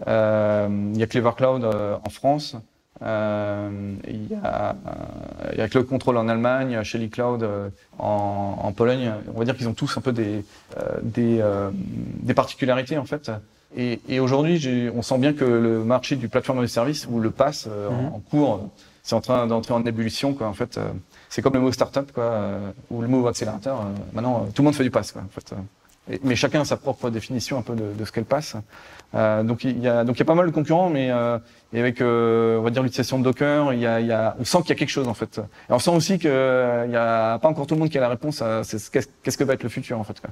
Il 0.07 0.97
y 0.97 1.03
a 1.03 1.07
Clever 1.07 1.31
Cloud 1.37 1.65
en 1.65 2.09
France. 2.09 2.55
Euh, 3.03 3.93
il, 4.07 4.27
y 4.31 4.35
a, 4.41 4.69
euh, 4.71 5.49
il 5.53 5.57
y 5.59 5.61
a 5.61 5.67
Cloud 5.67 5.85
Control 5.87 6.17
en 6.17 6.27
Allemagne, 6.29 6.81
Shelly 6.83 7.09
Cloud 7.09 7.43
euh, 7.43 7.69
en, 7.99 8.57
en 8.63 8.71
Pologne. 8.71 9.11
On 9.33 9.39
va 9.39 9.45
dire 9.45 9.55
qu'ils 9.57 9.67
ont 9.67 9.73
tous 9.73 9.97
un 9.97 10.01
peu 10.01 10.13
des, 10.13 10.45
euh, 10.77 10.81
des, 11.03 11.39
euh, 11.41 11.71
des 11.73 12.33
particularités 12.33 12.97
en 12.97 13.05
fait. 13.05 13.31
Et, 13.77 13.99
et 14.07 14.19
aujourd'hui, 14.21 14.89
on 14.95 15.01
sent 15.01 15.17
bien 15.17 15.33
que 15.33 15.43
le 15.43 15.83
marché 15.83 16.15
du 16.15 16.29
plateforme 16.29 16.61
de 16.61 16.67
service 16.67 17.07
ou 17.11 17.19
le 17.19 17.31
pass 17.31 17.67
euh, 17.69 17.89
en- 17.89 18.15
en, 18.15 18.19
cours, 18.19 18.69
c'est 19.03 19.15
en 19.15 19.21
train 19.21 19.45
d'entrer 19.47 19.73
en 19.73 19.83
ébullition. 19.85 20.33
Quoi, 20.33 20.47
en 20.47 20.53
fait, 20.53 20.79
c'est 21.27 21.41
comme 21.41 21.53
le 21.53 21.59
mot 21.59 21.71
startup 21.73 22.11
quoi, 22.13 22.23
euh, 22.23 22.71
ou 22.89 23.01
le 23.01 23.09
mot 23.09 23.27
accélérateur. 23.27 23.85
maintenant, 24.13 24.45
tout 24.55 24.61
le 24.61 24.65
monde 24.65 24.75
fait 24.75 24.83
du 24.83 24.91
pass. 24.91 25.11
Quoi, 25.11 25.21
en 25.23 25.27
fait. 25.29 25.53
Et- 26.11 26.19
mais 26.23 26.35
chacun 26.35 26.61
a 26.61 26.65
sa 26.65 26.77
propre 26.77 27.09
définition 27.09 27.57
un 27.57 27.61
peu 27.61 27.75
de, 27.75 27.91
de 27.97 28.05
ce 28.05 28.11
qu'elle 28.11 28.25
passe. 28.25 28.55
Euh, 29.15 29.43
donc 29.43 29.63
il 29.63 29.79
y 29.79 29.87
a 29.87 30.03
donc 30.03 30.17
il 30.17 30.19
y 30.19 30.21
a 30.21 30.25
pas 30.25 30.35
mal 30.35 30.45
de 30.45 30.51
concurrents, 30.51 30.89
mais 30.89 31.09
euh, 31.09 31.37
et 31.73 31.79
avec 31.79 32.01
euh, 32.01 32.57
on 32.59 32.61
va 32.63 32.69
dire 32.69 32.83
l'utilisation 32.83 33.17
de 33.19 33.23
Docker, 33.23 33.73
il 33.73 33.79
y 33.79 33.87
a, 33.87 33.99
il 34.01 34.07
y 34.07 34.11
a 34.11 34.35
on 34.39 34.43
sent 34.45 34.59
qu'il 34.61 34.69
y 34.69 34.73
a 34.73 34.75
quelque 34.75 34.89
chose 34.89 35.07
en 35.07 35.13
fait. 35.13 35.39
Et 35.69 35.73
on 35.73 35.79
sent 35.79 35.91
aussi 35.91 36.19
que 36.19 36.27
euh, 36.27 36.83
il 36.85 36.91
y 36.91 36.95
a 36.97 37.39
pas 37.39 37.47
encore 37.47 37.65
tout 37.65 37.75
le 37.75 37.79
monde 37.79 37.89
qui 37.89 37.97
a 37.97 38.01
la 38.01 38.09
réponse 38.09 38.41
à 38.41 38.61
qu'est-ce 39.23 39.37
que 39.37 39.43
va 39.43 39.53
être 39.53 39.63
le 39.63 39.69
futur 39.69 39.99
en 39.99 40.03
fait. 40.03 40.19
Quoi. 40.21 40.29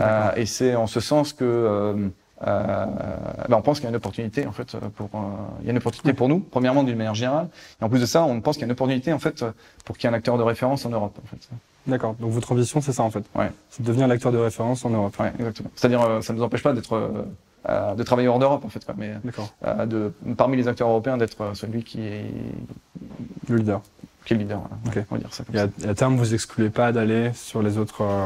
Euh, 0.00 0.30
et 0.36 0.46
c'est 0.46 0.74
en 0.74 0.86
ce 0.86 1.00
sens 1.00 1.32
que 1.34 1.44
euh, 1.44 2.08
euh, 2.46 2.86
ben, 3.48 3.56
on 3.58 3.62
pense 3.62 3.78
qu'il 3.78 3.84
y 3.84 3.86
a 3.88 3.90
une 3.90 3.96
opportunité 3.96 4.46
en 4.46 4.52
fait 4.52 4.74
pour 4.96 5.10
euh, 5.14 5.18
il 5.60 5.66
y 5.66 5.68
a 5.68 5.72
une 5.72 5.76
opportunité 5.78 6.12
pour 6.12 6.28
nous 6.28 6.40
premièrement 6.40 6.82
d'une 6.82 6.96
manière 6.96 7.14
générale 7.14 7.48
et 7.80 7.84
en 7.84 7.88
plus 7.88 8.00
de 8.00 8.06
ça 8.06 8.24
on 8.24 8.40
pense 8.40 8.56
qu'il 8.56 8.62
y 8.62 8.64
a 8.64 8.66
une 8.66 8.72
opportunité 8.72 9.12
en 9.12 9.18
fait 9.20 9.44
pour 9.84 9.96
qu'il 9.96 10.08
y 10.08 10.10
ait 10.10 10.14
un 10.14 10.16
acteur 10.16 10.38
de 10.38 10.42
référence 10.42 10.84
en 10.86 10.90
Europe 10.90 11.16
en 11.22 11.26
fait. 11.28 11.48
D'accord. 11.86 12.14
Donc 12.20 12.30
votre 12.30 12.52
ambition, 12.52 12.80
c'est 12.80 12.92
ça 12.92 13.02
en 13.02 13.10
fait. 13.10 13.24
Ouais. 13.34 13.50
C'est 13.70 13.82
de 13.82 13.86
devenir 13.88 14.06
l'acteur 14.08 14.30
de 14.32 14.38
référence 14.38 14.84
en 14.84 14.90
Europe. 14.90 15.14
Ouais, 15.18 15.32
exactement. 15.38 15.70
C'est-à-dire 15.74 16.02
euh, 16.02 16.20
ça 16.20 16.32
ne 16.32 16.38
nous 16.38 16.44
empêche 16.44 16.62
pas 16.62 16.72
d'être 16.72 16.92
euh, 16.94 17.08
euh, 17.68 17.94
de 17.94 18.02
travailler 18.02 18.28
hors 18.28 18.38
d'Europe 18.38 18.64
en 18.64 18.68
fait 18.68 18.84
quoi, 18.84 18.94
mais 18.96 19.12
D'accord. 19.24 19.52
euh, 19.66 19.86
de, 19.86 20.12
parmi 20.36 20.56
les 20.56 20.68
acteurs 20.68 20.88
européens 20.88 21.16
d'être 21.16 21.40
euh, 21.40 21.54
celui 21.54 21.82
qui 21.82 22.00
est, 22.02 22.24
Le 23.48 23.56
leader. 23.56 23.80
qui 24.24 24.34
est 24.34 24.36
le 24.36 24.42
leader. 24.44 24.60
Voilà. 24.84 25.00
Ok. 25.00 25.06
On 25.10 25.14
va 25.16 25.20
dire 25.20 25.34
ça 25.34 25.44
comme 25.44 25.56
Et 25.56 25.58
à, 25.58 25.66
ça. 25.66 25.86
et 25.86 25.88
à 25.90 25.94
terme, 25.94 26.16
vous 26.16 26.34
excluez 26.34 26.70
pas 26.70 26.92
d'aller 26.92 27.30
sur 27.34 27.62
les 27.62 27.78
autres. 27.78 28.02
euh, 28.02 28.24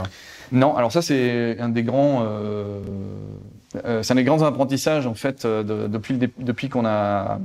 Non, 0.53 0.77
alors 0.77 0.93
ça 0.93 1.01
c'est 1.03 1.59
un 1.59 1.69
des 1.71 1.83
grands, 1.83 2.23
euh, 2.25 2.81
euh, 3.85 4.03
c'est 4.03 4.13
un 4.13 4.17
des 4.17 4.25
grands 4.25 4.43
apprentissages 4.43 5.07
en 5.07 5.15
fait 5.15 5.47
de- 5.47 5.87
depuis 5.87 6.17
le 6.19 6.29
depuis 6.39 6.69
qu'on 6.69 6.85
a 6.87 7.39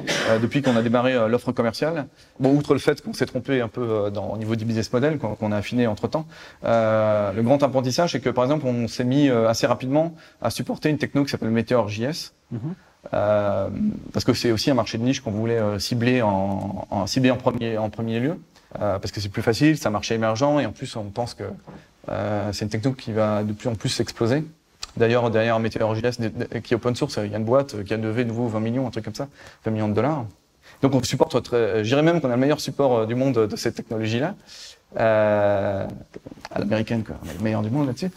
euh, 0.00 0.38
depuis 0.38 0.62
qu'on 0.62 0.76
a 0.76 0.82
démarré 0.82 1.14
euh, 1.14 1.28
l'offre 1.28 1.52
commerciale. 1.52 2.06
Bon, 2.40 2.54
outre 2.54 2.74
le 2.74 2.80
fait 2.80 3.02
qu'on 3.02 3.12
s'est 3.12 3.26
trompé 3.26 3.60
un 3.60 3.68
peu 3.68 3.82
euh, 3.82 4.10
dans, 4.10 4.30
au 4.30 4.36
niveau 4.36 4.56
du 4.56 4.64
business 4.64 4.92
model, 4.92 5.18
qu'on 5.18 5.52
a 5.52 5.56
affiné 5.56 5.86
entre 5.86 6.08
temps, 6.08 6.26
le 6.62 7.40
grand 7.42 7.62
apprentissage 7.62 8.12
c'est 8.12 8.20
que 8.20 8.30
par 8.30 8.44
exemple 8.44 8.66
on 8.66 8.88
s'est 8.88 9.04
mis 9.04 9.28
euh, 9.28 9.48
assez 9.48 9.66
rapidement 9.66 10.14
à 10.40 10.50
supporter 10.50 10.88
une 10.88 10.98
techno 10.98 11.24
qui 11.24 11.30
s'appelle 11.30 11.50
Meteor.js. 11.50 12.32
Mhm. 12.50 12.74
Euh, 13.14 13.68
parce 14.12 14.24
que 14.24 14.34
c'est 14.34 14.50
aussi 14.50 14.68
un 14.68 14.74
marché 14.74 14.98
de 14.98 15.04
niche 15.04 15.20
qu'on 15.20 15.30
voulait 15.30 15.60
euh, 15.60 15.78
cibler 15.78 16.22
en, 16.22 16.88
en 16.90 17.06
cibler 17.06 17.30
en 17.30 17.36
premier 17.36 17.78
en 17.78 17.88
premier 17.88 18.18
lieu 18.18 18.36
euh, 18.80 18.98
parce 18.98 19.12
que 19.12 19.20
c'est 19.20 19.28
plus 19.28 19.42
facile, 19.42 19.78
c'est 19.78 19.86
un 19.86 19.92
marché 19.92 20.14
émergent 20.14 20.58
et 20.58 20.66
en 20.66 20.72
plus 20.72 20.96
on 20.96 21.04
pense 21.04 21.34
que 21.34 21.44
euh, 22.08 22.52
c'est 22.52 22.64
une 22.64 22.70
techno 22.70 22.92
qui 22.92 23.12
va 23.12 23.44
de 23.44 23.52
plus 23.52 23.68
en 23.68 23.76
plus 23.76 23.90
s'exploser. 23.90 24.44
D'ailleurs, 24.96 25.30
derrière 25.30 25.58
Meteor.js, 25.58 26.16
qui 26.62 26.74
est 26.74 26.76
open 26.76 26.94
source, 26.94 27.18
il 27.22 27.30
y 27.30 27.34
a 27.34 27.38
une 27.38 27.44
boîte 27.44 27.82
qui 27.84 27.94
a 27.94 27.96
levé 27.96 28.24
de 28.24 28.28
nouveau 28.28 28.48
20 28.48 28.60
millions, 28.60 28.86
un 28.86 28.90
truc 28.90 29.04
comme 29.04 29.14
ça, 29.14 29.28
20 29.64 29.70
millions 29.70 29.88
de 29.88 29.94
dollars. 29.94 30.24
Donc 30.82 30.94
on 30.94 31.02
supporte 31.02 31.42
très, 31.42 31.56
euh, 31.56 31.84
je 31.84 31.88
dirais 31.88 32.02
même 32.02 32.20
qu'on 32.20 32.28
a 32.28 32.34
le 32.34 32.40
meilleur 32.40 32.60
support 32.60 32.98
euh, 32.98 33.06
du 33.06 33.14
monde 33.14 33.34
de 33.34 33.56
cette 33.56 33.74
technologie-là. 33.74 34.34
Euh, 34.98 35.86
à 36.50 36.58
l'américaine, 36.58 37.02
quoi. 37.04 37.16
On 37.22 37.28
est 37.30 37.34
le 37.34 37.42
meilleur 37.42 37.62
du 37.62 37.70
monde 37.70 37.86
là-dessus. 37.86 38.10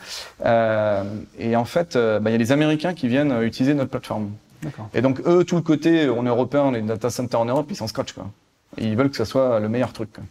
Euh, 0.45 1.03
et 1.37 1.55
en 1.55 1.65
fait, 1.65 1.95
euh, 1.95 2.19
bah, 2.19 2.29
il 2.29 2.33
y 2.33 2.35
a 2.35 2.37
les 2.37 2.51
Américains 2.51 2.93
qui 2.93 3.07
viennent 3.07 3.41
utiliser 3.41 3.73
notre 3.73 3.89
plateforme. 3.89 4.31
D'accord. 4.61 4.89
Et 4.93 5.01
donc 5.01 5.19
eux, 5.25 5.43
tout 5.43 5.55
le 5.55 5.61
côté, 5.61 6.09
on 6.09 6.25
est 6.25 6.29
européen, 6.29 6.61
on 6.61 6.73
est 6.73 6.81
data 6.81 7.09
center 7.09 7.37
en 7.37 7.45
Europe, 7.45 7.67
ils 7.69 7.75
s'en 7.75 7.87
scotchent 7.87 8.13
quoi. 8.13 8.29
Et 8.77 8.85
ils 8.85 8.95
veulent 8.95 9.09
que 9.09 9.17
ça 9.17 9.25
soit 9.25 9.59
le 9.59 9.67
meilleur 9.67 9.93
truc. 9.93 10.13
Quoi. 10.13 10.23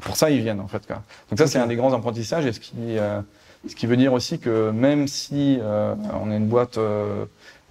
Pour 0.00 0.16
ça, 0.16 0.30
ils 0.30 0.40
viennent 0.40 0.60
en 0.60 0.68
fait. 0.68 0.86
Quoi. 0.86 1.02
Donc 1.30 1.38
ça, 1.38 1.46
c'est 1.46 1.58
un 1.58 1.66
des 1.66 1.76
grands 1.76 1.92
apprentissages, 1.92 2.46
et 2.46 2.52
ce 2.52 2.60
qui, 2.60 2.74
euh, 2.80 3.20
ce 3.68 3.76
qui 3.76 3.86
veut 3.86 3.96
dire 3.96 4.12
aussi 4.12 4.38
que 4.38 4.70
même 4.70 5.06
si 5.06 5.58
euh, 5.60 5.94
on 6.22 6.30
est 6.30 6.36
une 6.36 6.48
boîte 6.48 6.78
euh, 6.78 7.24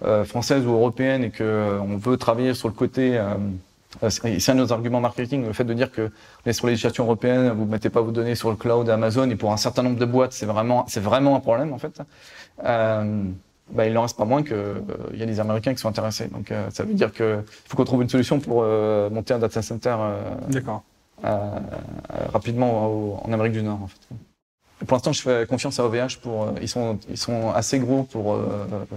euh, 0.04 0.24
française 0.24 0.66
ou 0.66 0.70
européenne 0.70 1.24
et 1.24 1.30
que 1.30 1.44
euh, 1.44 1.80
on 1.80 1.96
veut 1.96 2.16
travailler 2.16 2.54
sur 2.54 2.68
le 2.68 2.74
côté 2.74 3.18
euh, 3.18 3.34
euh, 4.02 4.08
c'est 4.08 4.50
un 4.50 4.54
de 4.54 4.60
nos 4.60 4.72
arguments 4.72 5.00
marketing, 5.00 5.46
le 5.46 5.52
fait 5.52 5.64
de 5.64 5.74
dire 5.74 5.92
que 5.92 6.10
est 6.46 6.52
sur 6.54 6.66
les 6.66 6.72
législations 6.72 7.04
européennes, 7.04 7.50
vous 7.50 7.66
mettez 7.66 7.90
pas 7.90 8.00
vos 8.00 8.10
données 8.10 8.34
sur 8.34 8.50
le 8.50 8.56
cloud 8.56 8.88
Amazon, 8.88 9.28
et 9.28 9.36
pour 9.36 9.52
un 9.52 9.58
certain 9.58 9.82
nombre 9.82 9.98
de 9.98 10.06
boîtes, 10.06 10.32
c'est 10.32 10.46
vraiment, 10.46 10.86
c'est 10.88 11.00
vraiment 11.00 11.36
un 11.36 11.40
problème 11.40 11.74
en 11.74 11.78
fait. 11.78 12.00
Euh, 12.64 13.22
bah, 13.70 13.86
il 13.86 13.92
n'en 13.92 14.02
reste 14.02 14.16
pas 14.16 14.24
moins 14.24 14.42
qu'il 14.42 14.56
il 15.12 15.18
y 15.18 15.22
a 15.22 15.26
des 15.26 15.40
Américains 15.40 15.74
qui 15.74 15.80
sont 15.80 15.88
intéressés. 15.88 16.28
Donc 16.28 16.52
ça 16.70 16.84
veut 16.84 16.94
dire 16.94 17.12
qu'il 17.12 17.42
faut 17.68 17.76
qu'on 17.76 17.84
trouve 17.84 18.02
une 18.02 18.08
solution 18.08 18.40
pour 18.40 18.64
monter 19.10 19.34
un 19.34 19.38
data 19.38 19.62
center 19.62 19.96
rapidement 22.32 23.24
en 23.24 23.32
Amérique 23.32 23.52
du 23.52 23.62
Nord. 23.62 23.80
En 23.82 23.86
fait. 23.86 24.31
Pour 24.86 24.96
l'instant, 24.96 25.12
je 25.12 25.22
fais 25.22 25.46
confiance 25.46 25.78
à 25.78 25.84
OVH 25.84 26.18
pour. 26.22 26.52
ils 26.60 26.68
sont 26.68 26.98
ils 27.08 27.18
sont 27.18 27.50
assez 27.50 27.78
gros 27.78 28.04
pour 28.04 28.38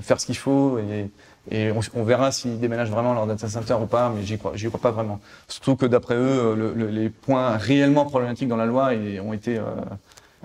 faire 0.01 0.19
ce 0.19 0.25
qu'il 0.25 0.37
faut 0.37 0.79
et 0.79 1.09
et 1.51 1.71
on, 1.93 2.03
verra 2.03 2.31
s'ils 2.31 2.59
déménagent 2.59 2.89
vraiment 2.89 3.13
leur 3.13 3.27
data 3.27 3.47
center 3.47 3.75
ou 3.75 3.85
pas, 3.85 4.09
mais 4.09 4.23
j'y 4.23 4.37
crois, 4.39 4.53
j'y 4.55 4.67
crois 4.67 4.79
pas 4.79 4.89
vraiment. 4.89 5.19
Surtout 5.47 5.75
que 5.75 5.85
d'après 5.85 6.15
eux, 6.15 6.55
le, 6.55 6.87
les 6.87 7.09
points 7.09 7.55
réellement 7.57 8.05
problématiques 8.05 8.47
dans 8.47 8.57
la 8.57 8.65
loi 8.65 8.91
ont 9.23 9.33
été 9.33 9.57
euh, 9.57 9.63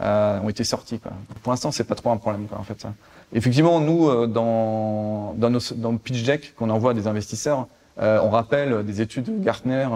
euh, 0.01 0.41
ont 0.41 0.49
été 0.49 0.65
sortis. 0.65 0.99
Quoi. 0.99 1.13
Pour 1.43 1.53
l'instant, 1.53 1.71
c'est 1.71 1.85
pas 1.85 1.95
trop 1.95 2.11
un 2.11 2.17
problème, 2.17 2.47
quoi, 2.47 2.59
en 2.59 2.63
fait. 2.63 2.87
Effectivement, 3.33 3.81
nous, 3.81 4.09
euh, 4.09 4.27
dans 4.27 5.35
dans, 5.37 5.51
nos, 5.51 5.61
dans 5.77 5.93
le 5.93 5.99
pitch 5.99 6.23
deck 6.23 6.55
qu'on 6.55 6.71
envoie 6.71 6.91
à 6.91 6.95
des 6.95 7.07
investisseurs, 7.07 7.67
euh, 8.01 8.21
on 8.23 8.31
rappelle 8.31 8.85
des 8.85 9.01
études 9.01 9.43
Gartner. 9.43 9.89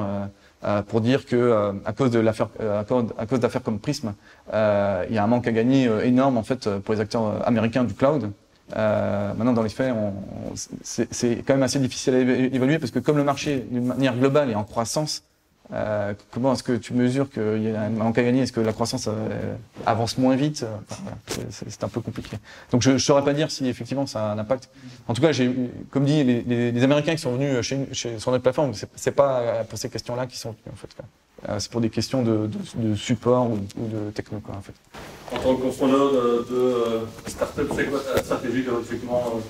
Euh, 0.65 0.81
pour 0.83 1.03
dire 1.03 1.27
que 1.27 1.75
à 1.85 1.93
cause 1.93 2.11
de 2.11 2.19
l'affaire, 2.19 2.49
à 2.59 3.27
cause 3.27 3.41
d'affaires 3.41 3.63
comme 3.63 3.79
Prism, 3.79 4.15
il 4.53 5.15
y 5.15 5.19
a 5.19 5.23
un 5.23 5.27
manque 5.27 5.47
à 5.47 5.53
gagner 5.53 5.91
énorme 6.05 6.39
en 6.39 6.43
fait 6.43 6.69
pour 6.79 6.95
les 6.95 7.01
acteurs 7.01 7.47
américains 7.47 7.85
du 7.85 7.95
cloud. 7.95 8.31
Euh, 8.77 9.35
maintenant, 9.35 9.53
dans 9.53 9.63
les 9.63 9.69
faits, 9.69 9.95
c'est 10.55 11.43
quand 11.47 11.55
même 11.55 11.63
assez 11.63 11.79
difficile 11.79 12.15
à 12.15 12.19
évaluer 12.19 12.79
parce 12.79 12.91
que 12.91 12.99
comme 12.99 13.17
le 13.17 13.25
marché, 13.25 13.67
d'une 13.71 13.87
manière 13.87 14.17
globale, 14.17 14.51
est 14.51 14.55
en 14.55 14.65
croissance, 14.65 15.23
euh, 15.73 16.15
comment 16.31 16.53
est-ce 16.53 16.63
que 16.63 16.73
tu 16.73 16.93
mesures 16.93 17.31
qu'il 17.31 17.63
y 17.63 17.71
a 17.71 17.83
un 17.83 17.91
manque 17.91 18.19
à 18.19 18.23
gagner? 18.23 18.43
Est-ce 18.43 18.53
que 18.53 18.61
la 18.61 18.73
croissance 18.73 19.09
euh, 19.09 19.55
avance 19.87 20.19
moins 20.19 20.37
vite? 20.37 20.65
C'est 21.51 21.85
un 21.85 21.89
peu 21.89 22.01
compliqué. 22.01 22.37
Donc 22.71 22.83
je 22.83 22.93
ne 22.93 22.99
saurais 22.99 23.25
pas 23.25 23.33
dire 23.33 23.51
si 23.51 23.67
effectivement 23.67 24.07
ça 24.07 24.31
a 24.31 24.35
un 24.35 24.39
impact. 24.39 24.69
En 25.09 25.15
tout 25.15 25.23
cas, 25.23 25.31
comme 25.91 26.05
dit, 26.05 26.23
les, 26.23 26.85
Américains 26.85 27.13
qui 27.13 27.23
sont 27.23 27.37
venus 27.37 27.63
chez, 27.63 28.19
sur 28.19 28.31
notre 28.31 28.43
plateforme, 28.43 28.73
c'est 28.95 29.13
pas 29.13 29.65
pour 29.69 29.79
ces 29.79 29.89
questions-là 29.89 30.27
qu'ils 30.27 30.39
sont 30.39 30.51
venus 30.51 30.73
en 30.73 30.77
fait. 30.77 30.95
Euh, 31.49 31.59
c'est 31.59 31.71
pour 31.71 31.81
des 31.81 31.91
questions 31.91 32.23
de, 32.23 32.49
support 32.97 33.51
ou, 33.51 33.59
de 33.77 34.11
techno 34.11 34.41
en 34.49 34.63
fait. 34.63 34.73
En 35.33 35.39
tant 35.39 35.57
que 35.57 35.63
cofondeur 35.63 36.13
de, 36.13 36.47
de 36.51 36.57
euh, 36.57 37.01
startup, 37.27 37.71
c'est 37.75 37.91
quoi 37.91 38.01
ta 38.01 38.23
stratégie 38.23 38.63
de 38.63 38.71
recrutement 38.71 39.25
euh 39.37 39.41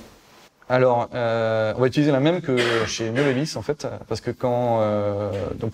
alors, 0.69 1.11
euh, 1.15 1.75
on 1.77 1.81
va 1.81 1.87
utiliser 1.87 2.11
la 2.11 2.21
même 2.21 2.41
que 2.41 2.57
chez 2.87 3.11
Novelis 3.11 3.55
en 3.57 3.63
fait, 3.63 3.87
parce 4.09 4.21
que 4.23 4.31
quand 4.31 4.79
euh, 4.81 5.31
donc, 5.59 5.73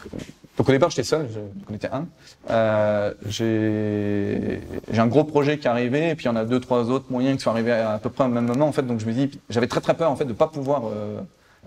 donc 0.56 0.68
au 0.68 0.72
départ 0.72 0.90
j'étais 0.90 1.04
seul, 1.04 1.28
j'en 1.68 1.74
étais 1.74 1.88
un. 1.92 2.06
Euh, 2.50 3.14
j'ai 3.26 4.60
j'ai 4.92 5.00
un 5.00 5.06
gros 5.06 5.22
projet 5.22 5.58
qui 5.58 5.68
est 5.68 5.70
arrivé 5.70 6.10
et 6.10 6.14
puis 6.16 6.24
il 6.24 6.28
y 6.28 6.30
en 6.30 6.36
a 6.36 6.44
deux 6.44 6.58
trois 6.58 6.90
autres 6.90 7.06
moyens 7.10 7.36
qui 7.36 7.44
sont 7.44 7.50
arrivés 7.50 7.72
à, 7.72 7.98
peu 8.02 8.10
près 8.10 8.24
au 8.24 8.28
même 8.28 8.46
moment 8.46 8.66
en 8.66 8.72
fait. 8.72 8.82
Donc 8.82 8.98
je 8.98 9.06
me 9.06 9.12
dis, 9.12 9.30
j'avais 9.48 9.68
très 9.68 9.80
très 9.80 9.94
peur 9.94 10.10
en 10.10 10.16
fait 10.16 10.24
de 10.24 10.32
pas 10.32 10.48
pouvoir 10.48 10.82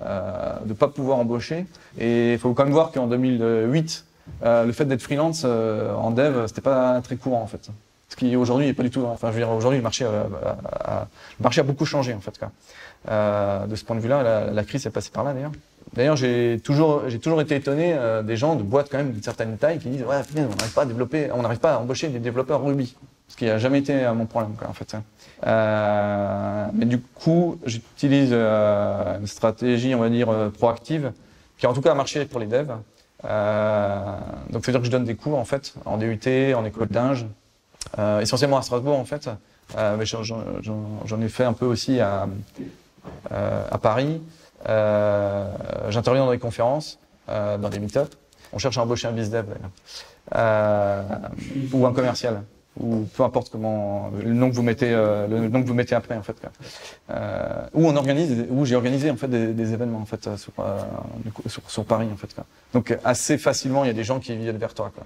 euh, 0.02 0.56
de 0.66 0.74
pas 0.74 0.88
pouvoir 0.88 1.20
embaucher. 1.20 1.68
Et 2.00 2.34
il 2.34 2.40
faut 2.40 2.54
quand 2.54 2.64
même 2.64 2.74
voir 2.74 2.92
qu'en 2.92 3.06
2008 3.06 4.06
euh, 4.44 4.66
le 4.66 4.72
fait 4.72 4.86
d'être 4.86 5.04
freelance 5.04 5.44
euh, 5.46 5.94
en 5.94 6.10
dev, 6.10 6.48
c'était 6.48 6.62
pas 6.62 7.00
très 7.02 7.16
courant 7.16 7.42
en 7.42 7.48
fait. 7.48 7.70
Ce 8.10 8.16
qui 8.16 8.36
aujourd'hui 8.36 8.66
n'est 8.66 8.74
pas 8.74 8.84
du 8.84 8.90
tout. 8.90 9.06
Enfin, 9.06 9.28
je 9.28 9.34
veux 9.34 9.40
dire, 9.40 9.52
aujourd'hui, 9.52 9.78
le 9.78 9.84
marché, 9.84 10.06
a, 10.06 10.10
a, 10.10 11.08
le 11.40 11.44
marché 11.44 11.62
a 11.62 11.64
beaucoup 11.64 11.86
changé 11.86 12.14
en 12.14 12.22
fait. 12.22 12.38
Quoi. 12.40 12.52
Euh, 13.10 13.66
de 13.68 13.76
ce 13.76 13.84
point 13.84 13.96
de 13.96 14.02
vue-là, 14.02 14.24
la, 14.24 14.52
la, 14.52 14.64
crise 14.64 14.86
est 14.86 14.90
passée 14.90 15.12
par 15.12 15.24
là 15.24 15.34
d'ailleurs. 15.34 15.52
D'ailleurs, 15.94 16.16
j'ai 16.16 16.60
toujours, 16.64 17.04
j'ai 17.08 17.20
toujours 17.20 17.42
été 17.42 17.56
étonné 17.56 17.94
euh, 17.94 18.24
des 18.24 18.38
gens 18.38 18.56
de 18.56 18.64
boîtes 18.64 18.88
quand 18.90 18.98
même 18.98 19.12
d'une 19.12 19.22
certaine 19.22 19.58
taille 19.58 19.80
qui 19.80 19.90
disent 19.90 20.04
ouais, 20.04 20.22
on 20.38 20.56
n'arrive 20.56 20.74
pas 20.74 20.84
à 20.84 20.86
développer, 20.86 21.30
on 21.34 21.42
n'arrive 21.42 21.60
pas 21.60 21.76
à 21.76 21.80
embaucher 21.80 22.08
des 22.08 22.20
développeurs 22.20 22.64
Ruby, 22.64 22.96
ce 23.28 23.36
qui 23.36 23.50
a 23.50 23.58
jamais 23.58 23.80
été 23.80 24.10
mon 24.16 24.26
problème 24.26 24.54
quoi, 24.58 24.70
en 24.70 24.74
fait. 24.74 24.96
Euh, 25.46 26.66
mais 26.74 26.86
du 26.86 27.00
coup, 27.00 27.60
j'utilise 27.66 28.32
une 28.32 29.28
stratégie, 29.28 29.94
on 29.94 30.00
va 30.00 30.10
dire 30.10 30.30
proactive, 30.58 31.12
qui 31.58 31.68
en 31.68 31.74
tout 31.74 31.82
cas 31.82 31.92
a 31.92 31.96
marché 31.96 32.26
pour 32.26 32.40
les 32.40 32.48
devs. 32.48 32.74
Euh, 33.26 34.18
donc, 34.50 34.66
ça 34.66 34.72
veut 34.72 34.78
dire 34.78 34.82
que 34.82 34.86
je 34.86 34.92
donne 34.92 35.06
des 35.06 35.16
cours 35.16 35.38
en 35.38 35.46
fait, 35.46 35.74
en 35.86 35.98
DUT, 35.98 36.20
en 36.56 36.66
école 36.66 36.88
d'Inge, 36.88 37.26
euh, 37.98 38.20
essentiellement 38.20 38.58
à 38.58 38.62
Strasbourg 38.62 38.98
en 38.98 39.06
fait. 39.06 39.30
Euh, 39.78 39.96
mais 39.98 40.06
j'en 40.06 41.22
ai 41.22 41.30
fait 41.30 41.46
un 41.46 41.54
peu 41.54 41.66
aussi 41.66 42.00
à, 42.00 42.28
à 43.30 43.78
Paris. 43.78 44.22
J'interviens 44.68 46.26
dans 46.26 46.32
des 46.32 46.40
conférences, 46.40 47.00
dans 47.28 47.70
des 47.70 47.80
meet-ups. 47.80 48.18
On 48.54 48.60
cherche 48.60 48.78
à 48.78 48.84
embaucher 48.84 49.08
un 49.08 49.12
business 49.12 49.44
dev 49.44 49.56
ou 51.74 51.86
un 51.86 51.94
commercial 51.94 52.44
ou 52.80 53.08
peu 53.16 53.24
importe 53.24 53.50
comment 53.52 54.10
le 54.24 54.34
nom 54.34 54.50
que 54.50 54.56
vous 54.56 54.64
mettez 54.64 54.92
euh, 54.92 55.28
le 55.28 55.48
nom 55.48 55.62
que 55.62 55.68
vous 55.68 55.74
mettez 55.74 55.94
après 55.94 56.16
en 56.16 56.24
fait 56.24 56.36
euh, 57.10 57.68
où 57.74 57.88
on 57.88 57.96
organise 57.96 58.46
où 58.50 58.66
j'ai 58.66 58.76
organisé 58.76 59.12
en 59.12 59.16
fait 59.16 59.28
des, 59.28 59.54
des, 59.54 59.74
événements 59.74 60.00
en 60.00 60.06
fait 60.06 60.36
sur, 60.38 60.54
euh, 60.60 60.80
sur, 61.46 61.70
sur 61.70 61.86
Paris 61.86 62.08
en 62.12 62.16
fait 62.16 62.34
quoi. 62.34 62.46
donc 62.74 62.98
assez 63.04 63.38
facilement 63.38 63.84
il 63.84 63.88
y 63.88 63.92
a 63.92 63.94
des 63.94 64.04
gens 64.04 64.20
qui 64.20 64.36
viennent 64.36 64.58
vers 64.58 64.74
toi 64.74 64.92
quoi. 64.94 65.04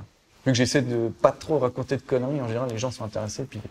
Vu 0.48 0.54
que 0.54 0.58
j'essaie 0.58 0.82
de 0.82 1.10
pas 1.22 1.32
trop 1.32 1.60
raconter 1.60 1.98
de 1.98 2.02
conneries 2.02 2.42
en 2.42 2.48
général 2.48 2.70
les 2.70 2.78
gens 2.78 2.92
sont 2.92 3.04
intéressés 3.04 3.44
puis 3.44 3.62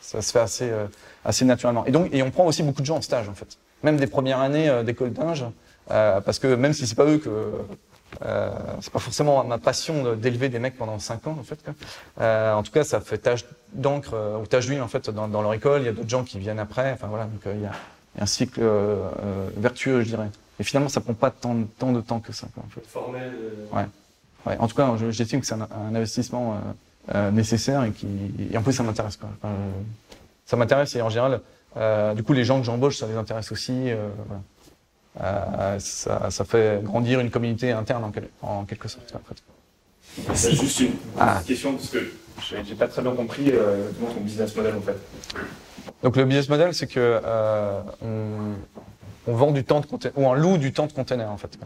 ça 0.00 0.22
se 0.22 0.32
fait 0.32 0.40
assez 0.40 0.70
euh, 0.70 0.86
assez 1.24 1.44
naturellement 1.44 1.84
et 1.86 1.90
donc 1.90 2.08
et 2.12 2.22
on 2.22 2.30
prend 2.30 2.46
aussi 2.46 2.62
beaucoup 2.62 2.80
de 2.80 2.86
gens 2.86 2.96
en 2.96 3.02
stage 3.02 3.28
en 3.28 3.34
fait 3.34 3.58
même 3.82 3.96
des 3.96 4.06
premières 4.06 4.40
années 4.40 4.68
euh, 4.68 4.82
d'école 4.82 5.12
d'Inge 5.12 5.44
parce 5.88 6.38
que 6.38 6.54
même 6.54 6.72
si 6.72 6.86
c'est 6.86 6.94
pas 6.94 7.04
eux 7.04 7.18
que 7.18 7.28
euh, 8.24 8.50
c'est 8.80 8.92
pas 8.92 8.98
forcément 8.98 9.42
ma 9.44 9.58
passion 9.58 10.14
d'élever 10.14 10.48
des 10.48 10.58
mecs 10.58 10.76
pendant 10.76 10.98
5 10.98 11.26
ans 11.26 11.36
en 11.38 11.42
fait. 11.42 11.58
Euh, 12.20 12.52
en 12.52 12.62
tout 12.62 12.72
cas, 12.72 12.84
ça 12.84 13.00
fait 13.00 13.18
tâche 13.18 13.44
d'encre 13.72 14.14
euh, 14.14 14.38
ou 14.38 14.46
tâche 14.46 14.66
d'huile 14.66 14.82
en 14.82 14.88
fait 14.88 15.08
dans, 15.10 15.28
dans, 15.28 15.42
leur 15.42 15.54
école. 15.54 15.82
Il 15.82 15.86
y 15.86 15.88
a 15.88 15.92
d'autres 15.92 16.08
gens 16.08 16.24
qui 16.24 16.38
viennent 16.38 16.58
après. 16.58 16.92
Enfin 16.92 17.06
voilà, 17.08 17.24
donc 17.24 17.46
euh, 17.46 17.54
il 17.54 17.62
y, 17.62 17.66
a, 17.66 17.72
il 18.14 18.18
y, 18.18 18.20
a, 18.20 18.24
un 18.24 18.26
cycle 18.26 18.60
euh, 18.62 19.08
vertueux, 19.56 20.02
je 20.02 20.08
dirais. 20.08 20.28
Et 20.60 20.64
finalement, 20.64 20.88
ça 20.88 21.00
prend 21.00 21.14
pas 21.14 21.30
tant, 21.30 21.56
tant 21.78 21.92
de 21.92 22.00
temps 22.00 22.20
que 22.20 22.32
ça. 22.32 22.46
Quoi, 22.54 22.62
en 22.66 22.70
fait. 22.70 22.86
Formel. 22.86 23.32
Ouais. 23.72 23.86
Ouais. 24.46 24.56
En 24.58 24.68
tout 24.68 24.76
cas, 24.76 24.94
j'estime 25.10 25.40
que 25.40 25.46
c'est 25.46 25.54
un, 25.54 25.62
un, 25.62 25.94
investissement 25.94 26.60
nécessaire 27.32 27.84
et 27.84 27.90
qui 27.90 28.06
et 28.52 28.56
en 28.56 28.62
plus 28.62 28.72
ça 28.72 28.82
m'intéresse. 28.82 29.18
Enfin, 29.22 29.54
ça 30.46 30.56
m'intéresse 30.56 30.94
et 30.96 31.02
en 31.02 31.08
général, 31.08 31.40
du 32.14 32.22
coup, 32.22 32.32
les 32.32 32.44
gens 32.44 32.58
que 32.58 32.64
j'embauche, 32.66 32.98
ça 32.98 33.06
les 33.06 33.16
intéresse 33.16 33.52
aussi. 33.52 33.90
voilà. 34.26 34.40
Euh, 35.20 35.78
ça, 35.78 36.30
ça, 36.30 36.44
fait 36.44 36.82
grandir 36.82 37.20
une 37.20 37.30
communauté 37.30 37.70
interne 37.70 38.04
en, 38.04 38.10
quel, 38.10 38.28
en 38.40 38.64
quelque 38.64 38.88
sorte. 38.88 39.14
En 39.14 39.18
fait. 39.18 40.34
C'est 40.34 40.54
juste 40.54 40.80
une 40.80 40.94
ah. 41.18 41.42
question 41.46 41.74
parce 41.74 41.90
que 41.90 41.98
j'ai 42.64 42.74
pas 42.74 42.88
très 42.88 43.02
bien 43.02 43.12
compris 43.12 43.50
euh, 43.50 43.90
ton 43.98 44.20
business 44.20 44.56
model 44.56 44.74
en 44.76 44.80
fait. 44.80 44.96
Donc 46.02 46.16
le 46.16 46.24
business 46.24 46.48
model, 46.48 46.74
c'est 46.74 46.86
que 46.86 47.20
euh, 47.24 47.80
on, 48.00 49.30
on, 49.30 49.34
vend 49.34 49.52
du 49.52 49.64
temps 49.64 49.80
de 49.80 49.86
ou 50.16 50.26
on 50.26 50.34
loue 50.34 50.56
du 50.56 50.72
temps 50.72 50.86
de 50.86 50.92
container 50.92 51.30
en 51.30 51.36
fait. 51.36 51.58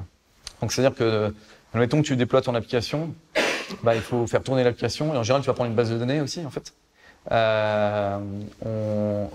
Donc 0.60 0.72
c'est-à-dire 0.72 0.96
que, 0.96 1.32
admettons 1.76 2.02
que 2.02 2.06
tu 2.06 2.16
déploies 2.16 2.42
ton 2.42 2.54
application, 2.54 3.14
bah, 3.82 3.94
il 3.94 4.00
faut 4.00 4.26
faire 4.26 4.42
tourner 4.42 4.64
l'application 4.64 5.14
et 5.14 5.16
en 5.16 5.22
général 5.22 5.42
tu 5.42 5.46
vas 5.46 5.54
prendre 5.54 5.70
une 5.70 5.76
base 5.76 5.90
de 5.90 5.98
données 5.98 6.20
aussi 6.20 6.44
en 6.44 6.50
fait. 6.50 6.72
Euh, 7.32 8.18
on, 8.64 9.28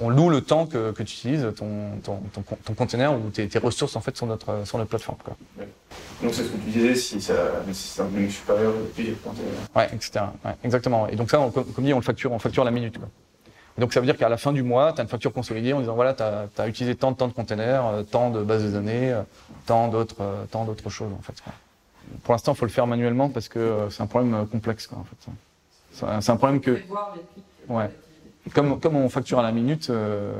on, 0.00 0.08
loue 0.08 0.30
le 0.30 0.40
temps 0.40 0.64
que, 0.64 0.92
que 0.92 1.02
tu 1.02 1.12
utilises 1.14 1.46
ton, 1.54 1.98
ton, 2.02 2.16
ton, 2.32 2.42
ton 2.64 2.74
conteneur 2.74 3.14
ou 3.14 3.28
tes, 3.28 3.46
tes, 3.46 3.58
ressources 3.58 3.94
en 3.94 4.00
fait 4.00 4.16
sur 4.16 4.24
notre, 4.24 4.66
sur 4.66 4.78
notre 4.78 4.88
plateforme. 4.88 5.18
Quoi. 5.22 5.36
Donc 6.22 6.32
c'est 6.32 6.44
ce 6.44 6.48
que 6.48 6.56
tu 6.56 6.70
disais, 6.70 6.94
si, 6.94 7.20
ça, 7.20 7.34
si 7.72 7.88
c'est 7.88 8.00
un 8.00 8.06
volume 8.06 8.30
supérieur, 8.30 8.72
puis 8.94 9.14
Ouais, 9.76 9.86
etc. 9.94 10.24
Ouais, 10.44 10.52
exactement. 10.64 11.08
Et 11.08 11.16
donc 11.16 11.30
ça, 11.30 11.40
on, 11.40 11.50
comme 11.50 11.84
dit, 11.84 11.92
on 11.92 11.98
le 11.98 12.02
facture, 12.02 12.32
on 12.32 12.38
facture 12.38 12.64
la 12.64 12.70
minute. 12.70 12.98
Quoi. 12.98 13.08
Donc 13.80 13.92
ça 13.92 14.00
veut 14.00 14.06
dire 14.06 14.16
qu'à 14.16 14.28
la 14.28 14.36
fin 14.36 14.52
du 14.52 14.62
mois, 14.62 14.92
tu 14.92 15.00
as 15.00 15.02
une 15.02 15.08
facture 15.08 15.32
consolidée 15.32 15.72
en 15.72 15.80
disant 15.80 15.94
voilà, 15.94 16.14
tu 16.14 16.22
as, 16.22 16.68
utilisé 16.68 16.94
tant 16.94 17.10
de 17.10 17.16
temps 17.16 17.28
de 17.28 17.32
containers, 17.32 17.86
euh, 17.86 18.02
tant 18.02 18.30
de 18.30 18.42
bases 18.42 18.64
de 18.64 18.70
données, 18.70 19.12
euh, 19.12 19.22
tant 19.66 19.88
d'autres, 19.88 20.46
tant 20.50 20.64
d'autres 20.64 20.90
choses 20.90 21.12
en 21.12 21.22
fait. 21.22 21.34
Pour 22.22 22.32
l'instant, 22.32 22.52
il 22.52 22.56
faut 22.56 22.64
le 22.64 22.70
faire 22.70 22.86
manuellement 22.86 23.28
parce 23.28 23.48
que 23.48 23.88
c'est 23.90 24.02
un 24.02 24.06
problème 24.06 24.46
complexe 24.46 24.86
quoi, 24.86 24.98
en 24.98 25.04
fait. 25.04 25.32
C'est 26.20 26.30
un 26.30 26.36
problème 26.36 26.60
que. 26.60 26.80
Ouais. 27.68 27.90
Comme, 28.54 28.80
comme 28.80 28.96
on 28.96 29.08
facture 29.08 29.38
à 29.38 29.42
la 29.42 29.52
minute, 29.52 29.90
euh, 29.90 30.32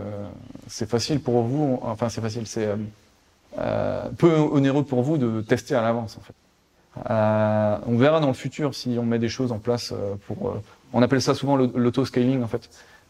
c'est 0.67 0.89
facile 0.89 1.21
pour 1.21 1.43
vous, 1.43 1.79
enfin 1.83 2.09
c'est 2.09 2.21
facile, 2.21 2.47
c'est 2.47 2.67
euh, 2.67 2.77
euh, 3.59 4.09
peu 4.17 4.35
onéreux 4.37 4.85
pour 4.85 5.03
vous 5.03 5.19
de 5.19 5.43
tester 5.43 5.75
à 5.75 5.83
l'avance 5.83 6.17
en 6.17 6.23
fait. 6.23 6.35
Euh, 7.09 7.79
on 7.87 7.97
verra 7.97 8.21
dans 8.21 8.29
le 8.29 8.35
futur 8.35 8.75
si 8.75 8.97
on 8.99 9.05
met 9.05 9.19
des 9.19 9.29
choses 9.29 9.53
en 9.53 9.59
place 9.59 9.95
pour. 10.27 10.49
Euh, 10.49 10.63
on 10.93 11.03
appelle 11.03 11.23
ça 11.23 11.35
souvent 11.35 11.57
l'auto-scaling 11.57 12.43
en 12.43 12.49
fait. 12.49 12.69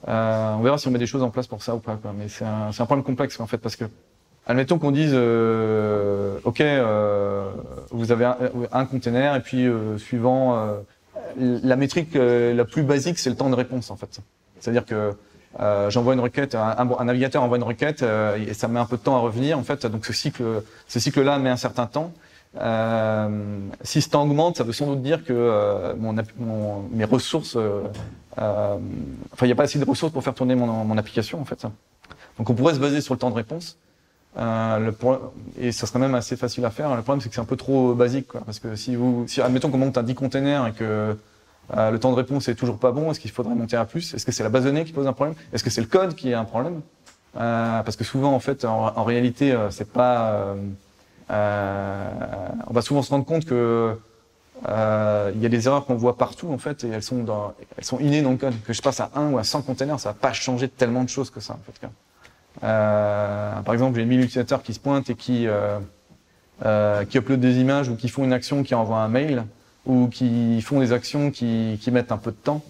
Euh, 0.09 0.55
on 0.55 0.63
verra 0.63 0.79
si 0.79 0.89
on 0.89 0.91
met 0.91 0.99
des 0.99 1.07
choses 1.07 1.23
en 1.23 1.31
place 1.31 1.47
pour 1.47 1.63
ça 1.63 1.75
ou 1.75 1.79
pas. 1.79 1.97
Quoi. 1.97 2.13
Mais 2.17 2.29
c'est 2.29 2.45
un, 2.45 2.69
un, 2.69 2.87
problème 2.87 3.05
complexe 3.05 3.39
en 3.41 3.47
fait 3.47 3.59
parce 3.59 3.77
que, 3.77 3.85
admettons 4.47 4.79
qu'on 4.79 4.91
dise, 4.93 5.15
ok, 5.15 6.63
vous 7.91 8.13
avez 8.13 8.25
un, 8.25 8.37
un 8.73 8.85
container 8.87 9.37
et 9.37 9.41
puis 9.41 9.67
suivant 9.99 10.81
la 11.37 11.77
métrique 11.77 12.17
euh, 12.17 12.55
la 12.55 12.65
plus 12.65 12.83
basique, 12.83 13.19
c'est 13.19 13.31
le 13.31 13.37
temps 13.37 13.51
de 13.51 13.55
réponse 13.55 13.91
en 13.91 13.97
fait. 13.97 14.21
C'est-à-dire 14.59 14.85
que 14.85 15.13
euh, 15.59 15.91
j'envoie 15.91 16.15
une 16.15 16.21
requête, 16.21 16.55
un, 16.55 16.77
un, 16.79 17.05
navigateur 17.05 17.43
envoie 17.43 17.57
une 17.57 17.65
requête 17.65 18.03
euh, 18.03 18.37
et 18.37 18.55
ça 18.55 18.69
met 18.69 18.79
un 18.79 18.87
peu 18.87 18.97
de 18.97 19.03
temps 19.03 19.17
à 19.17 19.21
revenir 19.21 19.59
en 19.59 19.63
fait. 19.63 19.87
Donc 19.87 20.07
ce 20.07 20.13
cycle, 20.13 20.43
ce 20.89 21.01
cycle-là 21.01 21.39
met 21.39 21.51
un 21.51 21.57
certain 21.57 21.87
temps. 21.87 22.13
Euh, 22.59 23.69
si 23.83 24.03
temps 24.09 24.23
augmente, 24.23 24.57
ça 24.57 24.65
veut 24.65 24.73
sans 24.73 24.87
doute 24.87 25.03
dire 25.03 25.25
que 25.25 25.33
euh, 25.33 25.95
mon, 25.97 26.15
mon, 26.39 26.83
mes 26.91 27.05
ressources, 27.05 27.57
euh, 27.57 27.83
enfin 28.37 29.47
il 29.47 29.47
n'y 29.47 29.53
a 29.53 29.57
pas 29.57 29.65
assez 29.65 29.79
de 29.79 29.85
ressources 29.85 30.13
pour 30.13 30.25
faire 30.25 30.35
tourner 30.35 30.57
mon, 30.57 30.67
mon 30.67 30.99
application 30.99 31.41
en 31.41 31.45
fait. 31.45 31.65
Donc 32.39 32.51
on 32.51 32.55
pourrait 32.55 32.75
se 32.75 32.81
baser 32.81 33.01
sur 33.01 33.15
le 33.15 33.21
temps 33.21 33.31
de 33.31 33.37
réponse. 33.37 33.79
Euh, 34.39 34.79
le 34.79 34.95
et 35.59 35.73
ça 35.73 35.87
serait 35.87 35.99
même 35.99 36.15
assez 36.15 36.37
facile 36.37 36.65
à 36.65 36.71
faire. 36.71 36.95
Le 36.95 37.03
problème, 37.03 37.21
c'est 37.21 37.29
que 37.29 37.35
c'est 37.35 37.41
un 37.41 37.47
peu 37.47 37.57
trop 37.57 37.95
basique, 37.95 38.29
quoi. 38.29 38.43
Parce 38.47 38.61
que 38.61 38.77
si 38.77 38.95
vous, 38.95 39.25
si, 39.27 39.41
admettons 39.41 39.71
qu'on 39.71 39.79
monte 39.79 39.99
à 39.99 40.03
10 40.03 40.15
containers 40.15 40.69
et 40.69 40.73
que 40.73 41.17
euh, 41.77 41.91
le 41.91 41.99
temps 41.99 42.11
de 42.11 42.17
réponse 42.17 42.49
est 42.49 42.55
toujours 42.55 42.79
pas 42.79 42.93
bon, 42.93 43.11
est-ce 43.11 43.21
qu'il 43.21 43.31
faudrait 43.31 43.55
monter 43.55 43.77
à 43.77 43.85
plus? 43.85 44.15
Est-ce 44.15 44.25
que 44.25 44.33
c'est 44.33 44.43
la 44.45 44.49
base 44.49 44.65
de 44.65 44.71
données 44.71 44.85
qui 44.85 44.93
pose 44.93 45.07
un 45.07 45.13
problème? 45.13 45.35
Est-ce 45.53 45.65
que 45.65 45.71
c'est 45.71 45.81
le 45.81 45.87
code 45.89 46.15
qui 46.15 46.33
a 46.33 46.41
un 46.41 46.45
problème? 46.45 46.81
Euh, 47.37 47.83
Parce 47.83 47.97
que 47.97 48.05
souvent, 48.05 48.33
en 48.33 48.41
fait, 48.41 48.65
en, 48.65 48.97
en 48.97 49.05
réalité, 49.05 49.53
euh, 49.53 49.71
c'est 49.71 49.93
pas. 49.93 50.55
Euh, 51.31 52.11
on 52.67 52.73
va 52.73 52.83
souvent 52.83 53.03
se 53.03 53.11
rendre 53.11 53.25
compte 53.25 53.45
que 53.45 53.97
euh, 54.69 55.33
il 55.35 55.41
y 55.41 55.47
a 55.47 55.49
des 55.49 55.67
erreurs 55.67 55.87
qu'on 55.87 55.95
voit 55.95 56.19
partout 56.19 56.53
en 56.53 56.59
fait 56.59 56.85
et 56.85 56.89
elles 56.89 57.03
sont 57.03 57.23
dans, 57.23 57.55
elles 57.79 57.85
sont 57.85 57.99
innées 57.99 58.23
dans 58.23 58.33
le 58.33 58.37
code. 58.37 58.55
Que 58.67 58.73
je 58.73 58.83
passe 58.83 59.01
à 59.01 59.11
1 59.15 59.33
ou 59.33 59.39
à 59.39 59.45
100 59.45 59.63
containers, 59.63 59.99
ça 60.01 60.11
va 60.11 60.15
pas 60.15 60.33
changer 60.33 60.69
tellement 60.69 61.05
de 61.05 61.09
choses 61.09 61.31
que 61.31 61.41
ça 61.41 61.55
en 61.55 61.61
fait. 61.65 61.87
Euh, 62.63 63.61
par 63.63 63.75
exemple, 63.75 63.99
j'ai 63.99 64.05
1000 64.05 64.21
utilisateurs 64.21 64.63
qui 64.63 64.75
se 64.75 64.81
pointent 64.81 65.09
et 65.09 65.15
qui 65.15 65.47
euh, 65.47 65.79
euh, 66.67 67.05
qui 67.07 67.17
uploadent 67.17 67.41
des 67.41 67.59
images 67.59 67.89
ou 67.89 67.97
qui 67.97 68.09
font 68.09 68.25
une 68.25 68.35
action 68.35 68.63
qui 68.63 68.75
envoie 68.75 68.99
un 68.99 69.09
mail 69.09 69.45
ou 69.87 70.09
qui 70.09 70.61
font 70.61 70.81
des 70.81 70.93
actions 70.93 71.31
qui, 71.31 71.79
qui 71.81 71.91
mettent 71.91 72.13
un 72.13 72.19
peu 72.19 72.33
de 72.33 72.37
temps. 72.37 72.63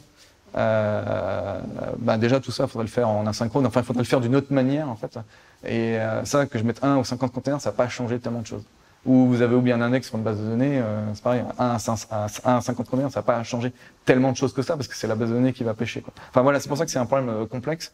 Euh, 0.57 1.61
bah 1.99 2.17
déjà 2.17 2.41
tout 2.41 2.53
ça, 2.53 2.67
faudrait 2.67 2.85
le 2.85 2.91
faire 2.91 3.09
en 3.09 3.27
asynchrone. 3.27 3.67
Enfin, 3.67 3.81
il 3.81 3.85
faudrait 3.85 4.03
le 4.03 4.09
faire 4.09 4.21
d'une 4.21 4.37
autre 4.37 4.53
manière 4.53 4.89
en 4.89 4.95
fait. 4.95 5.19
Et 5.65 5.99
euh, 5.99 6.25
ça, 6.25 6.47
que 6.47 6.59
je 6.59 6.65
mette 6.65 6.83
1 6.83 6.97
ou 6.97 7.05
50 7.05 7.33
containers, 7.33 7.61
ça 7.61 7.71
va 7.71 7.77
pas 7.77 7.89
changer 7.89 8.19
tellement 8.19 8.41
de 8.41 8.47
choses. 8.47 8.65
Ou 9.07 9.27
vous 9.27 9.41
avez 9.41 9.55
oublié 9.55 9.75
un 9.75 9.81
index 9.81 10.09
sur 10.09 10.19
une 10.19 10.25
base 10.25 10.39
de 10.39 10.45
données, 10.45 10.79
euh, 10.79 11.01
c'est 11.15 11.23
pareil, 11.23 11.43
1 11.59 11.67
à, 11.71 11.79
5, 11.79 11.99
à 12.11 12.27
1 12.45 12.57
à 12.57 12.61
50 12.61 12.87
containers, 12.87 13.11
ça 13.11 13.21
va 13.21 13.25
pas 13.25 13.43
changer 13.43 13.73
tellement 14.05 14.31
de 14.33 14.37
choses 14.37 14.53
que 14.53 14.63
ça 14.63 14.77
parce 14.77 14.89
que 14.89 14.95
c'est 14.95 15.07
la 15.07 15.15
base 15.15 15.31
de 15.31 15.35
données 15.35 15.53
qui 15.53 15.65
va 15.65 15.73
pêcher. 15.73 16.03
Quoi. 16.03 16.13
Enfin 16.29 16.43
voilà, 16.43 16.61
c'est 16.61 16.69
pour 16.69 16.77
ça 16.77 16.85
que 16.85 16.91
c'est 16.91 16.99
un 16.99 17.07
problème 17.07 17.31
euh, 17.31 17.47
complexe. 17.47 17.93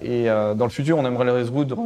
Et 0.00 0.26
dans 0.26 0.64
le 0.64 0.70
futur, 0.70 0.98
on 0.98 1.06
aimerait 1.06 1.24
le 1.24 1.32
résoudre. 1.32 1.78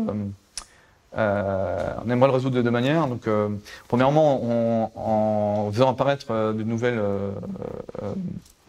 euh, 1.16 1.94
on 2.04 2.10
aimerait 2.10 2.28
le 2.28 2.34
résoudre 2.34 2.56
de 2.56 2.62
deux 2.62 2.70
manières. 2.70 3.06
Donc, 3.06 3.26
euh, 3.26 3.48
premièrement, 3.88 4.90
en, 4.96 5.70
faisant 5.72 5.90
apparaître 5.90 6.52
de 6.52 6.62
nouvelles, 6.62 7.00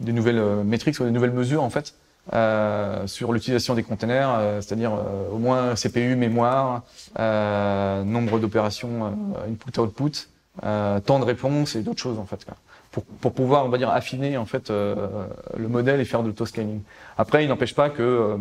des 0.00 0.12
nouvelles 0.12 0.42
métriques 0.64 0.98
ou 1.00 1.04
des 1.04 1.10
nouvelles 1.10 1.32
mesures 1.32 1.62
en 1.62 1.70
fait 1.70 1.94
euh, 2.34 3.06
sur 3.06 3.32
l'utilisation 3.32 3.74
des 3.74 3.82
containers, 3.82 4.34
euh, 4.34 4.60
c'est-à-dire 4.60 4.92
euh, 4.92 5.30
au 5.32 5.38
moins 5.38 5.74
CPU, 5.74 6.14
mémoire, 6.16 6.82
euh, 7.18 8.02
nombre 8.04 8.38
d'opérations 8.38 9.06
euh, 9.06 9.50
input-output, 9.50 10.28
temps 10.60 11.18
de 11.18 11.24
réponse 11.24 11.76
et 11.76 11.82
d'autres 11.82 12.02
choses 12.02 12.18
en 12.18 12.26
fait. 12.26 12.44
quoi. 12.44 12.54
Pour, 12.90 13.04
pour 13.04 13.32
pouvoir, 13.32 13.64
on 13.64 13.68
va 13.68 13.78
dire, 13.78 13.90
affiner 13.90 14.36
en 14.36 14.46
fait 14.46 14.70
le 14.70 15.68
modèle 15.68 16.00
et 16.00 16.04
faire 16.04 16.22
de 16.22 16.28
l'autoscaling. 16.28 16.80
Après, 17.16 17.44
il 17.44 17.48
n'empêche 17.48 17.74
pas 17.74 17.90
que 17.90 18.36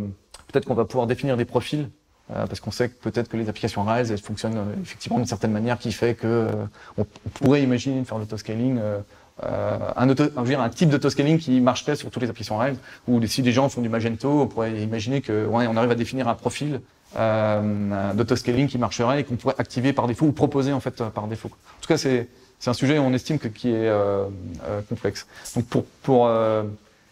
peut-être 0.47 0.65
qu'on 0.65 0.73
va 0.73 0.85
pouvoir 0.85 1.05
définir 1.05 1.37
des 1.37 1.45
profils 1.45 1.89
parce 2.29 2.59
qu'on 2.59 2.71
sait 2.71 2.89
que 2.89 2.95
peut-être 2.95 3.29
que 3.29 3.37
les 3.37 3.49
applications 3.49 3.83
Rails 3.83 4.11
elles 4.11 4.17
fonctionnent 4.17 4.57
effectivement 4.81 5.17
d'une 5.17 5.27
certaine 5.27 5.51
manière 5.51 5.77
qui 5.77 5.91
fait 5.91 6.13
que 6.15 6.47
on, 6.97 7.05
pourrait 7.35 7.61
imaginer 7.61 8.01
de 8.01 8.05
faire 8.05 8.17
l'autoscaling 8.17 8.79
euh, 8.79 8.99
euh, 9.43 9.77
un, 9.95 10.09
auto, 10.09 10.23
un, 10.23 10.29
je 10.37 10.39
veux 10.41 10.47
dire, 10.47 10.61
un 10.61 10.69
type 10.69 10.89
d'autoscaling 10.89 11.37
qui 11.37 11.59
marcherait 11.61 11.95
sur 11.95 12.09
toutes 12.09 12.23
les 12.23 12.29
applications 12.29 12.57
Rails 12.57 12.77
ou 13.07 13.23
si 13.27 13.41
des 13.41 13.51
gens 13.51 13.69
font 13.69 13.81
du 13.81 13.89
Magento 13.89 14.41
on 14.41 14.47
pourrait 14.47 14.81
imaginer 14.81 15.21
que 15.21 15.45
ouais, 15.45 15.67
on 15.67 15.77
arrive 15.77 15.91
à 15.91 15.95
définir 15.95 16.27
un 16.27 16.33
profil 16.33 16.81
euh, 17.17 18.13
d'autoscaling 18.13 18.67
qui 18.67 18.77
marcherait 18.77 19.21
et 19.21 19.23
qu'on 19.23 19.35
pourrait 19.35 19.55
activer 19.57 19.93
par 19.93 20.07
défaut 20.07 20.25
ou 20.25 20.31
proposer 20.31 20.73
en 20.73 20.79
fait 20.79 20.99
euh, 21.01 21.09
par 21.09 21.27
défaut. 21.27 21.49
En 21.49 21.81
tout 21.81 21.87
cas 21.87 21.97
c'est 21.97 22.27
c'est 22.59 22.69
un 22.69 22.73
sujet 22.73 22.99
on 22.99 23.13
estime 23.13 23.39
que, 23.39 23.47
qui 23.47 23.69
est 23.69 23.87
euh, 23.87 24.25
euh, 24.65 24.81
complexe. 24.89 25.27
Donc 25.55 25.65
pour 25.65 25.85
pour 26.03 26.27
euh, 26.27 26.63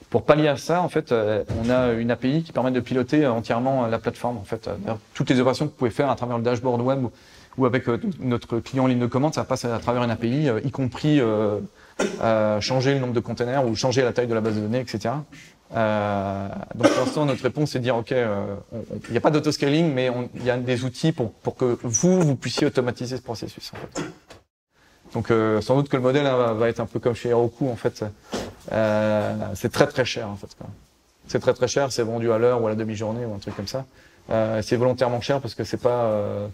pour 0.09 0.23
pallier 0.23 0.47
à 0.47 0.55
ça, 0.55 0.81
en 0.81 0.87
fait, 0.87 1.11
on 1.11 1.69
a 1.69 1.91
une 1.91 2.09
API 2.09 2.43
qui 2.43 2.53
permet 2.53 2.71
de 2.71 2.79
piloter 2.79 3.27
entièrement 3.27 3.85
la 3.87 3.99
plateforme. 3.99 4.37
En 4.37 4.45
fait, 4.45 4.69
toutes 5.13 5.29
les 5.29 5.39
opérations 5.41 5.65
que 5.65 5.71
vous 5.71 5.77
pouvez 5.77 5.89
faire 5.89 6.09
à 6.09 6.15
travers 6.15 6.37
le 6.37 6.43
dashboard 6.43 6.79
web 6.79 7.07
ou, 7.57 7.65
avec 7.65 7.87
euh, 7.87 7.99
notre 8.19 8.59
client 8.59 8.85
en 8.85 8.87
ligne 8.87 8.99
de 8.99 9.05
commande, 9.07 9.33
ça 9.33 9.43
passe 9.43 9.65
à 9.65 9.79
travers 9.79 10.03
une 10.03 10.11
API, 10.11 10.49
euh, 10.49 10.59
y 10.63 10.71
compris 10.71 11.21
euh, 12.21 12.59
changer 12.59 12.93
le 12.93 12.99
nombre 12.99 13.13
de 13.13 13.19
containers 13.21 13.65
ou 13.65 13.73
changer 13.75 14.01
la 14.01 14.11
taille 14.11 14.27
de 14.27 14.33
la 14.33 14.41
base 14.41 14.55
de 14.55 14.61
données, 14.61 14.81
etc. 14.81 15.13
Euh, 15.75 16.47
donc 16.75 16.89
pour 16.91 17.05
l'instant, 17.05 17.25
notre 17.25 17.43
réponse 17.43 17.71
c'est 17.71 17.79
de 17.79 17.83
dire 17.83 17.95
ok, 17.95 18.11
il 18.11 19.11
n'y 19.11 19.17
a 19.17 19.21
pas 19.21 19.31
d'autoscaling, 19.31 19.93
mais 19.93 20.11
il 20.35 20.43
y 20.43 20.49
a 20.49 20.57
des 20.57 20.83
outils 20.83 21.13
pour 21.13 21.55
que 21.55 21.77
vous 21.83 22.21
vous 22.21 22.35
puissiez 22.35 22.67
automatiser 22.67 23.15
ce 23.15 23.21
processus. 23.21 23.71
En 23.73 23.77
fait. 23.77 24.11
Donc 25.13 25.31
euh, 25.31 25.61
sans 25.61 25.75
doute 25.75 25.87
que 25.87 25.95
le 25.95 26.01
modèle 26.01 26.27
hein, 26.27 26.53
va, 26.53 26.67
être 26.67 26.81
un 26.81 26.85
peu 26.85 26.99
comme 26.99 27.15
chez 27.15 27.29
Heroku 27.29 27.69
en 27.69 27.77
fait. 27.77 28.03
C'est 29.55 29.71
très 29.71 29.87
très 29.87 30.03
cher 30.03 30.29
en 30.29 30.35
fait. 30.35 30.49
C'est 31.27 31.39
très 31.39 31.53
très 31.53 31.69
cher, 31.69 31.93
c'est 31.93 32.03
vendu 32.03 32.29
à 32.31 32.37
l'heure 32.37 32.61
ou 32.61 32.67
à 32.67 32.71
la 32.71 32.75
demi-journée 32.75 33.25
ou 33.25 33.33
un 33.33 33.39
truc 33.39 33.55
comme 33.55 33.67
ça. 33.67 33.85
C'est 34.61 34.75
volontairement 34.75 35.21
cher 35.21 35.39
parce 35.39 35.55
que 35.55 35.63
c'est 35.63 35.81
pas, 35.81 36.49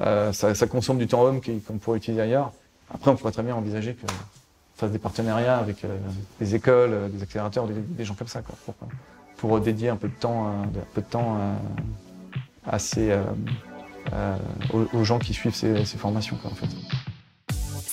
euh, 0.00 0.32
ça, 0.32 0.54
ça 0.54 0.66
consomme 0.66 0.98
du 0.98 1.06
temps 1.06 1.22
homme 1.22 1.40
qu'on 1.40 1.78
pourrait 1.78 1.98
utiliser 1.98 2.22
ailleurs. 2.22 2.52
Après, 2.92 3.10
on 3.10 3.16
pourrait 3.16 3.32
très 3.32 3.42
bien 3.42 3.54
envisager 3.54 3.94
que 3.94 4.06
fasse 4.76 4.90
des 4.90 4.98
partenariats 4.98 5.58
avec 5.58 5.84
euh, 5.84 5.98
des 6.40 6.54
écoles, 6.54 6.92
euh, 6.92 7.08
des 7.08 7.22
accélérateurs, 7.22 7.66
des, 7.68 8.04
gens 8.04 8.14
comme 8.14 8.28
ça, 8.28 8.42
quoi, 8.42 8.54
pour, 8.64 8.74
pour 9.36 9.60
dédier 9.60 9.90
un 9.90 9.96
peu 9.96 10.08
de 10.08 10.14
temps, 10.14 10.46
un 10.48 10.68
peu 10.94 11.00
de 11.02 11.06
temps 11.06 11.38
à 12.66 12.78
aux, 14.72 14.98
aux 14.98 15.04
gens 15.04 15.18
qui 15.18 15.34
suivent 15.34 15.54
ces, 15.54 15.84
ces 15.84 15.98
formations, 15.98 16.36
quoi, 16.36 16.50
en 16.50 16.54
fait. 16.54 16.68